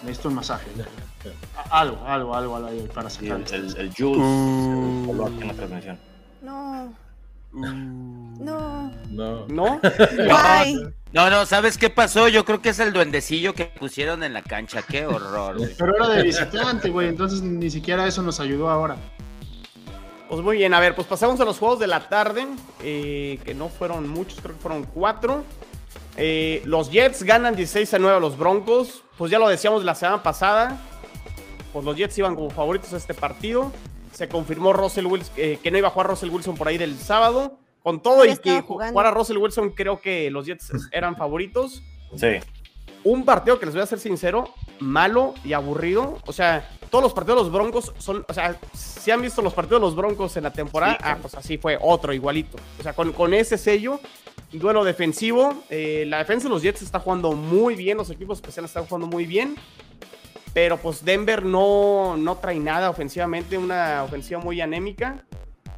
Necesito 0.03 0.29
un 0.29 0.35
masaje. 0.35 0.67
algo, 1.69 1.97
algo, 2.05 2.35
algo, 2.35 2.55
algo 2.55 2.85
para 2.93 3.09
sacar. 3.09 3.41
el, 3.51 3.77
el, 3.77 3.89
juice, 3.89 4.19
mm. 4.19 5.09
el 5.09 5.41
en 5.41 5.47
la 5.47 5.53
transmisión. 5.53 5.99
No. 6.41 6.93
No. 7.53 7.73
No. 8.39 8.91
¿No? 9.47 9.79
No, 11.13 11.29
no, 11.29 11.45
¿sabes 11.45 11.77
qué 11.77 11.89
pasó? 11.89 12.29
Yo 12.29 12.45
creo 12.45 12.61
que 12.61 12.69
es 12.69 12.79
el 12.79 12.93
duendecillo 12.93 13.53
que 13.53 13.65
pusieron 13.65 14.23
en 14.23 14.33
la 14.33 14.41
cancha. 14.41 14.81
Qué 14.81 15.05
horror, 15.05 15.57
güey. 15.57 15.75
Pero 15.77 15.95
era 15.97 16.07
de 16.07 16.23
visitante, 16.23 16.89
güey. 16.89 17.09
Entonces 17.09 17.41
ni 17.41 17.69
siquiera 17.69 18.07
eso 18.07 18.21
nos 18.21 18.39
ayudó 18.39 18.69
ahora. 18.69 18.95
Pues 20.29 20.41
muy 20.41 20.55
bien, 20.55 20.73
a 20.73 20.79
ver, 20.79 20.95
pues 20.95 21.07
pasamos 21.07 21.41
a 21.41 21.43
los 21.43 21.59
juegos 21.59 21.79
de 21.79 21.87
la 21.87 22.07
tarde, 22.07 22.47
eh, 22.81 23.37
que 23.43 23.53
no 23.53 23.67
fueron 23.67 24.07
muchos, 24.07 24.39
creo 24.39 24.55
que 24.55 24.61
fueron 24.61 24.85
cuatro. 24.85 25.43
Eh, 26.17 26.61
los 26.65 26.91
Jets 26.91 27.23
ganan 27.23 27.55
16 27.55 27.93
a 27.93 27.99
9 27.99 28.17
a 28.17 28.19
los 28.19 28.37
Broncos. 28.37 29.03
Pues 29.17 29.31
ya 29.31 29.39
lo 29.39 29.47
decíamos 29.47 29.83
la 29.83 29.95
semana 29.95 30.23
pasada. 30.23 30.79
Pues 31.73 31.85
los 31.85 31.95
Jets 31.95 32.17
iban 32.17 32.35
como 32.35 32.49
favoritos 32.49 32.93
a 32.93 32.97
este 32.97 33.13
partido. 33.13 33.71
Se 34.11 34.27
confirmó 34.27 34.73
Russell 34.73 35.05
Wilson, 35.05 35.33
eh, 35.37 35.59
que 35.61 35.71
no 35.71 35.77
iba 35.77 35.87
a 35.87 35.91
jugar 35.91 36.09
Russell 36.09 36.29
Wilson 36.29 36.55
por 36.55 36.67
ahí 36.67 36.77
del 36.77 36.97
sábado. 36.97 37.57
Con 37.81 38.01
todo 38.01 38.25
y 38.25 38.37
que 38.37 38.61
jugara 38.61 39.09
Russell 39.09 39.37
Wilson, 39.37 39.71
creo 39.71 40.01
que 40.01 40.29
los 40.29 40.45
Jets 40.45 40.71
eran 40.91 41.15
favoritos. 41.15 41.81
Sí. 42.15 42.37
Un 43.03 43.25
partido 43.25 43.57
que 43.57 43.65
les 43.65 43.73
voy 43.73 43.83
a 43.83 43.87
ser 43.87 43.99
sincero, 43.99 44.53
malo 44.79 45.33
y 45.43 45.53
aburrido. 45.53 46.19
O 46.27 46.33
sea, 46.33 46.69
todos 46.91 47.03
los 47.03 47.13
partidos 47.13 47.39
de 47.39 47.43
los 47.45 47.51
Broncos 47.51 47.93
son, 47.97 48.23
o 48.27 48.33
sea, 48.33 48.59
si 48.73 49.09
han 49.09 49.21
visto 49.21 49.41
los 49.41 49.53
partidos 49.53 49.81
de 49.81 49.87
los 49.87 49.95
Broncos 49.95 50.37
en 50.37 50.43
la 50.43 50.53
temporada, 50.53 50.97
ah, 51.01 51.17
pues 51.19 51.33
así 51.33 51.57
fue, 51.57 51.79
otro 51.81 52.13
igualito. 52.13 52.57
O 52.79 52.83
sea, 52.83 52.93
con, 52.93 53.11
con 53.13 53.33
ese 53.33 53.57
sello, 53.57 53.99
duelo 54.51 54.83
defensivo, 54.83 55.63
eh, 55.69 56.05
la 56.07 56.19
defensa 56.19 56.47
de 56.47 56.53
los 56.53 56.61
Jets 56.61 56.81
está 56.81 56.99
jugando 56.99 57.31
muy 57.33 57.75
bien, 57.75 57.97
los 57.97 58.09
equipos 58.09 58.39
especiales 58.39 58.71
están 58.71 58.85
jugando 58.85 59.07
muy 59.07 59.25
bien, 59.25 59.55
pero 60.53 60.77
pues 60.77 61.05
Denver 61.05 61.45
no, 61.45 62.17
no 62.17 62.37
trae 62.37 62.59
nada 62.59 62.89
ofensivamente, 62.89 63.57
una 63.57 64.03
ofensiva 64.03 64.39
muy 64.39 64.59
anémica. 64.61 65.25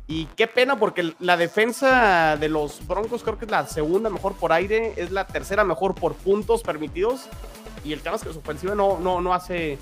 Y 0.06 0.26
qué 0.36 0.48
pena 0.48 0.78
porque 0.78 1.14
la 1.20 1.38
defensa 1.38 2.36
de 2.38 2.50
los 2.50 2.86
Broncos 2.86 3.24
creo 3.24 3.38
que 3.38 3.46
es 3.46 3.52
la 3.52 3.66
segunda 3.68 4.10
mejor 4.10 4.34
por 4.34 4.52
aire, 4.52 4.94
es 4.98 5.12
la 5.12 5.26
tercera 5.26 5.64
mejor 5.64 5.96
por 5.96 6.16
puntos 6.16 6.62
permitidos. 6.62 7.28
Y 7.86 7.94
el 7.94 8.02
tema 8.02 8.18
es 8.18 8.24
que 8.24 8.34
su 8.34 8.40
ofensiva 8.40 8.76
no, 8.76 9.00
no, 9.00 9.22
no 9.22 9.34
hace 9.34 9.78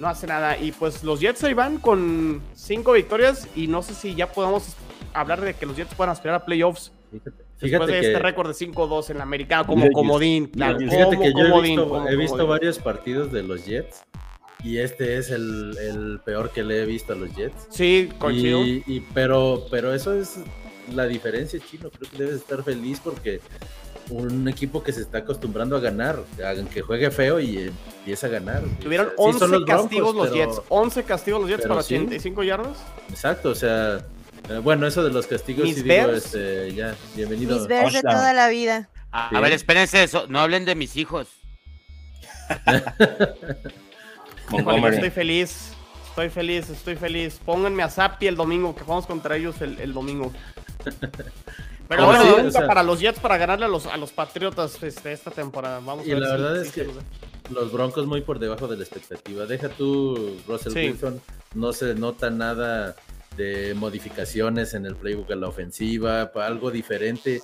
no 0.00 0.08
hace 0.08 0.26
nada. 0.26 0.58
Y 0.58 0.72
pues 0.72 1.04
los 1.04 1.20
Jets 1.20 1.44
ahí 1.44 1.54
van 1.54 1.78
con 1.78 2.42
cinco 2.54 2.92
victorias 2.92 3.46
y 3.54 3.68
no 3.68 3.82
sé 3.82 3.94
si 3.94 4.14
ya 4.14 4.32
podamos 4.32 4.74
hablar 5.12 5.40
de 5.40 5.54
que 5.54 5.66
los 5.66 5.76
Jets 5.76 5.94
puedan 5.94 6.10
aspirar 6.10 6.36
a 6.36 6.44
playoffs. 6.44 6.90
Fíjate, 7.12 7.49
después 7.60 7.88
de 7.88 7.98
este 8.00 8.18
récord 8.18 8.48
de 8.48 8.54
5-2 8.54 9.10
en 9.10 9.18
la 9.18 9.24
americana 9.24 9.66
como 9.66 9.90
comodín. 9.90 10.50
fíjate 10.52 11.18
que 11.18 11.32
yo 11.32 11.62
he 12.08 12.16
visto, 12.16 12.46
varios 12.46 12.78
partidos 12.78 13.32
de 13.32 13.42
los 13.42 13.64
Jets 13.64 14.04
y 14.62 14.78
este 14.78 15.16
es 15.16 15.30
el, 15.30 16.20
peor 16.24 16.50
que 16.50 16.62
le 16.62 16.82
he 16.82 16.86
visto 16.86 17.12
a 17.12 17.16
los 17.16 17.34
Jets. 17.34 17.68
Sí, 17.70 18.10
coincido. 18.18 18.64
Y, 18.64 19.04
pero, 19.14 19.66
pero 19.70 19.94
eso 19.94 20.12
es 20.14 20.38
la 20.94 21.06
diferencia, 21.06 21.60
Chino. 21.60 21.90
Creo 21.90 22.10
que 22.10 22.16
debes 22.18 22.36
estar 22.36 22.62
feliz 22.62 23.00
porque 23.02 23.40
un 24.10 24.48
equipo 24.48 24.82
que 24.82 24.92
se 24.92 25.02
está 25.02 25.18
acostumbrando 25.18 25.76
a 25.76 25.80
ganar, 25.80 26.18
que 26.72 26.82
juegue 26.82 27.10
feo 27.10 27.40
y 27.40 27.70
empieza 27.98 28.26
a 28.26 28.30
ganar. 28.30 28.62
Tuvieron 28.82 29.10
11 29.16 29.64
castigos 29.66 30.14
los 30.14 30.32
Jets, 30.32 30.60
11 30.68 31.02
castigos 31.04 31.40
los 31.40 31.50
Jets 31.50 31.66
para 31.66 31.80
85 31.80 32.42
yardas. 32.42 32.78
Exacto, 33.08 33.50
o 33.50 33.54
sea, 33.54 34.04
eh, 34.50 34.58
bueno, 34.58 34.86
eso 34.86 35.02
de 35.02 35.10
los 35.10 35.26
castigos 35.26 35.68
sí 35.68 35.82
digo, 35.82 36.10
este, 36.10 36.74
ya, 36.74 36.94
bienvenido. 37.14 37.56
Mis 37.56 37.68
Bears 37.68 37.92
de 37.92 38.02
toda 38.02 38.32
la 38.32 38.48
vida. 38.48 38.90
A, 39.12 39.40
ver, 39.40 39.52
espérense 39.52 40.02
eso, 40.02 40.26
no 40.28 40.40
hablen 40.40 40.64
de 40.64 40.74
mis 40.74 40.96
hijos. 40.96 41.28
estoy 44.50 45.10
feliz, 45.10 45.72
estoy 46.08 46.28
feliz, 46.30 46.68
estoy 46.68 46.96
feliz. 46.96 47.40
Pónganme 47.44 47.82
a 47.82 47.88
Zapi 47.88 48.26
el 48.26 48.36
domingo, 48.36 48.74
que 48.74 48.82
jugamos 48.82 49.06
contra 49.06 49.36
ellos 49.36 49.60
el, 49.60 49.80
el 49.80 49.94
domingo. 49.94 50.32
Pero 51.90 52.06
bueno, 52.06 52.24
para 52.52 52.84
los 52.84 53.00
Jets 53.00 53.18
para 53.18 53.36
ganarle 53.36 53.64
a 53.64 53.68
los, 53.68 53.86
a 53.86 53.96
los 53.96 54.12
Patriotas 54.12 54.80
este, 54.80 55.12
esta 55.12 55.32
temporada. 55.32 55.80
Vamos 55.80 56.06
y 56.06 56.10
la 56.10 56.30
verdad 56.30 56.62
es 56.62 56.70
que 56.70 56.88
los 57.50 57.72
Broncos 57.72 58.06
muy 58.06 58.20
por 58.20 58.38
debajo 58.38 58.68
de 58.68 58.76
la 58.76 58.84
expectativa. 58.84 59.44
Deja 59.44 59.68
tú, 59.70 60.36
Russell 60.46 60.72
Wilson, 60.72 61.20
no 61.54 61.72
se 61.72 61.96
nota 61.96 62.30
nada 62.30 62.94
de 63.36 63.74
modificaciones 63.74 64.74
en 64.74 64.86
el 64.86 64.96
playbook 64.96 65.30
a 65.32 65.36
la 65.36 65.48
ofensiva, 65.48 66.30
algo 66.34 66.70
diferente 66.70 67.40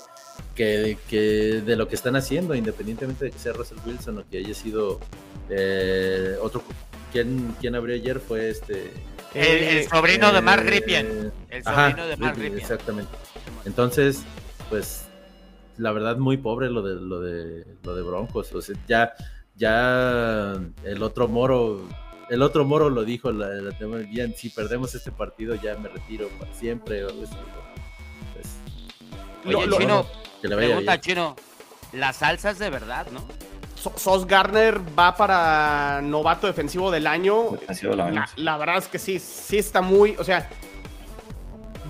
que, 0.54 0.98
que, 1.08 1.62
de 1.64 1.76
lo 1.76 1.88
que 1.88 1.94
están 1.94 2.16
haciendo, 2.16 2.54
independientemente 2.54 3.26
de 3.26 3.30
que 3.30 3.38
sea 3.38 3.52
Russell 3.52 3.78
Wilson 3.86 4.18
o 4.18 4.28
que 4.28 4.38
haya 4.38 4.54
sido 4.54 5.00
eh, 5.48 6.36
otro. 6.40 6.62
¿Quién, 7.12 7.54
¿Quién 7.60 7.74
abrió 7.74 7.94
ayer? 7.94 8.20
Fue 8.20 8.50
este. 8.50 8.92
El, 9.34 9.88
sobrino 9.88 10.32
de 10.32 10.40
Mark 10.40 10.64
Ripien. 10.66 11.32
El 11.48 11.62
sobrino 11.62 12.06
de 12.06 12.16
Mark 12.16 12.36
Ripien. 12.36 12.58
Exactamente. 12.58 13.10
Entonces, 13.64 14.22
pues 14.68 15.06
la 15.78 15.92
verdad 15.92 16.16
muy 16.16 16.36
pobre 16.36 16.70
lo 16.70 16.82
de 16.82 16.94
lo 16.94 17.20
de 17.20 17.64
lo 17.82 17.94
de 17.94 18.02
Broncos, 18.02 18.52
o 18.54 18.62
sea, 18.62 18.76
ya 18.88 19.12
ya 19.56 20.54
el 20.84 21.02
otro 21.02 21.28
Moro 21.28 21.86
el 22.28 22.42
otro 22.42 22.64
Moro 22.64 22.90
lo 22.90 23.04
dijo 23.04 23.30
la, 23.32 23.48
la 23.48 23.70
bien, 24.08 24.34
si 24.36 24.50
perdemos 24.50 24.94
este 24.94 25.12
partido 25.12 25.54
ya 25.54 25.76
me 25.76 25.88
retiro 25.88 26.28
para 26.38 26.52
siempre 26.52 27.04
o 27.04 27.08
pues, 27.08 27.28
Oye, 29.44 29.70
Chino, 29.76 30.06
que 30.42 30.48
le 30.48 30.56
pregunta 30.56 31.00
Chino, 31.00 31.36
las 31.92 32.16
salsas 32.16 32.58
de 32.58 32.70
verdad, 32.70 33.06
¿no? 33.12 33.24
Sos 33.96 34.26
Garner 34.26 34.80
va 34.98 35.16
para 35.16 36.00
novato 36.02 36.48
defensivo 36.48 36.90
del 36.90 37.06
año. 37.06 37.56
La, 37.82 38.28
la, 38.34 38.56
verdad 38.56 38.78
es 38.78 38.88
que 38.88 38.98
sí, 38.98 39.20
sí 39.20 39.58
está 39.58 39.80
muy, 39.80 40.16
o 40.18 40.24
sea, 40.24 40.48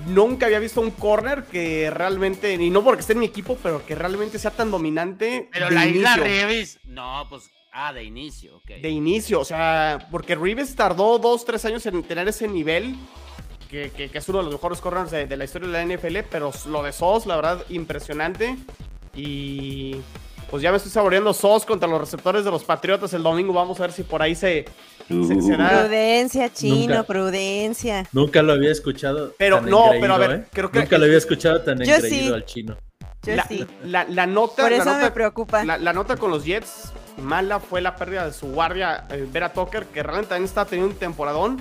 nunca 0.07 0.47
había 0.47 0.59
visto 0.59 0.81
un 0.81 0.91
corner 0.91 1.45
que 1.45 1.91
realmente, 1.91 2.53
y 2.53 2.71
no 2.71 2.85
porque 2.85 3.01
esté 3.01 3.15
en 3.15 3.21
mi 3.21 3.27
equipo, 3.27 3.57
pero 3.63 3.85
que 3.87 3.95
realmente 3.95 4.39
sea 4.39 4.51
tan 4.51 4.71
dominante. 4.71 5.49
Pero 5.53 5.71
la 5.71 5.87
isla 5.87 6.17
Reeves, 6.17 6.81
no, 6.85 7.27
pues, 7.31 7.51
ah, 7.77 7.93
de 7.93 8.05
inicio, 8.05 8.57
ok. 8.57 8.81
De 8.81 8.89
inicio, 8.89 9.41
o 9.41 9.45
sea, 9.45 10.09
porque 10.11 10.35
Reeves 10.35 10.75
tardó 10.75 11.19
dos, 11.19 11.45
tres 11.45 11.65
años 11.65 11.85
en 11.87 12.03
tener 12.03 12.27
ese 12.29 12.49
nivel, 12.49 12.97
que, 13.71 14.11
es 14.13 14.29
uno 14.29 14.39
de 14.39 14.45
los 14.45 14.55
mejores 14.55 14.81
corners 14.81 15.11
de, 15.11 15.37
la 15.37 15.45
historia 15.45 15.69
de 15.69 15.87
la 15.87 15.97
NFL, 15.97 16.19
pero 16.31 16.53
lo 16.69 16.83
de 16.83 16.93
Sos, 16.93 17.27
la 17.27 17.37
verdad, 17.37 17.65
impresionante. 17.69 18.57
Y 19.15 19.97
pues 20.51 20.63
ya 20.63 20.71
me 20.71 20.77
estoy 20.77 20.93
saboreando 20.93 21.33
Sos 21.35 21.65
contra 21.65 21.89
los 21.89 22.01
receptores 22.01 22.45
de 22.45 22.51
los 22.51 22.65
Patriotas 22.65 23.13
el 23.15 23.23
domingo. 23.23 23.53
Vamos 23.53 23.79
a 23.81 23.83
ver 23.83 23.93
si 23.93 24.03
por 24.03 24.23
ahí 24.23 24.35
se, 24.35 24.67
Prudencia, 25.09 26.53
chino, 26.53 27.05
prudencia. 27.05 28.09
Nunca 28.13 28.43
lo 28.43 28.53
había 28.53 28.73
escuchado. 28.73 29.35
Pero 29.39 29.61
no, 29.61 29.91
pero 30.01 30.15
a 30.15 30.19
ver, 30.19 30.31
¿eh? 30.33 30.45
creo 30.53 30.71
que. 30.71 30.81
Nunca 30.81 30.99
lo 30.99 31.05
había 31.05 31.19
escuchado 31.19 31.63
tan 31.63 31.81
engreído 31.81 32.35
al 32.35 32.45
chino. 32.45 32.77
Yo 33.23 33.35
sí. 33.49 33.65
La, 33.85 34.27
nota. 34.27 34.63
Por 34.63 34.73
eso 34.73 34.85
la 34.85 34.99
me 34.99 35.11
preocupa. 35.13 35.65
La, 35.65 35.93
nota 35.93 36.17
con 36.17 36.31
los 36.31 36.45
Jets, 36.45 36.93
mala 37.19 37.61
fue 37.61 37.81
la 37.81 37.97
pérdida 37.97 38.27
de 38.27 38.33
su 38.33 38.49
guardia, 38.49 39.07
eh, 39.11 39.27
Vera 39.31 39.53
Tucker, 39.53 39.87
que 39.87 40.03
realmente 40.03 40.31
también 40.31 40.45
está 40.45 40.65
teniendo 40.65 40.93
un 40.93 40.99
temporadón. 40.99 41.61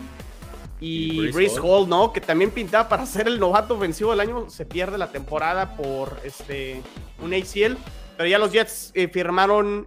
Y, 0.81 1.31
Reese 1.31 1.59
Hall, 1.61 1.87
¿no? 1.87 2.11
Que 2.11 2.21
también 2.21 2.51
pintaba 2.51 2.89
para 2.89 3.05
ser 3.05 3.27
el 3.27 3.39
novato 3.39 3.75
ofensivo 3.75 4.11
del 4.11 4.19
año. 4.19 4.49
Se 4.49 4.65
pierde 4.65 4.97
la 4.97 5.11
temporada 5.11 5.75
por 5.75 6.19
este 6.23 6.81
un 7.21 7.33
ACL. 7.33 7.77
Pero 8.17 8.29
ya 8.29 8.37
los 8.37 8.51
Jets 8.51 8.91
eh, 8.93 9.07
firmaron 9.07 9.85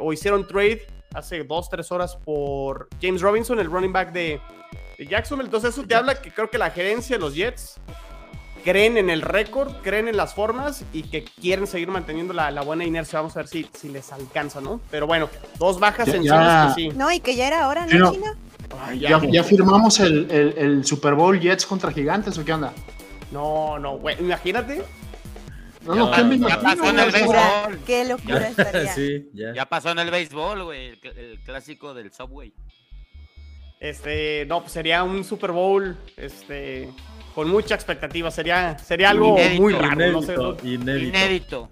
o 0.00 0.12
hicieron 0.12 0.46
trade 0.46 0.86
hace 1.14 1.44
dos, 1.44 1.68
tres 1.68 1.90
horas 1.90 2.16
por 2.16 2.88
James 3.00 3.20
Robinson, 3.20 3.58
el 3.58 3.70
running 3.70 3.92
back 3.92 4.12
de, 4.12 4.40
de 4.98 5.06
Jacksonville. 5.06 5.46
Entonces 5.46 5.70
eso 5.70 5.86
te 5.86 5.94
habla 5.94 6.20
que 6.20 6.30
creo 6.30 6.50
que 6.50 6.58
la 6.58 6.70
gerencia 6.70 7.16
de 7.16 7.20
los 7.20 7.34
Jets 7.34 7.80
creen 8.64 8.96
en 8.96 9.10
el 9.10 9.22
récord, 9.22 9.72
creen 9.82 10.08
en 10.08 10.16
las 10.16 10.34
formas 10.34 10.84
y 10.92 11.02
que 11.02 11.24
quieren 11.24 11.66
seguir 11.66 11.88
manteniendo 11.88 12.32
la, 12.34 12.50
la, 12.50 12.62
buena 12.62 12.84
inercia. 12.84 13.18
Vamos 13.18 13.36
a 13.36 13.40
ver 13.40 13.48
si, 13.48 13.68
si 13.74 13.88
les 13.88 14.12
alcanza, 14.12 14.60
¿no? 14.60 14.80
Pero 14.90 15.06
bueno, 15.06 15.28
dos 15.58 15.80
bajas 15.80 16.08
en 16.08 16.22
ya. 16.22 16.72
Que 16.74 16.82
sí. 16.82 16.88
No, 16.90 17.10
y 17.10 17.20
que 17.20 17.34
ya 17.34 17.46
era 17.46 17.68
hora, 17.68 17.86
¿no, 17.86 18.12
Chino? 18.12 18.34
Ay, 18.80 19.00
ya, 19.00 19.20
ya, 19.20 19.30
ya, 19.30 19.44
firmamos 19.44 19.98
el, 20.00 20.30
el, 20.30 20.54
el, 20.58 20.84
Super 20.84 21.14
Bowl 21.14 21.40
Jets 21.40 21.64
contra 21.64 21.90
Gigantes 21.90 22.36
o 22.36 22.44
qué 22.44 22.52
onda? 22.52 22.72
No, 23.30 23.78
no, 23.78 23.98
güey, 23.98 24.16
imagínate. 24.20 24.82
No, 25.84 25.94
no, 25.94 26.10
¿qué 26.10 26.22
me 26.22 26.38
ya 26.38 26.60
pasó 26.60 26.84
en 26.84 26.98
el 26.98 27.10
béisbol. 27.10 27.78
Qué 27.86 28.04
locura 28.04 28.48
estaría. 28.48 28.92
sí, 28.94 29.30
ya. 29.32 29.54
ya. 29.54 29.66
pasó 29.66 29.90
en 29.90 30.00
el 30.00 30.10
béisbol, 30.10 30.64
güey, 30.64 30.88
el, 30.88 31.00
el, 31.16 31.40
clásico 31.40 31.94
del 31.94 32.12
Subway. 32.12 32.52
Este, 33.80 34.44
no, 34.46 34.60
pues 34.60 34.72
sería 34.72 35.04
un 35.04 35.24
Super 35.24 35.52
Bowl, 35.52 35.96
este, 36.16 36.90
con 37.38 37.48
mucha 37.50 37.76
expectativa. 37.76 38.32
Sería, 38.32 38.76
sería 38.80 39.10
algo 39.10 39.38
inédito, 39.38 39.62
muy 39.62 39.72
raro. 39.72 39.92
Inédito, 39.92 40.20
no 40.20 40.26
sé, 40.26 40.36
¿no? 40.36 40.56
inédito. 40.68 41.06
inédito. 41.06 41.68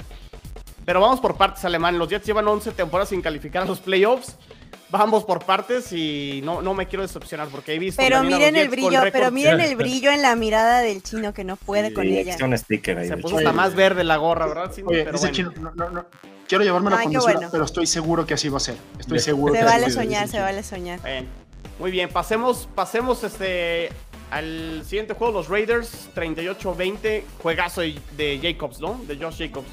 Pero 0.84 1.00
vamos 1.00 1.18
por 1.18 1.36
partes, 1.36 1.64
Alemán. 1.64 1.98
Los 1.98 2.08
Jets 2.08 2.24
llevan 2.24 2.46
11 2.46 2.70
temporadas 2.70 3.08
sin 3.08 3.20
calificar 3.20 3.64
a 3.64 3.66
los 3.66 3.80
playoffs. 3.80 4.36
Vamos 4.90 5.24
por 5.24 5.44
partes 5.44 5.92
y 5.92 6.40
no, 6.44 6.62
no 6.62 6.72
me 6.72 6.86
quiero 6.86 7.02
decepcionar 7.02 7.48
porque 7.48 7.74
he 7.74 7.80
visto. 7.80 8.00
Pero 8.00 8.22
miren 8.22 8.54
el 8.54 8.68
brillo, 8.68 9.00
pero 9.12 9.32
miren 9.32 9.60
el 9.60 9.74
brillo 9.74 10.12
en 10.12 10.22
la 10.22 10.36
mirada 10.36 10.82
del 10.82 11.02
chino 11.02 11.34
que 11.34 11.42
no 11.42 11.56
puede 11.56 11.88
sí, 11.88 11.94
con 11.94 12.06
ella. 12.06 12.36
Un 12.40 12.56
sticker 12.56 12.98
ahí 12.98 13.08
Se 13.08 13.16
puso 13.16 13.38
hasta 13.38 13.52
más 13.52 13.74
verde 13.74 14.04
la 14.04 14.18
gorra, 14.18 14.46
¿verdad? 14.46 14.70
Sí, 14.72 14.84
Oye, 14.86 15.02
pero 15.02 15.18
bueno. 15.18 15.34
chino, 15.34 15.52
no, 15.60 15.72
no, 15.74 15.90
no. 15.90 16.06
Quiero 16.46 16.62
llevarme 16.62 16.90
la 16.90 17.02
condición, 17.02 17.32
bueno. 17.34 17.48
pero 17.50 17.64
estoy 17.64 17.88
seguro 17.88 18.24
que 18.24 18.34
así 18.34 18.48
va 18.48 18.58
a 18.58 18.60
ser. 18.60 18.76
Estoy 19.00 19.18
seguro. 19.30 19.52
Se 19.52 19.58
que 19.58 19.64
vale 19.64 19.86
así 19.86 19.94
soñar, 19.96 20.28
se 20.28 20.38
vale 20.38 20.62
soñar. 20.62 21.02
Bien. 21.02 21.26
Muy 21.78 21.90
bien, 21.90 22.08
pasemos, 22.08 22.68
pasemos 22.74 23.22
este 23.22 23.90
al 24.30 24.82
siguiente 24.84 25.14
juego, 25.14 25.32
los 25.32 25.48
Raiders 25.48 26.10
38-20, 26.14 27.22
juegazo 27.42 27.80
de, 27.82 27.94
de 28.16 28.38
Jacobs, 28.42 28.80
¿no? 28.80 29.00
De 29.06 29.16
Josh 29.16 29.38
Jacobs. 29.38 29.68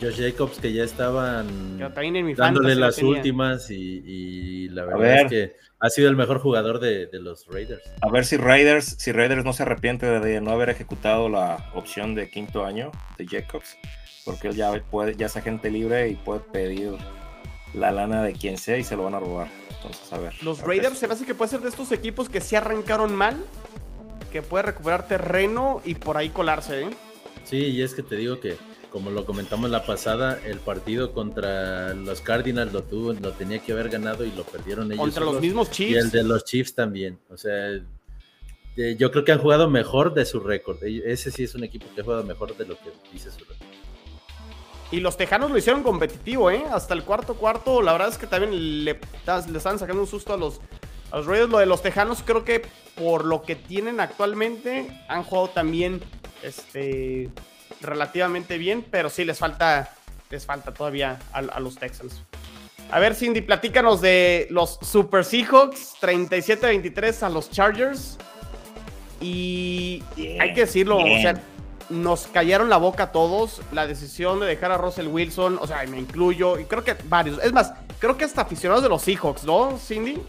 Josh 0.00 0.20
Jacobs 0.20 0.58
que 0.58 0.72
ya 0.72 0.82
estaban 0.82 1.80
en 1.80 2.34
dándole 2.34 2.74
las 2.74 2.98
últimas 2.98 3.70
y, 3.70 4.02
y, 4.04 4.68
la 4.70 4.84
verdad 4.84 5.22
es 5.22 5.30
que 5.30 5.56
ha 5.78 5.90
sido 5.90 6.08
el 6.08 6.16
mejor 6.16 6.40
jugador 6.40 6.80
de, 6.80 7.06
de, 7.06 7.20
los 7.20 7.46
Raiders. 7.46 7.82
A 8.00 8.10
ver 8.10 8.24
si 8.24 8.36
Raiders, 8.36 8.96
si 8.98 9.12
Raiders 9.12 9.44
no 9.44 9.52
se 9.52 9.62
arrepiente 9.62 10.06
de 10.06 10.40
no 10.40 10.50
haber 10.50 10.70
ejecutado 10.70 11.28
la 11.28 11.70
opción 11.74 12.16
de 12.16 12.28
quinto 12.30 12.64
año 12.64 12.90
de 13.16 13.26
Jacobs, 13.26 13.76
porque 14.24 14.48
él 14.48 14.56
ya 14.56 14.72
puede, 14.90 15.14
ya 15.14 15.26
es 15.26 15.36
agente 15.36 15.70
libre 15.70 16.08
y 16.08 16.16
puede 16.16 16.40
pedir 16.40 16.94
la 17.74 17.90
lana 17.90 18.22
de 18.22 18.32
quien 18.32 18.58
sea 18.58 18.78
y 18.78 18.84
se 18.84 18.96
lo 18.96 19.04
van 19.04 19.14
a 19.14 19.20
robar. 19.20 19.48
Entonces, 19.76 20.12
a 20.12 20.18
ver. 20.18 20.34
Los 20.42 20.60
Raiders 20.60 20.98
se 20.98 21.08
me 21.08 21.14
hace 21.14 21.24
que 21.24 21.34
puede 21.34 21.50
ser 21.50 21.60
de 21.60 21.68
estos 21.68 21.90
equipos 21.92 22.28
que 22.28 22.40
se 22.40 22.56
arrancaron 22.56 23.14
mal, 23.14 23.36
que 24.30 24.42
puede 24.42 24.64
recuperar 24.64 25.06
terreno 25.08 25.82
y 25.84 25.94
por 25.94 26.16
ahí 26.16 26.28
colarse, 26.30 26.82
¿eh? 26.82 26.90
Sí, 27.44 27.56
y 27.56 27.82
es 27.82 27.94
que 27.94 28.02
te 28.02 28.16
digo 28.16 28.38
que 28.40 28.56
como 28.92 29.10
lo 29.10 29.24
comentamos 29.24 29.70
la 29.70 29.86
pasada, 29.86 30.38
el 30.44 30.58
partido 30.58 31.12
contra 31.12 31.94
los 31.94 32.20
Cardinals 32.20 32.74
lo 32.74 32.82
tuvo, 32.82 33.14
lo 33.14 33.32
tenía 33.32 33.58
que 33.58 33.72
haber 33.72 33.88
ganado 33.88 34.24
y 34.26 34.30
lo 34.32 34.44
perdieron 34.44 34.92
ellos. 34.92 34.98
Contra 34.98 35.20
solos, 35.20 35.34
los 35.34 35.42
mismos 35.42 35.70
Chiefs. 35.70 35.92
Y 35.92 35.96
el 35.96 36.10
de 36.10 36.22
los 36.22 36.44
Chiefs 36.44 36.74
también. 36.74 37.18
O 37.30 37.38
sea, 37.38 37.70
eh, 38.76 38.96
yo 38.98 39.10
creo 39.10 39.24
que 39.24 39.32
han 39.32 39.38
jugado 39.38 39.70
mejor 39.70 40.12
de 40.12 40.26
su 40.26 40.40
récord. 40.40 40.76
Ese 40.84 41.30
sí 41.30 41.44
es 41.44 41.54
un 41.54 41.64
equipo 41.64 41.86
que 41.94 42.02
ha 42.02 42.04
jugado 42.04 42.22
mejor 42.22 42.54
de 42.54 42.66
lo 42.66 42.76
que 42.76 42.90
dice 43.10 43.30
su 43.30 43.40
récord. 43.40 43.66
Y 44.92 45.00
los 45.00 45.16
Tejanos 45.16 45.50
lo 45.50 45.56
hicieron 45.56 45.82
competitivo, 45.82 46.50
¿eh? 46.50 46.64
Hasta 46.70 46.92
el 46.92 47.02
cuarto 47.02 47.34
cuarto, 47.34 47.80
la 47.80 47.92
verdad 47.92 48.10
es 48.10 48.18
que 48.18 48.26
también 48.26 48.84
le, 48.84 48.92
le 48.92 49.58
están 49.58 49.78
sacando 49.78 50.02
un 50.02 50.06
susto 50.06 50.34
a 50.34 50.36
los, 50.36 50.60
a 51.10 51.16
los 51.16 51.26
Raiders. 51.26 51.50
Lo 51.50 51.58
de 51.58 51.66
los 51.66 51.80
Tejanos 51.80 52.22
creo 52.22 52.44
que 52.44 52.62
por 52.94 53.24
lo 53.24 53.42
que 53.42 53.56
tienen 53.56 54.00
actualmente 54.00 54.86
han 55.08 55.24
jugado 55.24 55.48
también 55.48 56.02
este 56.42 57.30
relativamente 57.80 58.58
bien, 58.58 58.84
pero 58.88 59.08
sí 59.08 59.24
les 59.24 59.38
falta, 59.38 59.94
les 60.28 60.44
falta 60.44 60.74
todavía 60.74 61.18
a, 61.32 61.38
a, 61.38 61.58
los 61.58 61.76
Texans. 61.76 62.22
A 62.90 62.98
ver, 62.98 63.14
Cindy, 63.14 63.40
platícanos 63.40 64.02
de 64.02 64.46
los 64.50 64.78
Super 64.82 65.24
Seahawks, 65.24 65.96
37-23 66.02 67.22
a 67.22 67.30
los 67.30 67.50
Chargers. 67.50 68.18
Y 69.22 70.02
bien, 70.14 70.42
hay 70.42 70.52
que 70.52 70.60
decirlo, 70.60 70.98
bien. 70.98 71.18
o 71.18 71.22
sea, 71.22 71.42
nos 71.92 72.26
callaron 72.26 72.68
la 72.68 72.76
boca 72.76 73.04
a 73.04 73.12
todos. 73.12 73.60
La 73.72 73.86
decisión 73.86 74.40
de 74.40 74.46
dejar 74.46 74.72
a 74.72 74.78
Russell 74.78 75.06
Wilson, 75.06 75.58
o 75.60 75.66
sea, 75.66 75.84
me 75.86 75.98
incluyo, 75.98 76.58
y 76.58 76.64
creo 76.64 76.82
que 76.84 76.96
varios. 77.04 77.42
Es 77.42 77.52
más, 77.52 77.72
creo 77.98 78.16
que 78.16 78.24
hasta 78.24 78.42
aficionados 78.42 78.82
de 78.82 78.88
los 78.88 79.02
Seahawks, 79.02 79.44
¿no, 79.44 79.78
Cindy? 79.78 80.20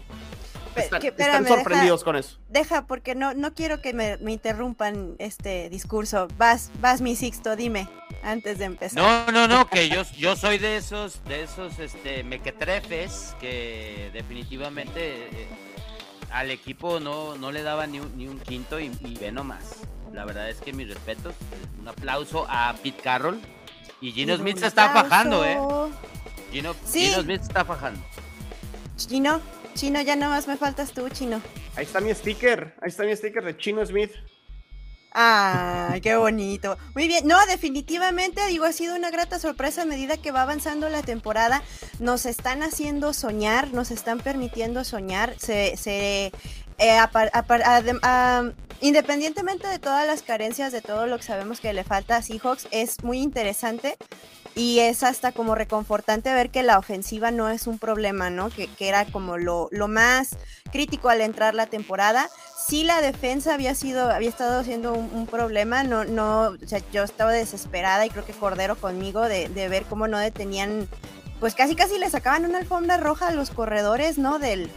Están, 0.76 1.00
que, 1.00 1.08
espérame, 1.08 1.42
están 1.42 1.56
sorprendidos 1.56 2.00
deja, 2.00 2.04
con 2.04 2.16
eso. 2.16 2.38
Deja, 2.48 2.86
porque 2.86 3.14
no, 3.14 3.32
no 3.34 3.54
quiero 3.54 3.80
que 3.80 3.92
me, 3.92 4.16
me, 4.18 4.32
interrumpan 4.32 5.14
este 5.18 5.70
discurso. 5.70 6.26
Vas, 6.36 6.70
vas, 6.80 7.00
mi 7.00 7.14
Sixto, 7.14 7.54
dime, 7.54 7.88
antes 8.22 8.58
de 8.58 8.64
empezar. 8.64 9.00
No, 9.00 9.32
no, 9.32 9.46
no, 9.46 9.68
que 9.68 9.88
yo, 9.88 10.02
yo 10.16 10.34
soy 10.34 10.58
de 10.58 10.76
esos, 10.76 11.22
de 11.24 11.44
esos 11.44 11.78
este, 11.78 12.24
mequetrefes 12.24 13.36
que 13.40 14.10
definitivamente 14.12 15.26
eh, 15.26 15.48
al 16.32 16.50
equipo 16.50 16.98
no, 16.98 17.36
no 17.36 17.52
le 17.52 17.62
daba 17.62 17.86
ni 17.86 18.00
un, 18.00 18.16
ni 18.16 18.26
un 18.26 18.40
quinto 18.40 18.80
y, 18.80 18.90
y 19.00 19.14
ve 19.16 19.30
nomás. 19.30 19.82
La 20.14 20.24
verdad 20.24 20.48
es 20.48 20.60
que 20.60 20.72
mis 20.72 20.88
respetos. 20.88 21.34
Un 21.78 21.88
aplauso 21.88 22.46
a 22.48 22.74
Pete 22.82 23.02
Carroll. 23.02 23.40
Y 24.00 24.12
Gino 24.12 24.36
Smith 24.36 24.58
se 24.58 24.66
está 24.66 24.90
fajando, 24.90 25.44
¿eh? 25.44 25.58
Gino, 26.52 26.74
sí. 26.84 27.06
Gino 27.06 27.22
Smith 27.22 27.40
se 27.40 27.48
está 27.48 27.64
fajando. 27.64 28.00
Gino, 28.96 29.40
Chino, 29.74 30.00
ya 30.02 30.14
nomás 30.14 30.46
me 30.46 30.56
faltas 30.56 30.92
tú, 30.92 31.08
Chino. 31.08 31.40
Ahí 31.76 31.84
está 31.84 32.00
mi 32.00 32.14
sticker, 32.14 32.76
ahí 32.80 32.88
está 32.88 33.02
mi 33.04 33.16
sticker 33.16 33.44
de 33.44 33.56
Chino 33.56 33.84
Smith. 33.84 34.12
Ah, 35.16 35.96
qué 36.02 36.16
bonito. 36.16 36.76
Muy 36.94 37.06
bien, 37.06 37.26
no, 37.26 37.36
definitivamente, 37.46 38.44
digo, 38.48 38.64
ha 38.64 38.72
sido 38.72 38.96
una 38.96 39.10
grata 39.10 39.38
sorpresa 39.38 39.82
a 39.82 39.84
medida 39.84 40.16
que 40.16 40.32
va 40.32 40.42
avanzando 40.42 40.88
la 40.88 41.02
temporada. 41.02 41.62
Nos 42.00 42.26
están 42.26 42.64
haciendo 42.64 43.12
soñar, 43.12 43.72
nos 43.72 43.92
están 43.92 44.18
permitiendo 44.18 44.82
soñar. 44.82 45.34
Se, 45.38 45.76
se 45.76 46.32
eh, 46.78 46.90
a, 46.90 47.10
a, 47.12 47.44
a, 48.02 48.52
independientemente 48.80 49.66
de 49.68 49.78
todas 49.78 50.06
las 50.06 50.22
carencias, 50.22 50.72
de 50.72 50.82
todo 50.82 51.06
lo 51.06 51.16
que 51.16 51.22
sabemos 51.22 51.60
que 51.60 51.72
le 51.72 51.84
falta 51.84 52.16
a 52.16 52.22
Seahawks, 52.22 52.68
es 52.70 53.02
muy 53.02 53.18
interesante 53.18 53.96
y 54.54 54.80
es 54.80 55.02
hasta 55.02 55.32
como 55.32 55.54
reconfortante 55.54 56.32
ver 56.32 56.50
que 56.50 56.62
la 56.62 56.78
ofensiva 56.78 57.30
no 57.30 57.48
es 57.48 57.66
un 57.66 57.78
problema, 57.78 58.30
¿no? 58.30 58.50
Que, 58.50 58.68
que 58.68 58.88
era 58.88 59.04
como 59.04 59.36
lo, 59.36 59.68
lo, 59.72 59.88
más 59.88 60.36
crítico 60.70 61.08
al 61.08 61.20
entrar 61.20 61.54
la 61.54 61.66
temporada. 61.66 62.28
Sí 62.56 62.84
la 62.84 63.00
defensa 63.00 63.54
había 63.54 63.74
sido, 63.74 64.10
había 64.10 64.28
estado 64.28 64.62
siendo 64.62 64.92
un, 64.92 65.10
un, 65.12 65.26
problema, 65.26 65.82
no, 65.82 66.04
no, 66.04 66.50
o 66.50 66.66
sea, 66.66 66.80
yo 66.92 67.02
estaba 67.02 67.32
desesperada 67.32 68.06
y 68.06 68.10
creo 68.10 68.24
que 68.24 68.32
Cordero 68.32 68.76
conmigo 68.76 69.22
de, 69.22 69.48
de, 69.48 69.68
ver 69.68 69.84
cómo 69.84 70.08
no 70.08 70.18
detenían, 70.18 70.88
pues 71.40 71.54
casi 71.54 71.74
casi 71.74 71.98
le 71.98 72.08
sacaban 72.08 72.44
una 72.44 72.58
alfombra 72.58 72.96
roja 72.96 73.28
a 73.28 73.32
los 73.32 73.50
corredores, 73.50 74.18
¿no? 74.18 74.38
Del, 74.38 74.70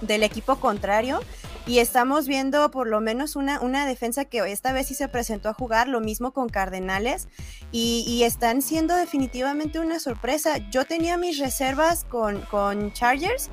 del 0.00 0.22
equipo 0.22 0.56
contrario 0.56 1.20
y 1.68 1.80
estamos 1.80 2.26
viendo 2.26 2.70
por 2.70 2.86
lo 2.86 3.02
menos 3.02 3.36
una, 3.36 3.60
una 3.60 3.86
defensa 3.86 4.24
que 4.24 4.38
esta 4.50 4.72
vez 4.72 4.86
sí 4.86 4.94
se 4.94 5.06
presentó 5.06 5.50
a 5.50 5.52
jugar, 5.52 5.86
lo 5.86 6.00
mismo 6.00 6.32
con 6.32 6.48
Cardenales, 6.48 7.28
y, 7.72 8.22
están 8.22 8.62
siendo 8.62 8.96
definitivamente 8.96 9.78
una 9.78 10.00
sorpresa. 10.00 10.58
Yo 10.70 10.86
tenía 10.86 11.18
mis 11.18 11.38
reservas 11.38 12.04
con, 12.04 12.40
con 12.50 12.92
Chargers, 12.94 13.50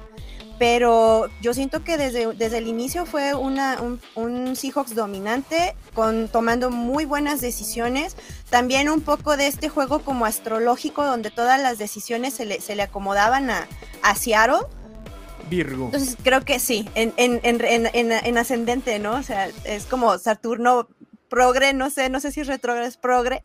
pero 0.57 1.27
yo 1.41 1.53
siento 1.53 1.83
que 1.83 1.97
desde, 1.97 2.33
desde 2.33 2.59
el 2.59 2.67
inicio 2.67 3.05
fue 3.05 3.35
una, 3.35 3.81
un, 3.81 3.99
un, 4.15 4.55
Seahawks 4.55 4.95
dominante, 4.95 5.75
con, 5.93 6.29
tomando 6.29 6.71
muy 6.71 7.03
buenas 7.03 7.41
decisiones. 7.41 8.15
También 8.49 8.89
un 8.89 9.01
poco 9.01 9.35
de 9.35 9.47
este 9.47 9.67
juego 9.67 9.99
como 9.99 10.25
astrológico, 10.25 11.03
donde 11.03 11.31
todas 11.31 11.59
las 11.61 11.77
decisiones 11.77 12.33
se 12.33 12.45
le, 12.45 12.61
se 12.61 12.75
le 12.75 12.83
acomodaban 12.83 13.49
a, 13.49 13.67
a 14.01 14.15
Seattle. 14.15 14.67
Virgo. 15.49 15.85
Entonces 15.85 16.17
creo 16.23 16.41
que 16.41 16.59
sí, 16.59 16.89
en, 16.95 17.13
en, 17.17 17.39
en, 17.43 18.11
en, 18.11 18.37
ascendente, 18.37 18.99
¿no? 18.99 19.13
O 19.13 19.23
sea, 19.23 19.49
es 19.63 19.85
como 19.85 20.17
Saturno 20.17 20.87
progre, 21.29 21.73
no 21.73 21.89
sé, 21.89 22.09
no 22.09 22.19
sé 22.19 22.31
si 22.31 22.43
retrógrado 22.43 22.87
es 22.87 22.97
progre. 22.97 23.43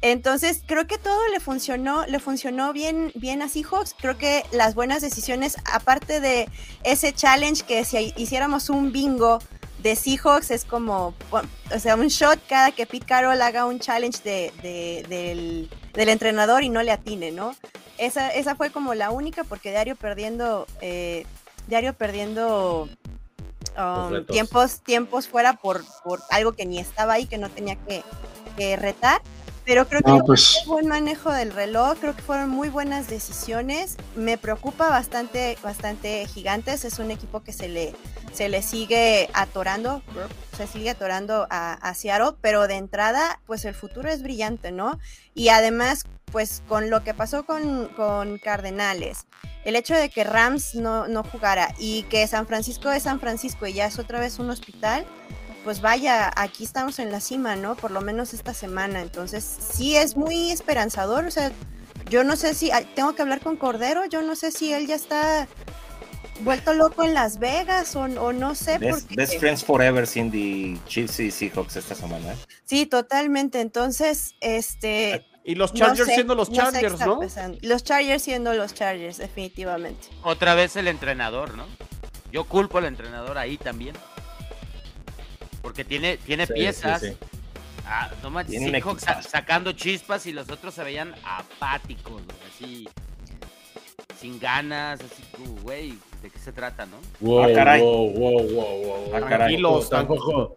Entonces 0.00 0.62
creo 0.66 0.88
que 0.88 0.98
todo 0.98 1.28
le 1.28 1.38
funcionó, 1.38 2.04
le 2.06 2.18
funcionó 2.18 2.72
bien, 2.72 3.12
bien 3.14 3.40
a 3.40 3.48
Seahawks. 3.48 3.94
Creo 3.98 4.18
que 4.18 4.44
las 4.50 4.74
buenas 4.74 5.00
decisiones, 5.00 5.56
aparte 5.72 6.20
de 6.20 6.48
ese 6.82 7.12
challenge 7.12 7.62
que 7.64 7.84
si 7.84 8.12
hiciéramos 8.16 8.68
un 8.68 8.90
bingo 8.90 9.38
de 9.82 9.96
Seahawks 9.96 10.50
es 10.50 10.64
como, 10.64 11.14
o 11.30 11.78
sea, 11.78 11.94
un 11.96 12.08
shot 12.08 12.40
cada 12.48 12.70
que 12.72 12.86
Pete 12.86 13.06
Carroll 13.06 13.40
haga 13.42 13.64
un 13.64 13.78
challenge 13.78 14.22
de, 14.22 14.52
de, 14.62 15.04
del, 15.08 15.70
del, 15.92 16.08
entrenador 16.08 16.62
y 16.62 16.68
no 16.68 16.82
le 16.82 16.92
atine, 16.92 17.30
¿no? 17.32 17.54
Esa, 17.98 18.28
esa 18.30 18.54
fue 18.54 18.70
como 18.70 18.94
la 18.94 19.10
única 19.10 19.44
porque 19.44 19.70
Diario 19.70 19.96
perdiendo 19.96 20.66
eh, 20.80 21.26
diario 21.66 21.94
perdiendo 21.94 22.88
um, 23.78 24.24
tiempos, 24.26 24.80
tiempos 24.80 25.28
fuera 25.28 25.54
por, 25.54 25.82
por 26.04 26.20
algo 26.30 26.52
que 26.52 26.66
ni 26.66 26.78
estaba 26.78 27.14
ahí, 27.14 27.26
que 27.26 27.38
no 27.38 27.50
tenía 27.50 27.76
que, 27.76 28.02
que 28.56 28.76
retar. 28.76 29.22
Pero 29.64 29.86
creo 29.86 30.00
que 30.02 30.10
fue 30.10 30.22
pues 30.24 30.64
buen 30.66 30.88
manejo 30.88 31.30
del 31.30 31.52
reloj, 31.52 31.96
creo 32.00 32.16
que 32.16 32.22
fueron 32.22 32.50
muy 32.50 32.68
buenas 32.68 33.08
decisiones. 33.08 33.96
Me 34.16 34.36
preocupa 34.36 34.88
bastante, 34.88 35.56
bastante 35.62 36.26
Gigantes. 36.26 36.84
Es 36.84 36.98
un 36.98 37.12
equipo 37.12 37.44
que 37.44 37.52
se 37.52 37.68
le, 37.68 37.94
se 38.32 38.48
le 38.48 38.62
sigue 38.62 39.28
atorando, 39.34 40.02
se 40.56 40.66
sigue 40.66 40.90
atorando 40.90 41.46
a, 41.50 41.74
a 41.74 41.94
pero 42.40 42.66
de 42.66 42.74
entrada, 42.74 43.40
pues 43.46 43.64
el 43.64 43.74
futuro 43.74 44.08
es 44.10 44.22
brillante, 44.22 44.72
¿no? 44.72 44.98
Y 45.34 45.48
además, 45.48 46.04
pues 46.30 46.62
con 46.66 46.90
lo 46.90 47.04
que 47.04 47.14
pasó 47.14 47.44
con, 47.44 47.88
con 47.88 48.38
Cardenales, 48.38 49.26
el 49.64 49.76
hecho 49.76 49.94
de 49.94 50.08
que 50.10 50.24
Rams 50.24 50.74
no, 50.74 51.06
no 51.06 51.22
jugara 51.22 51.74
y 51.78 52.04
que 52.04 52.26
San 52.26 52.46
Francisco 52.46 52.90
es 52.90 53.04
San 53.04 53.20
Francisco 53.20 53.66
y 53.66 53.74
ya 53.74 53.86
es 53.86 53.98
otra 53.98 54.18
vez 54.18 54.38
un 54.38 54.50
hospital, 54.50 55.06
pues 55.64 55.80
vaya, 55.80 56.32
aquí 56.34 56.64
estamos 56.64 56.98
en 56.98 57.12
la 57.12 57.20
cima, 57.20 57.54
¿no? 57.56 57.76
Por 57.76 57.92
lo 57.92 58.00
menos 58.00 58.34
esta 58.34 58.52
semana. 58.52 59.00
Entonces, 59.00 59.44
sí 59.44 59.96
es 59.96 60.16
muy 60.16 60.50
esperanzador. 60.50 61.24
O 61.26 61.30
sea, 61.30 61.52
yo 62.10 62.24
no 62.24 62.36
sé 62.36 62.54
si 62.54 62.70
tengo 62.94 63.14
que 63.14 63.22
hablar 63.22 63.40
con 63.40 63.56
Cordero, 63.56 64.04
yo 64.06 64.22
no 64.22 64.34
sé 64.34 64.50
si 64.50 64.72
él 64.72 64.86
ya 64.86 64.96
está 64.96 65.46
vuelto 66.40 66.72
loco 66.74 67.04
en 67.04 67.14
Las 67.14 67.38
Vegas 67.38 67.94
o, 67.96 68.08
no 68.08 68.54
sé. 68.54 68.78
Best, 68.78 69.00
porque... 69.00 69.14
best 69.16 69.38
Friends 69.38 69.64
Forever 69.64 70.06
Cindy 70.06 70.78
Chiefs 70.86 71.20
y 71.20 71.30
Seahawks 71.30 71.76
esta 71.76 71.94
semana. 71.94 72.32
¿eh? 72.32 72.36
Sí, 72.64 72.86
totalmente. 72.86 73.60
Entonces, 73.60 74.34
este. 74.40 75.26
Y 75.44 75.56
los 75.56 75.74
Chargers 75.74 76.08
siendo 76.08 76.34
los 76.34 76.52
Chargers, 76.52 77.00
¿no? 77.00 77.20
Los 77.62 77.84
Chargers 77.84 78.22
siendo 78.22 78.54
los 78.54 78.74
Chargers, 78.74 79.18
definitivamente. 79.18 80.08
Otra 80.22 80.54
vez 80.54 80.76
el 80.76 80.86
entrenador, 80.86 81.56
¿no? 81.56 81.66
Yo 82.30 82.44
culpo 82.44 82.78
al 82.78 82.84
entrenador 82.84 83.38
ahí 83.38 83.56
también. 83.56 83.96
Porque 85.60 85.84
tiene, 85.84 86.16
tiene 86.16 86.46
piezas. 86.46 87.02
Ah, 87.84 88.10
no 88.22 88.30
manches, 88.30 88.62
sacando 89.28 89.72
chispas 89.72 90.26
y 90.26 90.32
los 90.32 90.48
otros 90.48 90.72
se 90.74 90.84
veían 90.84 91.14
apáticos, 91.24 92.22
así 92.48 92.88
sin 94.22 94.38
ganas, 94.38 95.00
así, 95.00 95.22
güey, 95.62 95.98
¿de 96.22 96.30
qué 96.30 96.38
se 96.38 96.52
trata, 96.52 96.86
no? 96.86 96.96
Wow, 97.20 97.44
ah, 97.44 97.48
caray. 97.54 97.82
Wow, 97.82 98.10
wow, 98.12 98.48
wow, 98.48 99.14
ah, 99.14 99.20
Tranquilos, 99.26 99.90
tampoco, 99.90 100.56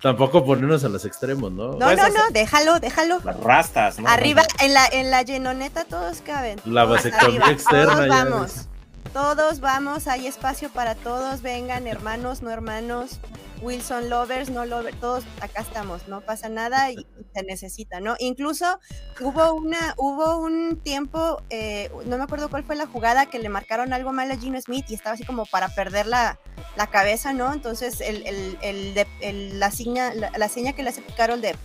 tampoco 0.00 0.44
ponernos 0.44 0.84
a 0.84 0.88
los 0.88 1.04
extremos, 1.04 1.50
¿no? 1.52 1.72
No, 1.72 1.94
no, 1.94 2.08
no, 2.08 2.30
déjalo, 2.32 2.78
déjalo. 2.78 3.20
Las 3.24 3.40
rastas, 3.40 3.98
¿no? 3.98 4.08
Arriba, 4.08 4.42
en 4.60 4.72
la, 4.72 4.86
en 4.86 5.10
la 5.10 5.22
llenoneta 5.22 5.84
todos 5.84 6.20
caben. 6.20 6.60
La 6.64 6.84
vasectomía 6.84 7.50
externa. 7.50 7.94
Todos 7.94 8.08
vamos, 8.08 8.68
todos 9.12 9.60
vamos, 9.60 10.06
hay 10.06 10.26
espacio 10.26 10.70
para 10.70 10.94
todos, 10.94 11.42
vengan, 11.42 11.86
hermanos, 11.86 12.42
no 12.42 12.50
hermanos. 12.50 13.18
Wilson 13.64 14.10
lovers, 14.10 14.50
no 14.50 14.66
lovers, 14.66 14.98
todos 15.00 15.24
acá 15.40 15.62
estamos, 15.62 16.06
no 16.06 16.20
pasa 16.20 16.48
nada 16.48 16.90
y 16.90 17.06
se 17.34 17.42
necesita, 17.42 18.00
¿no? 18.00 18.14
Incluso 18.18 18.78
hubo 19.20 19.54
una, 19.54 19.94
hubo 19.96 20.36
un 20.36 20.78
tiempo, 20.82 21.42
eh, 21.48 21.90
no 22.04 22.18
me 22.18 22.24
acuerdo 22.24 22.50
cuál 22.50 22.64
fue 22.64 22.76
la 22.76 22.86
jugada 22.86 23.26
que 23.26 23.38
le 23.38 23.48
marcaron 23.48 23.92
algo 23.92 24.12
mal 24.12 24.30
a 24.30 24.36
Gino 24.36 24.60
Smith 24.60 24.84
y 24.88 24.94
estaba 24.94 25.14
así 25.14 25.24
como 25.24 25.46
para 25.46 25.68
perder 25.68 26.06
la, 26.06 26.38
la 26.76 26.88
cabeza, 26.88 27.32
¿no? 27.32 27.52
Entonces 27.52 28.00
el, 28.00 28.26
el, 28.26 29.06
el, 29.20 29.58
la, 29.58 29.70
seña, 29.70 30.12
la, 30.14 30.48
seña 30.48 30.74
que 30.74 30.82
le 30.82 30.90
hace 30.90 31.02
Carol 31.16 31.40
de 31.40 31.56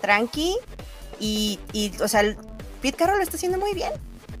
tranqui 0.00 0.56
y, 1.20 1.60
y, 1.72 1.92
o 2.00 2.08
sea, 2.08 2.22
Pete 2.80 2.96
Carroll 2.96 3.18
lo 3.18 3.22
está 3.22 3.36
haciendo 3.36 3.58
muy 3.58 3.74
bien, 3.74 3.92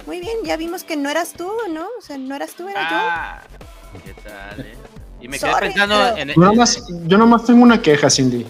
muy 0.06 0.20
bien, 0.20 0.38
ya 0.44 0.56
vimos 0.56 0.84
que 0.84 0.96
no 0.96 1.10
eras 1.10 1.34
tú, 1.34 1.50
¿no? 1.70 1.86
O 1.98 2.00
sea, 2.00 2.16
no 2.16 2.34
eras 2.34 2.54
tú, 2.54 2.68
era 2.68 2.80
ah, 2.82 3.42
¿Qué 4.04 4.14
tal, 4.14 4.60
eh? 4.60 4.76
Y 5.24 5.28
me 5.28 5.38
quedé 5.38 5.52
pensando 5.58 6.16
en, 6.18 6.34
Yo 7.08 7.16
nomás 7.16 7.44
tengo 7.46 7.62
una 7.62 7.80
queja, 7.80 8.10
Cindy. 8.10 8.44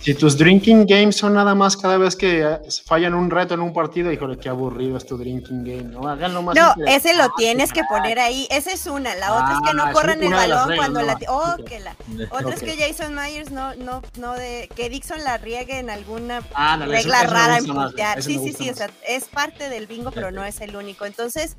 Si 0.00 0.14
tus 0.14 0.36
drinking 0.36 0.84
games 0.84 1.14
son 1.14 1.34
nada 1.34 1.54
más 1.54 1.76
cada 1.76 1.96
vez 1.96 2.16
que 2.16 2.40
eh, 2.40 2.58
fallan 2.86 3.14
un 3.14 3.30
reto 3.30 3.54
en 3.54 3.60
un 3.60 3.72
partido, 3.72 4.10
híjole, 4.10 4.36
qué 4.36 4.48
aburrido 4.48 4.96
es 4.96 5.06
tu 5.06 5.16
drinking 5.16 5.62
game, 5.62 5.84
¿no? 5.84 6.08
Háganlo 6.08 6.42
más. 6.42 6.56
No, 6.56 6.74
ese 6.88 7.14
lo 7.14 7.30
tienes 7.36 7.72
que 7.72 7.84
poner 7.84 8.18
ahí. 8.18 8.48
Esa 8.50 8.72
es 8.72 8.86
una. 8.86 9.14
La 9.14 9.32
otra 9.32 9.52
es 9.52 9.70
que 9.70 9.76
no 9.76 9.84
ah, 9.84 9.92
corran 9.92 10.20
el 10.24 10.32
balón 10.32 10.74
cuando 10.74 11.02
la. 11.02 11.16
Oh, 11.28 11.54
que 11.64 11.78
la. 11.78 11.94
Otra 12.32 12.54
es 12.54 12.62
que 12.62 12.76
Jason 12.76 13.14
Myers 13.14 13.52
no, 13.52 13.76
no, 13.76 14.02
no 14.18 14.32
de. 14.32 14.68
Que 14.74 14.88
Dixon 14.88 15.22
la 15.22 15.38
riegue 15.38 15.78
en 15.78 15.90
alguna 15.90 16.40
regla 16.80 17.22
rara 17.24 17.58
en 17.58 17.66
puntear. 17.66 18.22
Sí, 18.24 18.40
sí, 18.42 18.54
sí. 18.54 18.70
O 18.70 18.74
sea, 18.74 18.90
es 19.06 19.26
parte 19.26 19.68
del 19.68 19.86
bingo, 19.86 20.10
pero 20.10 20.32
no 20.32 20.44
es 20.44 20.60
el 20.62 20.74
único. 20.74 21.04
Entonces, 21.04 21.56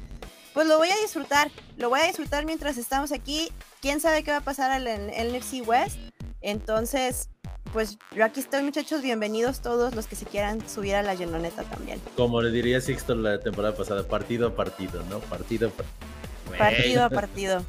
pues 0.53 0.67
lo 0.67 0.79
voy 0.79 0.89
a 0.89 0.97
disfrutar. 0.97 1.49
Lo 1.77 1.89
voy 1.89 2.01
a 2.01 2.07
disfrutar 2.07 2.45
mientras 2.45 2.77
estamos 2.77 3.13
aquí 3.13 3.49
quién 3.81 3.99
sabe 3.99 4.23
qué 4.23 4.31
va 4.31 4.37
a 4.37 4.41
pasar 4.41 4.79
en 4.79 5.09
el 5.09 5.33
NFC 5.33 5.67
West. 5.67 5.97
Entonces, 6.41 7.29
pues 7.73 7.97
yo 8.15 8.23
aquí 8.23 8.39
estoy, 8.39 8.63
muchachos. 8.63 9.01
Bienvenidos 9.01 9.61
todos 9.61 9.95
los 9.95 10.07
que 10.07 10.15
se 10.15 10.25
quieran 10.25 10.67
subir 10.69 10.95
a 10.95 11.03
la 11.03 11.15
llenoneta 11.15 11.63
también. 11.63 11.99
Como 12.15 12.41
le 12.41 12.51
diría 12.51 12.79
Sixto 12.79 13.15
la 13.15 13.39
temporada 13.39 13.75
pasada, 13.75 14.07
partido 14.07 14.47
a 14.47 14.55
partido, 14.55 15.03
¿no? 15.09 15.19
Partido 15.19 15.69
a 15.69 15.71
partido. 15.71 16.57
Partido 16.57 17.03
a 17.03 17.09
partido. 17.21 17.65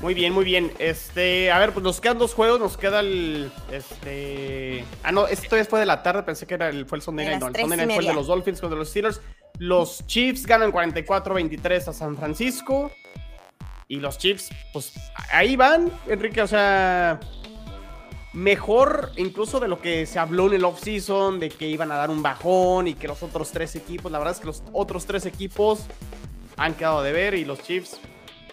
Muy 0.00 0.14
bien, 0.14 0.32
muy 0.32 0.44
bien. 0.44 0.72
Este, 0.78 1.50
a 1.50 1.58
ver, 1.58 1.72
pues 1.72 1.82
nos 1.82 2.00
quedan 2.00 2.18
dos 2.18 2.32
juegos, 2.32 2.60
nos 2.60 2.76
queda 2.76 3.00
el 3.00 3.50
este 3.72 4.84
Ah, 5.02 5.10
no, 5.12 5.26
esto 5.26 5.56
fue 5.64 5.80
de 5.80 5.86
la 5.86 6.02
tarde, 6.02 6.22
pensé 6.22 6.46
que 6.46 6.54
era 6.54 6.68
el 6.68 6.86
fue 6.86 6.98
el 6.98 7.02
Sunday 7.02 7.26
Night, 7.26 7.40
no, 7.40 7.48
el 7.48 7.54
Sunday 7.56 7.78
Night 7.78 7.90
fue 7.90 8.04
el 8.04 8.06
de 8.06 8.14
los 8.14 8.28
Dolphins 8.28 8.60
contra 8.60 8.78
los 8.78 8.90
Steelers. 8.90 9.20
Los 9.58 10.06
Chiefs 10.06 10.46
ganan 10.46 10.72
44-23 10.72 11.88
a 11.88 11.92
San 11.92 12.16
Francisco. 12.16 12.92
Y 13.88 14.00
los 14.00 14.18
Chiefs, 14.18 14.50
pues 14.72 14.92
ahí 15.30 15.56
van, 15.56 15.90
Enrique, 16.06 16.42
o 16.42 16.46
sea, 16.46 17.18
mejor 18.34 19.12
incluso 19.16 19.60
de 19.60 19.68
lo 19.68 19.80
que 19.80 20.04
se 20.04 20.18
habló 20.18 20.46
en 20.48 20.54
el 20.54 20.64
offseason, 20.64 21.40
de 21.40 21.48
que 21.48 21.66
iban 21.66 21.90
a 21.90 21.96
dar 21.96 22.10
un 22.10 22.22
bajón 22.22 22.86
y 22.86 22.94
que 22.94 23.08
los 23.08 23.22
otros 23.22 23.50
tres 23.50 23.74
equipos, 23.76 24.12
la 24.12 24.18
verdad 24.18 24.34
es 24.34 24.40
que 24.40 24.46
los 24.46 24.62
otros 24.72 25.06
tres 25.06 25.24
equipos 25.24 25.86
han 26.58 26.74
quedado 26.74 27.02
de 27.02 27.12
ver 27.12 27.34
y 27.34 27.44
los 27.44 27.62
Chiefs 27.62 27.98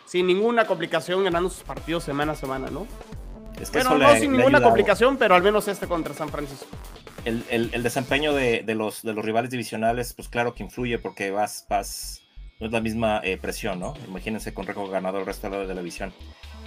sin 0.05 0.27
ninguna 0.27 0.65
complicación 0.65 1.23
ganando 1.23 1.49
sus 1.49 1.63
partidos 1.63 2.03
semana 2.03 2.31
a 2.31 2.35
semana, 2.35 2.69
¿no? 2.69 2.87
Es 3.59 3.69
que 3.69 3.83
bueno, 3.83 3.97
no 3.97 4.15
sin 4.15 4.31
ninguna 4.31 4.61
complicación, 4.61 5.17
pero 5.17 5.35
al 5.35 5.43
menos 5.43 5.67
este 5.67 5.87
contra 5.87 6.13
San 6.13 6.29
Francisco. 6.29 6.67
El, 7.25 7.83
desempeño 7.83 8.33
de, 8.33 8.63
los, 8.75 9.01
de 9.01 9.13
los 9.13 9.25
rivales 9.25 9.49
divisionales, 9.49 10.13
pues 10.13 10.29
claro 10.29 10.53
que 10.53 10.63
influye 10.63 10.99
porque 10.99 11.31
vas, 11.31 11.65
vas 11.69 12.21
no 12.59 12.67
es 12.67 12.71
la 12.71 12.81
misma 12.81 13.21
eh, 13.23 13.37
presión, 13.37 13.79
¿no? 13.79 13.93
Imagínense 14.07 14.53
con 14.53 14.65
récord 14.65 14.89
ganado 14.89 15.19
el 15.19 15.25
resto 15.25 15.49
de 15.49 15.65
la 15.65 15.73
división. 15.73 16.13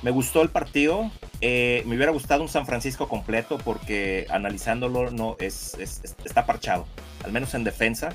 Me 0.03 0.11
gustó 0.11 0.43
el 0.43 0.51
partido, 0.51 1.11
eh, 1.41 1.83
me 1.87 1.97
hubiera 1.97 2.13
gustado 2.13 2.43
un 2.43 2.49
San 2.49 2.67
Francisco 2.67 3.09
completo 3.09 3.59
porque 3.59 4.27
analizándolo 4.31 5.11
no 5.11 5.37
es, 5.41 5.75
está 5.79 6.47
parchado, 6.47 6.87
al 7.25 7.33
menos 7.33 7.55
en 7.55 7.65
defensa, 7.65 8.11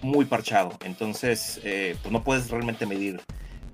muy 0.00 0.24
parchado. 0.24 0.78
Entonces, 0.84 1.60
eh, 1.64 1.96
pues 2.00 2.12
no 2.12 2.22
puedes 2.22 2.48
realmente 2.48 2.86
medir. 2.86 3.20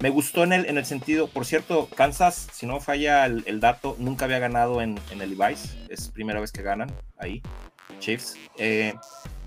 Me 0.01 0.11
gustó 0.11 0.43
en 0.43 0.53
el, 0.53 0.67
en 0.67 0.77
el 0.77 0.85
sentido, 0.87 1.29
por 1.29 1.47
cierto, 1.47 1.89
Kansas, 1.95 2.49
si 2.53 2.67
no 2.67 2.81
falla 2.81 3.27
el, 3.27 3.61
dato, 3.61 3.95
nunca 3.99 4.25
había 4.25 4.41
ganado 4.41 4.83
en, 4.83 4.99
en, 5.13 5.23
el 5.23 5.39
Levi's, 5.39 5.77
es 5.89 6.09
primera 6.09 6.41
vez 6.41 6.51
que 6.51 6.63
ganan 6.63 6.91
ahí, 7.17 7.41
Chiefs. 8.01 8.37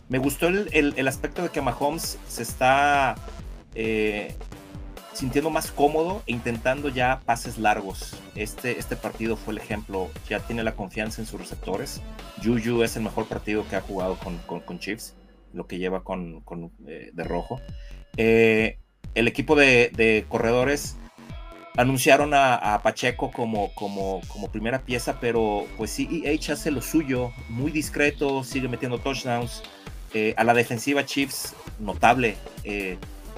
me 0.07 0.17
gustó 0.19 0.47
el, 0.47 0.69
el, 0.71 1.07
aspecto 1.07 1.43
de 1.43 1.49
que 1.49 1.61
Mahomes 1.61 2.17
se 2.29 2.43
está 2.43 3.15
eh, 3.79 4.33
sintiendo 5.13 5.51
más 5.51 5.71
cómodo 5.71 6.23
e 6.25 6.31
intentando 6.31 6.89
ya 6.89 7.21
pases 7.25 7.59
largos. 7.59 8.17
Este, 8.35 8.79
este 8.79 8.95
partido 8.95 9.37
fue 9.37 9.53
el 9.53 9.59
ejemplo, 9.59 10.09
ya 10.27 10.39
tiene 10.39 10.63
la 10.63 10.75
confianza 10.75 11.21
en 11.21 11.27
sus 11.27 11.39
receptores. 11.39 12.01
Juju 12.43 12.81
es 12.83 12.95
el 12.97 13.03
mejor 13.03 13.27
partido 13.27 13.67
que 13.69 13.75
ha 13.75 13.81
jugado 13.81 14.17
con, 14.17 14.39
con, 14.61 14.79
Chiefs, 14.79 15.15
lo 15.53 15.67
que 15.67 15.77
lleva 15.77 16.03
con, 16.03 16.41
con 16.41 16.71
eh, 16.87 17.11
de 17.13 17.23
rojo. 17.23 17.61
Eh, 18.17 18.79
el 19.13 19.27
equipo 19.27 19.55
de, 19.55 20.25
corredores 20.27 20.97
anunciaron 21.77 22.31
a, 22.33 22.79
Pacheco 22.81 23.31
como, 23.31 23.73
como, 23.75 24.21
como, 24.27 24.51
primera 24.51 24.79
pieza, 24.79 25.19
pero 25.19 25.65
pues 25.77 25.95
CEH 25.95 26.51
hace 26.51 26.71
lo 26.71 26.81
suyo, 26.81 27.31
muy 27.49 27.71
discreto, 27.71 28.43
sigue 28.43 28.67
metiendo 28.67 28.97
touchdowns. 28.99 29.61
a 30.35 30.43
la 30.43 30.55
defensiva 30.55 31.05
Chiefs, 31.05 31.55
notable 31.79 32.37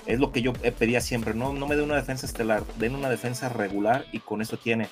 es 0.09 0.19
lo 0.19 0.31
que 0.31 0.41
yo 0.41 0.53
pedía 0.53 1.01
siempre, 1.01 1.35
no, 1.35 1.53
no 1.53 1.67
me 1.67 1.75
dé 1.75 1.83
una 1.83 1.95
defensa 1.95 2.25
estelar, 2.25 2.63
den 2.79 2.95
una 2.95 3.11
defensa 3.11 3.47
regular 3.47 4.05
y 4.11 4.19
con 4.19 4.41
eso 4.41 4.57
tiene. 4.57 4.89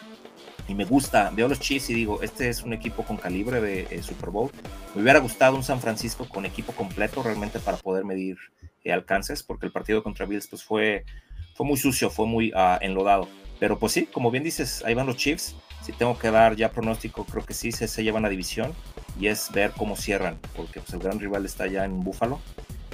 Y 0.68 0.76
me 0.76 0.86
gusta, 0.86 1.32
veo 1.34 1.48
los 1.48 1.60
Chiefs 1.60 1.90
y 1.90 1.96
digo, 1.96 2.22
este 2.22 2.50
es 2.50 2.62
un 2.62 2.72
equipo 2.72 3.04
con 3.04 3.18
calibre 3.18 3.60
de 3.60 3.88
eh, 3.90 4.04
Super 4.04 4.30
Bowl. 4.30 4.52
Me 4.94 5.02
hubiera 5.02 5.20
gustado 5.20 5.56
un 5.56 5.64
San 5.64 5.82
Francisco 5.82 6.30
con 6.30 6.46
equipo 6.46 6.72
completo 6.74 7.24
realmente 7.24 7.60
para 7.60 7.78
poder 7.78 8.06
medir 8.06 8.38
eh, 8.84 8.92
alcances, 8.92 9.42
porque 9.42 9.66
el 9.66 9.72
partido 9.72 10.04
contra 10.04 10.28
Bills 10.28 10.48
pues 10.48 10.64
fue, 10.64 11.04
fue 11.56 11.66
muy 11.66 11.78
sucio, 11.78 12.12
fue 12.12 12.28
muy 12.28 12.52
uh, 12.52 12.78
enlodado. 12.82 13.28
Pero 13.60 13.80
pues 13.80 13.94
sí, 13.94 14.06
como 14.06 14.30
bien 14.30 14.44
dices, 14.44 14.84
ahí 14.86 14.94
van 14.94 15.08
los 15.08 15.18
Chiefs. 15.18 15.56
Si 15.82 15.94
tengo 15.94 16.20
que 16.20 16.30
dar 16.30 16.56
ya 16.56 16.70
pronóstico, 16.70 17.26
creo 17.26 17.44
que 17.44 17.56
sí 17.56 17.72
se, 17.72 17.88
se 17.88 18.04
llevan 18.04 18.22
la 18.22 18.30
división 18.30 18.72
y 19.20 19.28
es 19.28 19.52
ver 19.52 19.72
cómo 19.72 19.96
cierran, 19.96 20.38
porque 20.56 20.80
pues, 20.80 20.94
el 20.94 21.00
gran 21.00 21.20
rival 21.20 21.44
está 21.46 21.66
ya 21.66 21.86
en 21.86 22.04
Buffalo 22.04 22.40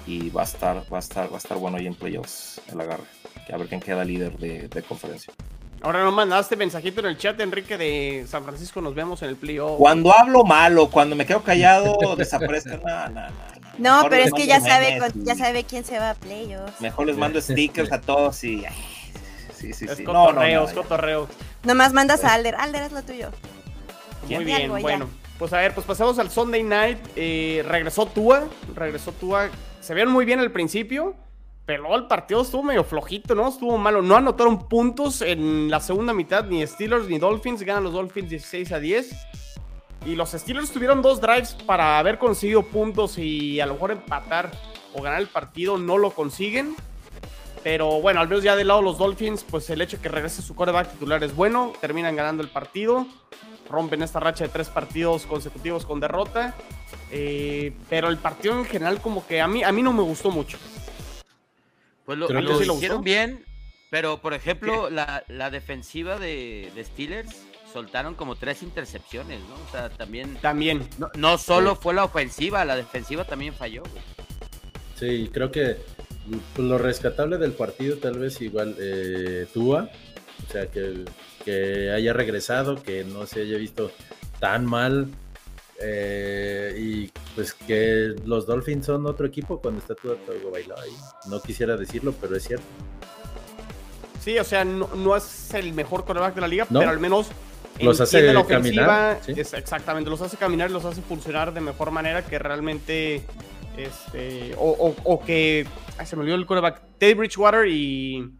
y 0.06 0.30
va 0.30 0.41
a 0.41 0.45
estar, 0.45 0.84
va 0.91 0.97
a 0.97 0.99
estar, 0.99 1.30
va 1.32 1.36
a 1.36 1.38
estar 1.38 1.58
bueno 1.58 1.78
ahí 1.78 1.88
en 1.88 1.95
playoffs 1.95 2.62
el 2.72 2.82
agarre. 2.82 3.04
A 3.51 3.58
ver 3.58 3.68
quién 3.68 3.82
queda 3.82 4.04
líder 4.04 4.38
de, 4.38 4.84
conferencia. 4.84 5.34
Ahora 5.82 6.04
no 6.04 6.12
mandaste 6.14 6.56
mensajito 6.56 7.01
en 7.01 7.08
el 7.08 7.18
chat, 7.18 7.39
Enrique, 7.41 7.78
de 7.78 8.26
San 8.28 8.43
Francisco, 8.43 8.80
nos 8.80 8.95
vemos 8.95 9.22
en 9.22 9.30
el 9.30 9.36
playoff. 9.36 9.78
Cuando 9.78 10.14
hablo 10.14 10.45
malo, 10.45 10.89
cuando 10.89 11.16
me 11.16 11.26
quedo 11.26 11.43
callado, 11.43 11.97
desaparezco. 12.18 12.78
No, 12.78 13.10
no, 13.10 13.30
no. 13.30 13.54
No, 13.78 14.08
pero 14.10 14.24
es 14.24 14.32
que 14.32 14.45
ya 14.45 14.62
sabe, 14.62 14.99
ya 15.16 15.36
sabe 15.36 15.64
quién 15.64 15.84
se 15.84 15.99
va 15.99 16.12
a 16.12 16.16
playoffs. 16.16 16.80
Mejor 16.80 17.08
les 17.08 17.18
mando 17.18 17.41
stickers 17.41 17.91
a 17.91 17.99
todos 17.99 18.43
y... 18.43 18.64
Sí, 19.56 19.74
sí, 19.74 19.88
sí. 19.88 20.04
Cotorreo, 20.04 20.68
no, 20.68 20.74
cotorreo. 20.74 21.28
Nomás 21.64 21.93
mandas 21.93 22.24
a 22.24 22.34
Alder. 22.34 22.56
Alder 22.56 22.84
es 22.84 22.91
lo 22.91 23.01
tuyo. 23.01 23.32
Muy 24.30 24.43
bien, 24.43 24.70
bueno. 24.70 25.10
Pues 25.39 25.51
a 25.54 25.58
ver, 25.58 25.74
pues 25.74 25.86
pasamos 25.86 26.20
al 26.20 26.30
Sunday 26.30 26.64
Night. 26.64 26.99
Eh, 27.16 27.64
regresó 27.68 28.06
Tua, 28.06 28.47
regresó 28.76 29.12
Tua. 29.12 29.49
Se 29.84 29.94
vieron 29.94 30.14
muy 30.14 30.24
bien 30.24 30.40
al 30.40 30.50
principio. 30.50 31.14
Pero 31.66 31.94
el 31.96 32.08
partido 32.08 32.42
estuvo 32.42 32.64
medio 32.64 32.86
flojito, 32.86 33.36
¿no? 33.36 33.50
Estuvo 33.50 33.78
malo. 33.78 34.02
No 34.02 34.16
anotaron 34.16 34.70
puntos 34.70 35.22
en 35.22 35.70
la 35.70 35.82
segunda 35.82 36.14
mitad, 36.14 36.46
ni 36.46 36.66
Steelers 36.66 37.10
ni 37.10 37.20
Dolphins. 37.20 37.64
Ganan 37.64 37.84
los 37.84 37.92
Dolphins 37.92 38.30
16 38.30 38.72
a 38.72 38.80
10. 38.80 39.14
Y 40.06 40.16
los 40.16 40.32
Steelers 40.32 40.72
tuvieron 40.72 41.02
dos 41.02 41.20
drives 41.20 41.54
para 41.66 42.00
haber 42.00 42.18
conseguido 42.18 42.64
puntos 42.64 43.18
y 43.18 43.60
a 43.60 43.66
lo 43.66 43.74
mejor 43.74 43.92
empatar 43.92 44.52
o 44.94 45.02
ganar 45.02 45.20
el 45.20 45.28
partido. 45.28 45.78
No 45.78 45.98
lo 45.98 46.12
consiguen. 46.12 46.76
Pero 47.64 48.01
bueno, 48.01 48.20
al 48.20 48.28
menos 48.28 48.43
ya 48.43 48.55
del 48.55 48.68
lado 48.68 48.82
de 48.82 48.86
los 48.86 48.97
Dolphins, 48.97 49.45
pues 49.49 49.70
el 49.70 49.82
hecho 49.82 49.97
de 49.97 50.03
que 50.03 50.09
regrese 50.09 50.41
su 50.41 50.53
coreback 50.53 50.91
titular 50.91 51.24
es 51.24 51.34
bueno. 51.36 51.74
Terminan 51.80 52.16
ganando 52.16 52.43
el 52.43 52.49
partido. 52.49 53.07
Rompen 53.70 54.03
esta 54.03 54.20
racha 54.20 54.43
de 54.43 54.49
tres 54.49 54.70
partidos 54.70 55.26
consecutivos 55.26 55.86
con 55.86 55.99
derrota. 55.99 56.53
Eh, 57.09 57.74
pero 57.89 58.09
el 58.09 58.18
partido 58.18 58.59
en 58.59 58.66
general 58.66 58.99
como 58.99 59.26
que 59.26 59.39
a 59.39 59.47
mí, 59.47 59.64
a 59.64 59.72
mí 59.72 59.82
no 59.82 59.93
me 59.93 60.01
gustó 60.01 60.30
mucho. 60.30 60.57
Pues 62.05 62.18
lo, 62.18 62.28
hicieron 62.76 63.01
bien, 63.01 63.45
pero 63.89 64.18
por 64.18 64.34
ejemplo, 64.34 64.89
la, 64.89 65.49
defensiva 65.49 66.20
de, 66.20 66.70
Steelers 66.84 67.43
soltaron 67.72 68.16
como 68.16 68.36
tres 68.36 68.61
intercepciones, 68.61 69.39
¿no? 69.47 69.55
O 69.55 69.72
sea, 69.72 69.89
también. 69.89 70.36
También. 70.41 70.89
No, 71.16 71.38
solo 71.38 71.78
fue 71.78 71.93
la 71.93 72.03
ofensiva, 72.03 72.66
la 72.66 72.76
defensiva 72.76 73.24
también 73.24 73.53
falló, 73.53 73.84
Sí, 74.95 75.30
creo 75.34 75.51
que 75.51 75.78
lo 76.57 76.78
rescatable 76.78 77.38
del 77.38 77.51
partido, 77.51 77.97
tal 77.97 78.19
vez 78.19 78.41
igual 78.41 78.76
eh, 78.80 79.45
Tua, 79.53 79.89
o 80.47 80.51
sea, 80.51 80.67
que, 80.67 81.05
que 81.43 81.91
haya 81.91 82.13
regresado, 82.13 82.82
que 82.82 83.03
no 83.03 83.26
se 83.26 83.41
haya 83.41 83.57
visto 83.57 83.91
tan 84.39 84.65
mal 84.65 85.07
eh, 85.82 86.76
y 86.78 87.11
pues 87.36 87.53
que 87.53 88.15
los 88.26 88.45
Dolphins 88.45 88.86
son 88.86 89.05
otro 89.05 89.26
equipo 89.26 89.59
cuando 89.59 89.82
está 89.82 89.95
todo 89.95 90.17
bailado 90.51 90.82
ahí. 90.82 90.95
No 91.30 91.41
quisiera 91.41 91.76
decirlo, 91.76 92.13
pero 92.19 92.36
es 92.36 92.43
cierto. 92.43 92.65
Sí, 94.24 94.39
o 94.39 94.43
sea, 94.43 94.63
no, 94.63 95.15
es 95.17 95.53
el 95.53 95.74
mejor 95.74 96.05
quarterback 96.05 96.36
de 96.36 96.41
la 96.41 96.47
liga, 96.47 96.65
pero 96.69 96.89
al 96.89 96.99
menos 96.99 97.28
los 97.82 97.99
hace 97.99 98.34
caminar. 98.47 99.19
exactamente, 99.28 100.09
los 100.09 100.21
hace 100.21 100.38
caminar 100.38 100.69
y 100.69 100.74
los 100.74 100.86
hace 100.86 101.01
funcionar 101.01 101.53
de 101.53 101.61
mejor 101.61 101.91
manera 101.91 102.24
que 102.24 102.39
realmente. 102.39 103.24
Este, 103.78 104.53
o, 104.57 105.24
que. 105.26 105.65
Ay, 105.97 106.05
se 106.05 106.15
me 106.15 106.21
olvidó 106.21 106.36
el 106.36 106.45
quarterback. 106.45 106.82
Teddy 106.97 107.13
Bridgewater 107.15 107.67
y, 107.67 108.32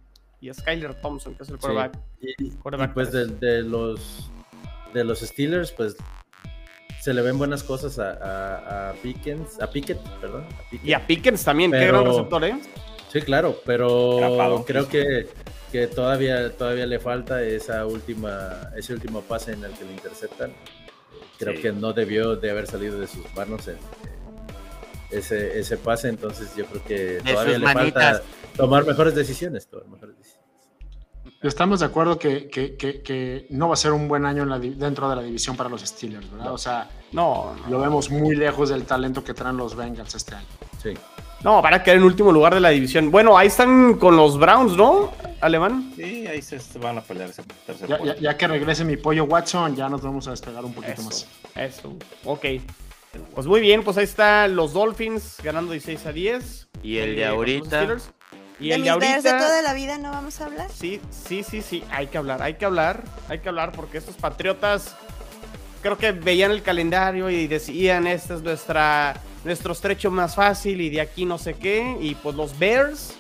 y 0.41 0.53
Skyler 0.53 0.93
Thompson, 1.01 1.36
que 1.36 1.43
es 1.43 1.49
el 1.49 1.57
quarterback. 1.57 1.97
Y, 2.21 2.51
pues 2.93 3.11
de, 3.11 3.63
los 3.63 4.31
de 4.93 5.03
los 5.03 5.19
Steelers, 5.19 5.71
pues 5.71 5.95
se 7.01 7.13
le 7.13 7.21
ven 7.21 7.38
buenas 7.38 7.63
cosas 7.63 7.99
a, 7.99 8.91
a, 8.91 8.93
Pickens, 8.93 9.59
a 9.61 9.69
Pickett, 9.69 9.99
perdón. 10.21 10.45
Y 10.84 10.93
a 10.93 11.05
Pickens 11.05 11.43
también, 11.43 11.71
qué 11.71 11.88
gran 11.88 12.05
receptor, 12.05 12.43
¿eh? 12.45 12.59
Sí, 13.11 13.21
claro, 13.21 13.59
pero 13.65 14.63
creo 14.65 14.88
que, 14.88 15.27
que, 15.71 15.88
todavía, 15.88 16.55
todavía 16.55 16.86
le 16.86 16.99
falta 16.99 17.43
esa 17.43 17.86
última, 17.86 18.71
ese 18.75 18.93
último 18.93 19.21
pase 19.21 19.53
en 19.53 19.63
el 19.65 19.71
que 19.73 19.84
le 19.86 19.91
interceptan. 19.91 20.53
Creo 21.38 21.61
que 21.61 21.71
no 21.73 21.93
debió 21.93 22.36
de 22.38 22.49
haber 22.49 22.67
salido 22.67 22.99
de 22.99 23.07
sus 23.07 23.25
manos 23.36 23.67
ese, 25.18 25.59
ese 25.59 25.78
pase, 25.78 26.09
entonces 26.09 26.55
yo 26.55 26.66
creo 26.66 26.84
que 26.84 27.22
todavía 27.26 27.57
le 27.57 27.74
falta 27.74 28.22
tomar 28.55 28.86
mejores 28.86 29.16
decisiones, 29.16 29.68
tomar 29.68 29.88
mejores 29.88 30.18
decisiones. 30.18 30.43
Estamos 31.41 31.82
de 31.82 31.88
acuerdo 31.88 32.18
que, 32.18 33.47
no 33.49 33.68
va 33.68 33.74
a 33.74 33.78
ser 33.78 33.91
un 33.91 34.07
buen 34.07 34.26
año 34.26 34.45
dentro 34.59 35.09
de 35.09 35.16
la 35.18 35.22
división 35.22 35.57
para 35.57 35.70
los 35.70 35.82
Steelers, 35.82 36.32
¿verdad? 36.32 36.53
O 36.53 36.57
sea, 36.57 36.89
no, 37.11 37.53
lo 37.70 37.80
vemos 37.80 38.09
muy 38.09 38.36
lejos 38.36 38.70
del 38.70 38.86
talento 38.86 39.24
que 39.24 39.34
traen 39.34 39.57
los 39.57 39.76
Bengals 39.76 40.16
este 40.16 40.36
año. 40.36 40.47
Sí. 40.82 40.93
No, 41.43 41.61
para 41.61 41.84
quedar 41.84 41.97
en 41.97 42.03
último 42.03 42.32
lugar 42.32 42.53
de 42.53 42.61
la 42.61 42.70
división. 42.70 43.11
Bueno, 43.11 43.38
ahí 43.38 43.47
están 43.47 43.95
con 43.95 44.16
los 44.16 44.39
Browns, 44.39 44.78
¿no? 44.78 45.11
Alemán. 45.41 45.91
Sí, 45.97 46.26
ahí 46.26 46.41
se 46.41 46.57
van 46.80 46.99
a 46.99 47.01
pelear 47.01 47.30
ese 47.30 47.43
tercer 47.66 47.89
ya, 47.89 48.16
ya, 48.16 48.38
que 48.38 48.47
regrese 48.47 48.86
mi 48.86 48.95
pollo 48.95 49.26
Watson, 49.26 49.76
ya 49.76 49.89
nos 49.89 50.01
vamos 50.01 50.26
a 50.30 50.32
despegar 50.32 50.64
un 50.64 50.74
poquito 50.74 51.01
más. 51.01 51.28
Eso, 51.55 51.97
ok. 52.24 52.45
Pues 53.34 53.47
muy 53.47 53.61
bien, 53.61 53.84
pues 53.84 53.97
ahí 53.97 54.03
están 54.03 54.55
los 54.55 54.74
Dolphins 54.74 55.38
ganando 55.43 55.72
16 55.72 56.05
a 56.05 56.11
10. 56.11 56.70
Y 56.82 56.97
el 56.97 57.16
de 57.16 57.26
ahorita. 57.26 57.97
Y 58.59 58.72
el 58.72 58.84
de 58.84 58.89
ahorita. 58.89 59.22
de 59.22 59.30
toda 59.30 59.61
la 59.61 59.74
vida 59.74 59.97
no 59.97 60.11
vamos 60.11 60.39
a 60.41 60.45
hablar? 60.45 60.70
Sí, 60.72 60.99
sí, 61.09 61.43
sí, 61.43 61.61
sí, 61.61 61.84
hay 61.91 62.07
que 62.07 62.18
hablar, 62.18 62.41
hay 62.41 62.55
que 62.55 62.66
hablar, 62.66 63.03
hay 63.30 63.39
que 63.39 63.49
hablar 63.49 63.72
porque 63.72 63.97
estos 63.97 64.16
patriotas 64.16 64.95
creo 65.82 65.97
que 65.97 66.11
veían 66.11 66.51
el 66.51 66.64
calendario 66.64 67.30
y 67.30 67.45
decían, 67.47 68.07
este 68.07 68.36
es 68.36 68.41
nuestra, 68.41 69.16
nuestro 69.43 69.74
estrecho 69.74 70.09
más 70.09 70.36
fácil 70.36 70.82
y 70.82 70.89
de 70.89 71.01
aquí 71.01 71.26
no 71.26 71.38
sé 71.38 71.55
qué. 71.55 71.97
Y 71.99 72.16
pues 72.16 72.36
los 72.36 72.57
Bears, 72.57 73.16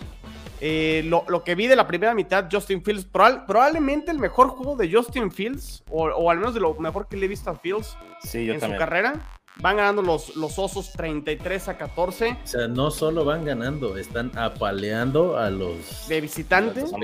eh, 0.61 1.03
lo, 1.05 1.43
que 1.43 1.55
vi 1.55 1.67
de 1.67 1.75
la 1.75 1.85
primera 1.85 2.15
mitad, 2.15 2.47
Justin 2.51 2.83
Fields, 2.83 3.05
probablemente 3.05 4.11
el 4.11 4.17
mejor 4.17 4.47
juego 4.47 4.75
de 4.75 4.91
Justin 4.91 5.31
Fields, 5.31 5.83
o, 5.89 6.31
al 6.31 6.37
menos 6.37 6.53
de 6.53 6.61
lo 6.61 6.73
mejor 6.75 7.07
que 7.07 7.17
le 7.17 7.25
he 7.25 7.29
visto 7.29 7.51
a 7.51 7.55
Fields 7.55 7.95
en 8.33 8.59
su 8.59 8.75
carrera. 8.77 9.13
Van 9.57 9.77
ganando 9.77 10.01
los, 10.01 10.35
los 10.35 10.57
Osos 10.57 10.91
33 10.93 11.67
a 11.67 11.77
14. 11.77 12.37
O 12.43 12.47
sea, 12.47 12.67
no 12.67 12.89
solo 12.89 13.23
van 13.23 13.45
ganando, 13.45 13.97
están 13.97 14.31
apaleando 14.37 15.37
a 15.37 15.49
los 15.51 16.07
de 16.07 16.21
visitantes. 16.21 16.91
no 16.91 16.97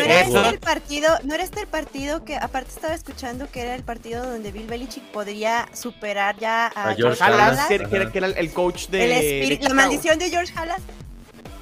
era 0.00 0.20
este 0.20 0.48
el 0.48 0.58
partido, 0.58 1.10
no 1.22 1.34
era 1.34 1.44
este 1.44 1.60
el 1.60 1.66
partido 1.68 2.24
que 2.24 2.36
aparte 2.36 2.70
estaba 2.70 2.94
escuchando 2.94 3.48
que 3.50 3.60
era 3.60 3.74
el 3.76 3.84
partido 3.84 4.26
donde 4.26 4.50
Bill 4.50 4.66
Belichick 4.66 5.04
podría 5.12 5.68
superar 5.72 6.36
ya 6.38 6.66
a, 6.74 6.94
George 6.94 7.22
Halas, 7.22 7.68
que, 7.68 7.74
era 8.14 8.26
el 8.26 8.52
coach 8.52 8.88
de, 8.88 9.58
la 9.60 9.74
maldición 9.74 10.18
de 10.18 10.30
George 10.30 10.52
Halas. 10.56 10.82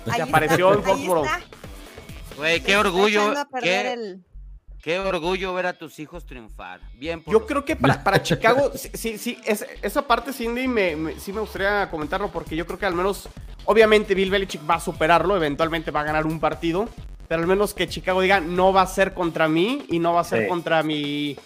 Que 0.04 0.22
apareció 0.22 0.72
en 0.72 0.82
Foxborough. 0.82 1.28
Güey, 2.36 2.60
qué 2.60 2.76
orgullo. 2.76 3.34
Qué, 3.60 4.18
Qué 4.82 4.98
orgullo 4.98 5.54
ver 5.54 5.66
a 5.66 5.74
tus 5.74 6.00
hijos 6.00 6.26
triunfar. 6.26 6.80
Bien. 6.94 7.22
Yo 7.28 7.46
creo 7.46 7.64
que 7.64 7.76
para, 7.76 8.02
para 8.02 8.20
Chicago, 8.22 8.72
sí, 8.74 9.16
sí, 9.16 9.38
esa 9.80 10.02
parte, 10.08 10.32
Cindy, 10.32 10.66
me, 10.66 11.14
sí 11.20 11.32
me 11.32 11.40
gustaría 11.40 11.88
comentarlo 11.88 12.32
porque 12.32 12.56
yo 12.56 12.66
creo 12.66 12.80
que 12.80 12.86
al 12.86 12.94
menos, 12.94 13.28
obviamente 13.64 14.16
Bill 14.16 14.30
Belichick 14.30 14.68
va 14.68 14.74
a 14.74 14.80
superarlo, 14.80 15.36
eventualmente 15.36 15.92
va 15.92 16.00
a 16.00 16.04
ganar 16.04 16.26
un 16.26 16.40
partido, 16.40 16.88
pero 17.28 17.40
al 17.40 17.46
menos 17.46 17.74
que 17.74 17.88
Chicago 17.88 18.20
diga, 18.22 18.40
no 18.40 18.72
va 18.72 18.82
a 18.82 18.86
ser 18.88 19.14
contra 19.14 19.46
mí 19.46 19.86
y 19.88 20.00
no 20.00 20.14
va 20.14 20.22
a 20.22 20.24
ser 20.24 20.48
contra 20.48 20.82
mi, 20.82 21.36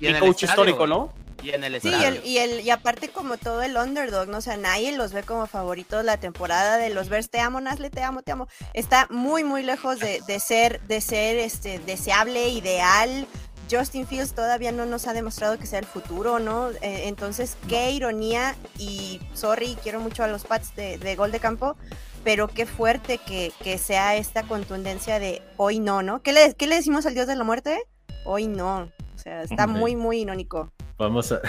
mi 0.00 0.14
coach 0.18 0.44
histórico, 0.44 0.86
¿no? 0.86 1.12
Y 1.44 1.50
en 1.50 1.62
el 1.62 1.78
sí, 1.78 1.90
y, 2.24 2.38
el, 2.38 2.60
y, 2.62 2.70
aparte 2.70 3.10
como 3.10 3.36
todo 3.36 3.62
el 3.62 3.76
underdog, 3.76 4.28
¿no? 4.28 4.38
O 4.38 4.40
sea, 4.40 4.56
nadie 4.56 4.96
los 4.96 5.12
ve 5.12 5.24
como 5.24 5.46
favoritos 5.46 6.02
la 6.02 6.16
temporada 6.16 6.78
de 6.78 6.88
los 6.88 7.10
Bears. 7.10 7.28
Te 7.28 7.38
amo, 7.38 7.60
Nasle, 7.60 7.90
te 7.90 8.02
amo, 8.02 8.22
te 8.22 8.32
amo. 8.32 8.48
Está 8.72 9.06
muy, 9.10 9.44
muy 9.44 9.62
lejos 9.62 9.98
de, 9.98 10.22
ser, 10.40 10.80
de 10.86 11.02
ser 11.02 11.36
este, 11.36 11.80
deseable, 11.80 12.48
ideal. 12.48 13.26
Justin 13.70 14.06
Fields 14.06 14.32
todavía 14.32 14.72
no 14.72 14.86
nos 14.86 15.06
ha 15.06 15.12
demostrado 15.12 15.58
que 15.58 15.66
sea 15.66 15.80
el 15.80 15.84
futuro, 15.84 16.38
¿no? 16.38 16.70
Eh, 16.70 17.08
entonces, 17.08 17.58
qué 17.68 17.90
ironía 17.90 18.56
y 18.78 19.20
sorry, 19.34 19.76
quiero 19.82 20.00
mucho 20.00 20.24
a 20.24 20.28
los 20.28 20.44
Pats 20.44 20.74
de, 20.74 21.14
gol 21.14 21.30
de 21.30 21.40
campo, 21.40 21.76
pero 22.24 22.48
qué 22.48 22.64
fuerte 22.64 23.18
que, 23.18 23.78
sea 23.78 24.16
esta 24.16 24.44
contundencia 24.44 25.18
de 25.18 25.42
hoy 25.58 25.78
no, 25.78 26.02
¿no? 26.02 26.22
¿Qué 26.22 26.32
le, 26.32 26.54
¿Qué 26.54 26.66
le 26.66 26.76
decimos 26.76 27.04
al 27.04 27.12
dios 27.12 27.26
de 27.26 27.36
la 27.36 27.44
muerte? 27.44 27.82
Hoy 28.24 28.46
no. 28.46 28.90
O 29.24 29.30
sea, 29.30 29.42
está 29.42 29.66
muy, 29.66 29.96
muy 29.96 30.20
irónico. 30.20 30.70
Vamos 30.98 31.32
a. 31.32 31.40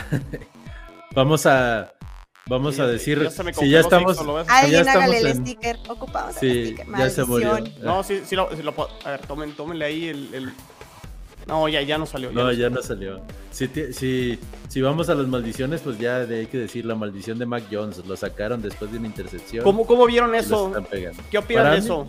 vamos 1.13 1.45
a. 1.45 1.93
Vamos 2.47 2.80
a 2.80 2.88
decir. 2.88 3.30
si 3.53 3.69
ya 3.69 3.82
estamos. 3.82 4.17
Alguien 4.47 4.88
hágale 4.88 5.17
el 5.19 5.36
sticker. 5.36 5.78
Ocupamos 5.89 6.41
el 6.41 6.67
sticker. 6.67 6.88
Ya 6.97 7.09
se 7.09 7.26
murió. 7.26 7.57
No, 7.82 8.01
sí, 8.03 8.21
sí 8.26 8.38
lo, 8.38 8.47
puedo. 8.73 8.89
A 9.03 9.11
ver, 9.11 9.28
tomen, 9.28 9.53
tómenle 9.57 9.84
ahí 9.84 10.07
el, 10.07 10.53
No, 11.47 11.67
ya, 11.67 11.82
ya 11.82 11.97
no 11.97 12.05
salió. 12.05 12.32
no, 12.32 12.49
ya 12.53 12.69
no 12.69 12.82
salió. 12.82 13.19
Si, 13.51 13.67
si, 13.91 14.39
si 14.69 14.82
vamos 14.82 15.09
a 15.09 15.15
las 15.15 15.28
maldiciones, 15.28 15.82
pues 15.82 15.99
ya 15.99 16.19
hay 16.19 16.47
que 16.47 16.57
decir 16.57 16.86
la 16.86 16.95
maldición 16.95 17.38
de 17.39 17.45
Mac 17.45 17.63
Jones. 17.69 18.05
Lo 18.05 18.15
sacaron 18.15 18.61
después 18.61 18.89
de 18.89 18.99
una 18.99 19.07
intercepción. 19.07 19.65
¿Cómo, 19.65 19.86
cómo 19.86 20.05
vieron 20.05 20.34
eso? 20.34 20.71
¿Qué 21.30 21.38
opinan 21.39 21.71
de 21.71 21.80
eso? 21.80 22.07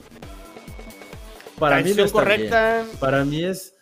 Para 1.59 1.83
mí 1.83 1.93
no 1.93 2.09
correcta. 2.09 2.85
Para 3.01 3.25
mí 3.25 3.43
es 3.43 3.76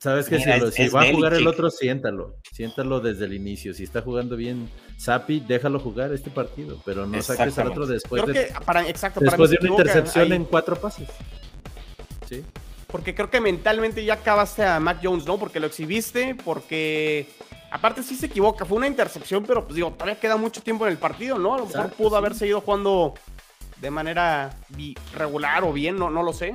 Sabes 0.00 0.28
que 0.28 0.38
si, 0.38 0.88
va 0.88 1.02
a 1.02 1.12
jugar 1.12 1.34
el 1.34 1.46
otro, 1.46 1.70
siéntalo. 1.70 2.36
Siéntalo 2.52 3.00
desde 3.00 3.26
el 3.26 3.34
inicio. 3.34 3.74
Si 3.74 3.84
está 3.84 4.00
jugando 4.00 4.34
bien 4.34 4.70
Sapi, 4.96 5.40
déjalo 5.40 5.78
jugar 5.78 6.12
este 6.12 6.30
partido. 6.30 6.80
Pero 6.86 7.06
no 7.06 7.20
saques 7.20 7.58
al 7.58 7.68
otro 7.68 7.86
después, 7.86 8.24
de, 8.26 8.52
exacto, 8.88 9.20
después 9.20 9.50
de 9.50 9.58
una 9.60 9.70
intercepción 9.70 10.32
en 10.32 10.44
cuatro 10.44 10.76
pases. 10.76 11.08
¿Sí? 12.28 12.42
porque 12.90 13.14
creo 13.14 13.30
que 13.30 13.40
mentalmente 13.40 14.04
ya 14.04 14.14
acabaste 14.14 14.64
a 14.64 14.80
Mac 14.80 14.98
Jones, 15.02 15.26
¿no? 15.26 15.38
Porque 15.38 15.60
lo 15.60 15.66
exhibiste, 15.66 16.34
porque 16.34 17.28
aparte 17.70 18.02
sí 18.02 18.16
se 18.16 18.26
equivoca, 18.26 18.64
fue 18.64 18.78
una 18.78 18.86
intercepción, 18.86 19.44
pero 19.44 19.64
pues 19.64 19.76
digo, 19.76 19.92
todavía 19.92 20.18
queda 20.18 20.36
mucho 20.36 20.62
tiempo 20.62 20.86
en 20.86 20.92
el 20.92 20.98
partido, 20.98 21.38
¿no? 21.38 21.54
A 21.54 21.58
lo 21.58 21.66
mejor 21.66 21.90
pudo 21.90 22.16
haber 22.16 22.34
seguido 22.34 22.60
jugando 22.60 23.14
de 23.80 23.90
manera 23.90 24.56
regular 25.14 25.64
o 25.64 25.72
bien, 25.72 25.96
no, 25.96 26.10
no 26.10 26.22
lo 26.22 26.32
sé. 26.32 26.52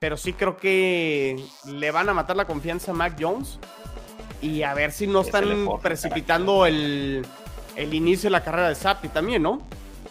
Pero 0.00 0.16
sí 0.16 0.32
creo 0.32 0.56
que 0.56 1.36
le 1.66 1.90
van 1.90 2.08
a 2.08 2.14
matar 2.14 2.34
la 2.34 2.46
confianza 2.46 2.92
a 2.92 2.94
Mac 2.94 3.16
Jones. 3.20 3.58
Y 4.40 4.62
a 4.62 4.72
ver 4.72 4.92
si 4.92 5.06
no 5.06 5.20
están 5.20 5.68
precipitando 5.82 6.64
el, 6.64 7.26
el, 7.76 7.92
inicio 7.92 8.28
de 8.28 8.30
la 8.30 8.42
carrera 8.42 8.70
de 8.70 8.74
Zappi 8.74 9.08
también, 9.08 9.42
¿no? 9.42 9.60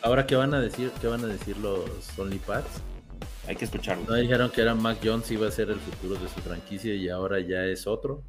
Ahora, 0.04 0.28
¿qué 0.28 0.36
van 0.36 0.54
a 0.54 0.62
decir, 0.62 0.92
qué 1.02 1.08
van 1.08 1.24
a 1.26 1.28
decir 1.28 1.58
los 1.58 1.90
OnlyPads? 2.20 2.70
Hay 3.48 3.56
que 3.56 3.66
escucharlo. 3.66 4.06
No 4.08 4.14
dijeron 4.14 4.52
que 4.52 4.62
era 4.62 4.76
Mac 4.76 5.00
Jones 5.04 5.32
iba 5.32 5.48
a 5.48 5.52
ser 5.52 5.72
el 5.72 5.80
futuro 5.80 6.20
de 6.20 6.30
su 6.30 6.40
franquicia 6.42 6.94
y 6.94 7.10
ahora 7.10 7.40
ya 7.40 7.66
es 7.66 7.88
otro. 7.88 8.22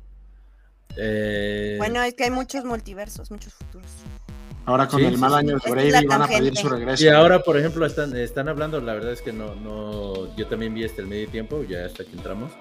Eh, 0.97 1.75
bueno, 1.77 2.03
es 2.03 2.15
que 2.15 2.25
hay 2.25 2.31
muchos 2.31 2.65
multiversos, 2.65 3.31
muchos 3.31 3.53
futuros. 3.53 3.91
Ahora 4.67 4.87
con 4.87 5.03
el 5.03 5.19
mal 5.19 5.35
año 5.35 5.59
de 5.59 5.71
Brady 5.71 6.07
van 6.07 6.23
a 6.23 6.29
pedir 6.29 6.57
su 6.57 6.69
regreso. 6.69 7.05
Y 7.05 7.09
ahora, 7.09 7.43
por 7.43 7.57
ejemplo, 7.57 7.85
están, 7.87 8.17
están 8.17 8.49
hablando, 8.49 8.81
la 8.81 8.95
verdad 8.95 9.13
es 9.13 9.23
que 9.23 9.33
no, 9.33 9.55
no, 9.57 10.35
yo 10.37 10.47
también 10.47 10.75
vi 10.75 10.85
este 10.85 11.01
el 11.03 11.09
medio 11.09 11.29
tiempo, 11.29 11.65
ya 11.65 11.87
hasta 11.87 12.05
que 12.05 12.13
entramos. 12.13 12.53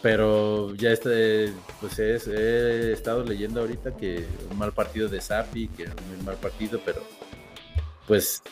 Pero 0.00 0.74
ya 0.76 0.90
este, 0.90 1.52
pues 1.80 1.98
he 1.98 2.92
estado 2.92 3.24
leyendo 3.24 3.60
ahorita 3.60 3.96
que 3.96 4.24
un 4.50 4.56
mal 4.56 4.72
partido 4.72 5.08
de 5.08 5.20
Sapi, 5.20 5.68
que 5.68 5.84
un 5.84 6.24
mal 6.24 6.36
partido, 6.36 6.80
pero 6.84 7.02
pues, 8.06 8.42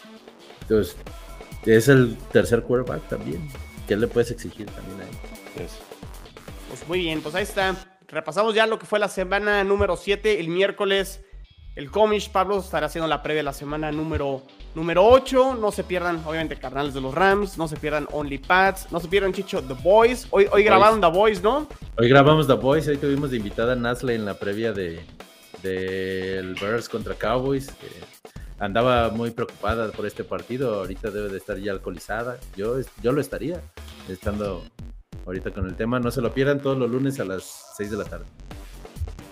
pues 0.66 0.96
es 1.64 1.88
el 1.88 2.16
tercer 2.32 2.62
quarterback 2.62 3.08
también. 3.08 3.48
¿Qué 3.86 3.96
le 3.96 4.08
puedes 4.08 4.32
exigir 4.32 4.66
también 4.66 5.00
a 5.00 5.04
él? 5.04 5.16
Pues, 5.54 5.72
pues 6.68 6.88
muy 6.88 6.98
bien, 6.98 7.20
pues 7.20 7.34
ahí 7.36 7.44
está. 7.44 7.74
Repasamos 8.08 8.54
ya 8.54 8.66
lo 8.66 8.78
que 8.78 8.86
fue 8.86 8.98
la 8.98 9.08
semana 9.08 9.62
número 9.62 9.96
7, 9.96 10.40
el 10.40 10.48
miércoles 10.48 11.20
el 11.76 11.90
Comish. 11.90 12.30
Pablo 12.30 12.58
estará 12.58 12.86
haciendo 12.86 13.06
la 13.06 13.22
previa 13.22 13.40
de 13.40 13.44
la 13.44 13.52
semana 13.52 13.92
número, 13.92 14.42
número 14.74 15.06
8. 15.06 15.54
No 15.60 15.70
se 15.70 15.84
pierdan, 15.84 16.22
obviamente, 16.26 16.56
Carnales 16.56 16.94
de 16.94 17.00
los 17.00 17.14
Rams. 17.14 17.56
No 17.56 17.68
se 17.68 17.76
pierdan 17.76 18.08
Only 18.10 18.38
Pats. 18.38 18.90
No 18.90 18.98
se 18.98 19.06
pierdan, 19.08 19.32
Chicho, 19.32 19.62
The 19.62 19.74
Boys. 19.74 20.26
Hoy, 20.30 20.48
hoy 20.50 20.64
grabaron 20.64 21.00
The 21.00 21.06
Boys, 21.06 21.42
¿no? 21.42 21.68
Hoy 21.96 22.08
grabamos 22.08 22.46
The 22.46 22.54
Boys. 22.54 22.88
Hoy 22.88 22.96
tuvimos 22.96 23.30
de 23.30 23.36
invitada 23.36 23.74
a 23.74 23.76
Nasle 23.76 24.14
en 24.14 24.24
la 24.24 24.34
previa 24.34 24.72
de 24.72 25.04
del 25.62 26.54
Bears 26.54 26.88
contra 26.88 27.14
Cowboys. 27.14 27.72
andaba 28.58 29.10
muy 29.10 29.30
preocupada 29.30 29.90
por 29.92 30.06
este 30.06 30.24
partido. 30.24 30.74
Ahorita 30.76 31.10
debe 31.10 31.28
de 31.28 31.38
estar 31.38 31.58
ya 31.58 31.72
alcoholizada. 31.72 32.38
Yo, 32.56 32.76
yo 33.02 33.12
lo 33.12 33.20
estaría 33.20 33.60
estando 34.08 34.64
ahorita 35.26 35.50
con 35.50 35.66
el 35.66 35.74
tema. 35.74 36.00
No 36.00 36.10
se 36.10 36.20
lo 36.20 36.32
pierdan 36.32 36.60
todos 36.60 36.78
los 36.78 36.90
lunes 36.90 37.18
a 37.20 37.24
las 37.24 37.74
6 37.76 37.90
de 37.90 37.96
la 37.96 38.04
tarde. 38.04 38.26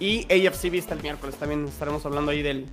Y 0.05 0.46
AFC 0.46 0.68
Vista 0.68 0.92
el 0.92 1.00
miércoles. 1.00 1.34
También 1.36 1.64
estaremos 1.64 2.05
hablando 2.05 2.30
ahí 2.30 2.42
del, 2.42 2.66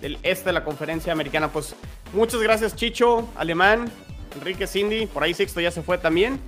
del 0.00 0.18
este 0.24 0.46
de 0.46 0.52
la 0.52 0.64
conferencia 0.64 1.12
americana. 1.12 1.52
Pues 1.52 1.76
muchas 2.12 2.42
gracias, 2.42 2.74
Chicho, 2.74 3.28
Alemán, 3.36 3.88
Enrique, 4.34 4.66
Cindy. 4.66 5.06
Por 5.06 5.22
ahí 5.22 5.32
Sixto 5.32 5.60
ya 5.60 5.70
se 5.70 5.82
fue 5.82 5.98
también. 5.98 6.40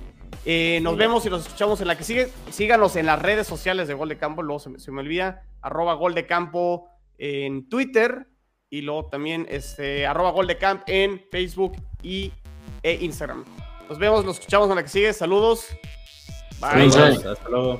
Eh, 0.43 0.79
nos 0.81 0.97
vemos 0.97 1.25
y 1.25 1.29
nos 1.29 1.45
escuchamos 1.45 1.79
en 1.79 1.87
la 1.87 1.97
que 1.97 2.03
sigue. 2.03 2.27
Síganos 2.51 2.97
en 2.97 3.05
las 3.05 3.21
redes 3.21 3.47
sociales 3.47 3.87
de 3.87 3.93
Gol 3.93 4.09
de 4.09 4.17
Campo. 4.17 4.43
Luego 4.43 4.59
se, 4.59 4.91
me 4.91 4.99
olvida. 4.99 5.43
Arroba 5.61 5.93
Gol 5.93 6.13
de 6.15 6.27
Campo 6.27 6.89
en 7.17 7.69
Twitter. 7.69 8.27
Y 8.69 8.81
luego 8.81 9.05
también 9.05 9.47
este, 9.49 10.05
arroba 10.05 10.31
Gol 10.31 10.47
de 10.47 10.57
Camp 10.57 10.83
en 10.87 11.23
Facebook 11.31 11.77
y 12.03 12.33
e 12.83 12.95
Instagram. 12.95 13.45
Nos 13.87 13.97
vemos, 13.99 14.25
nos 14.25 14.37
escuchamos 14.37 14.69
en 14.69 14.75
la 14.75 14.83
que 14.83 14.89
sigue. 14.89 15.13
Saludos. 15.13 15.67
Bye. 16.59 16.87
Hasta 16.87 17.49
luego. 17.49 17.79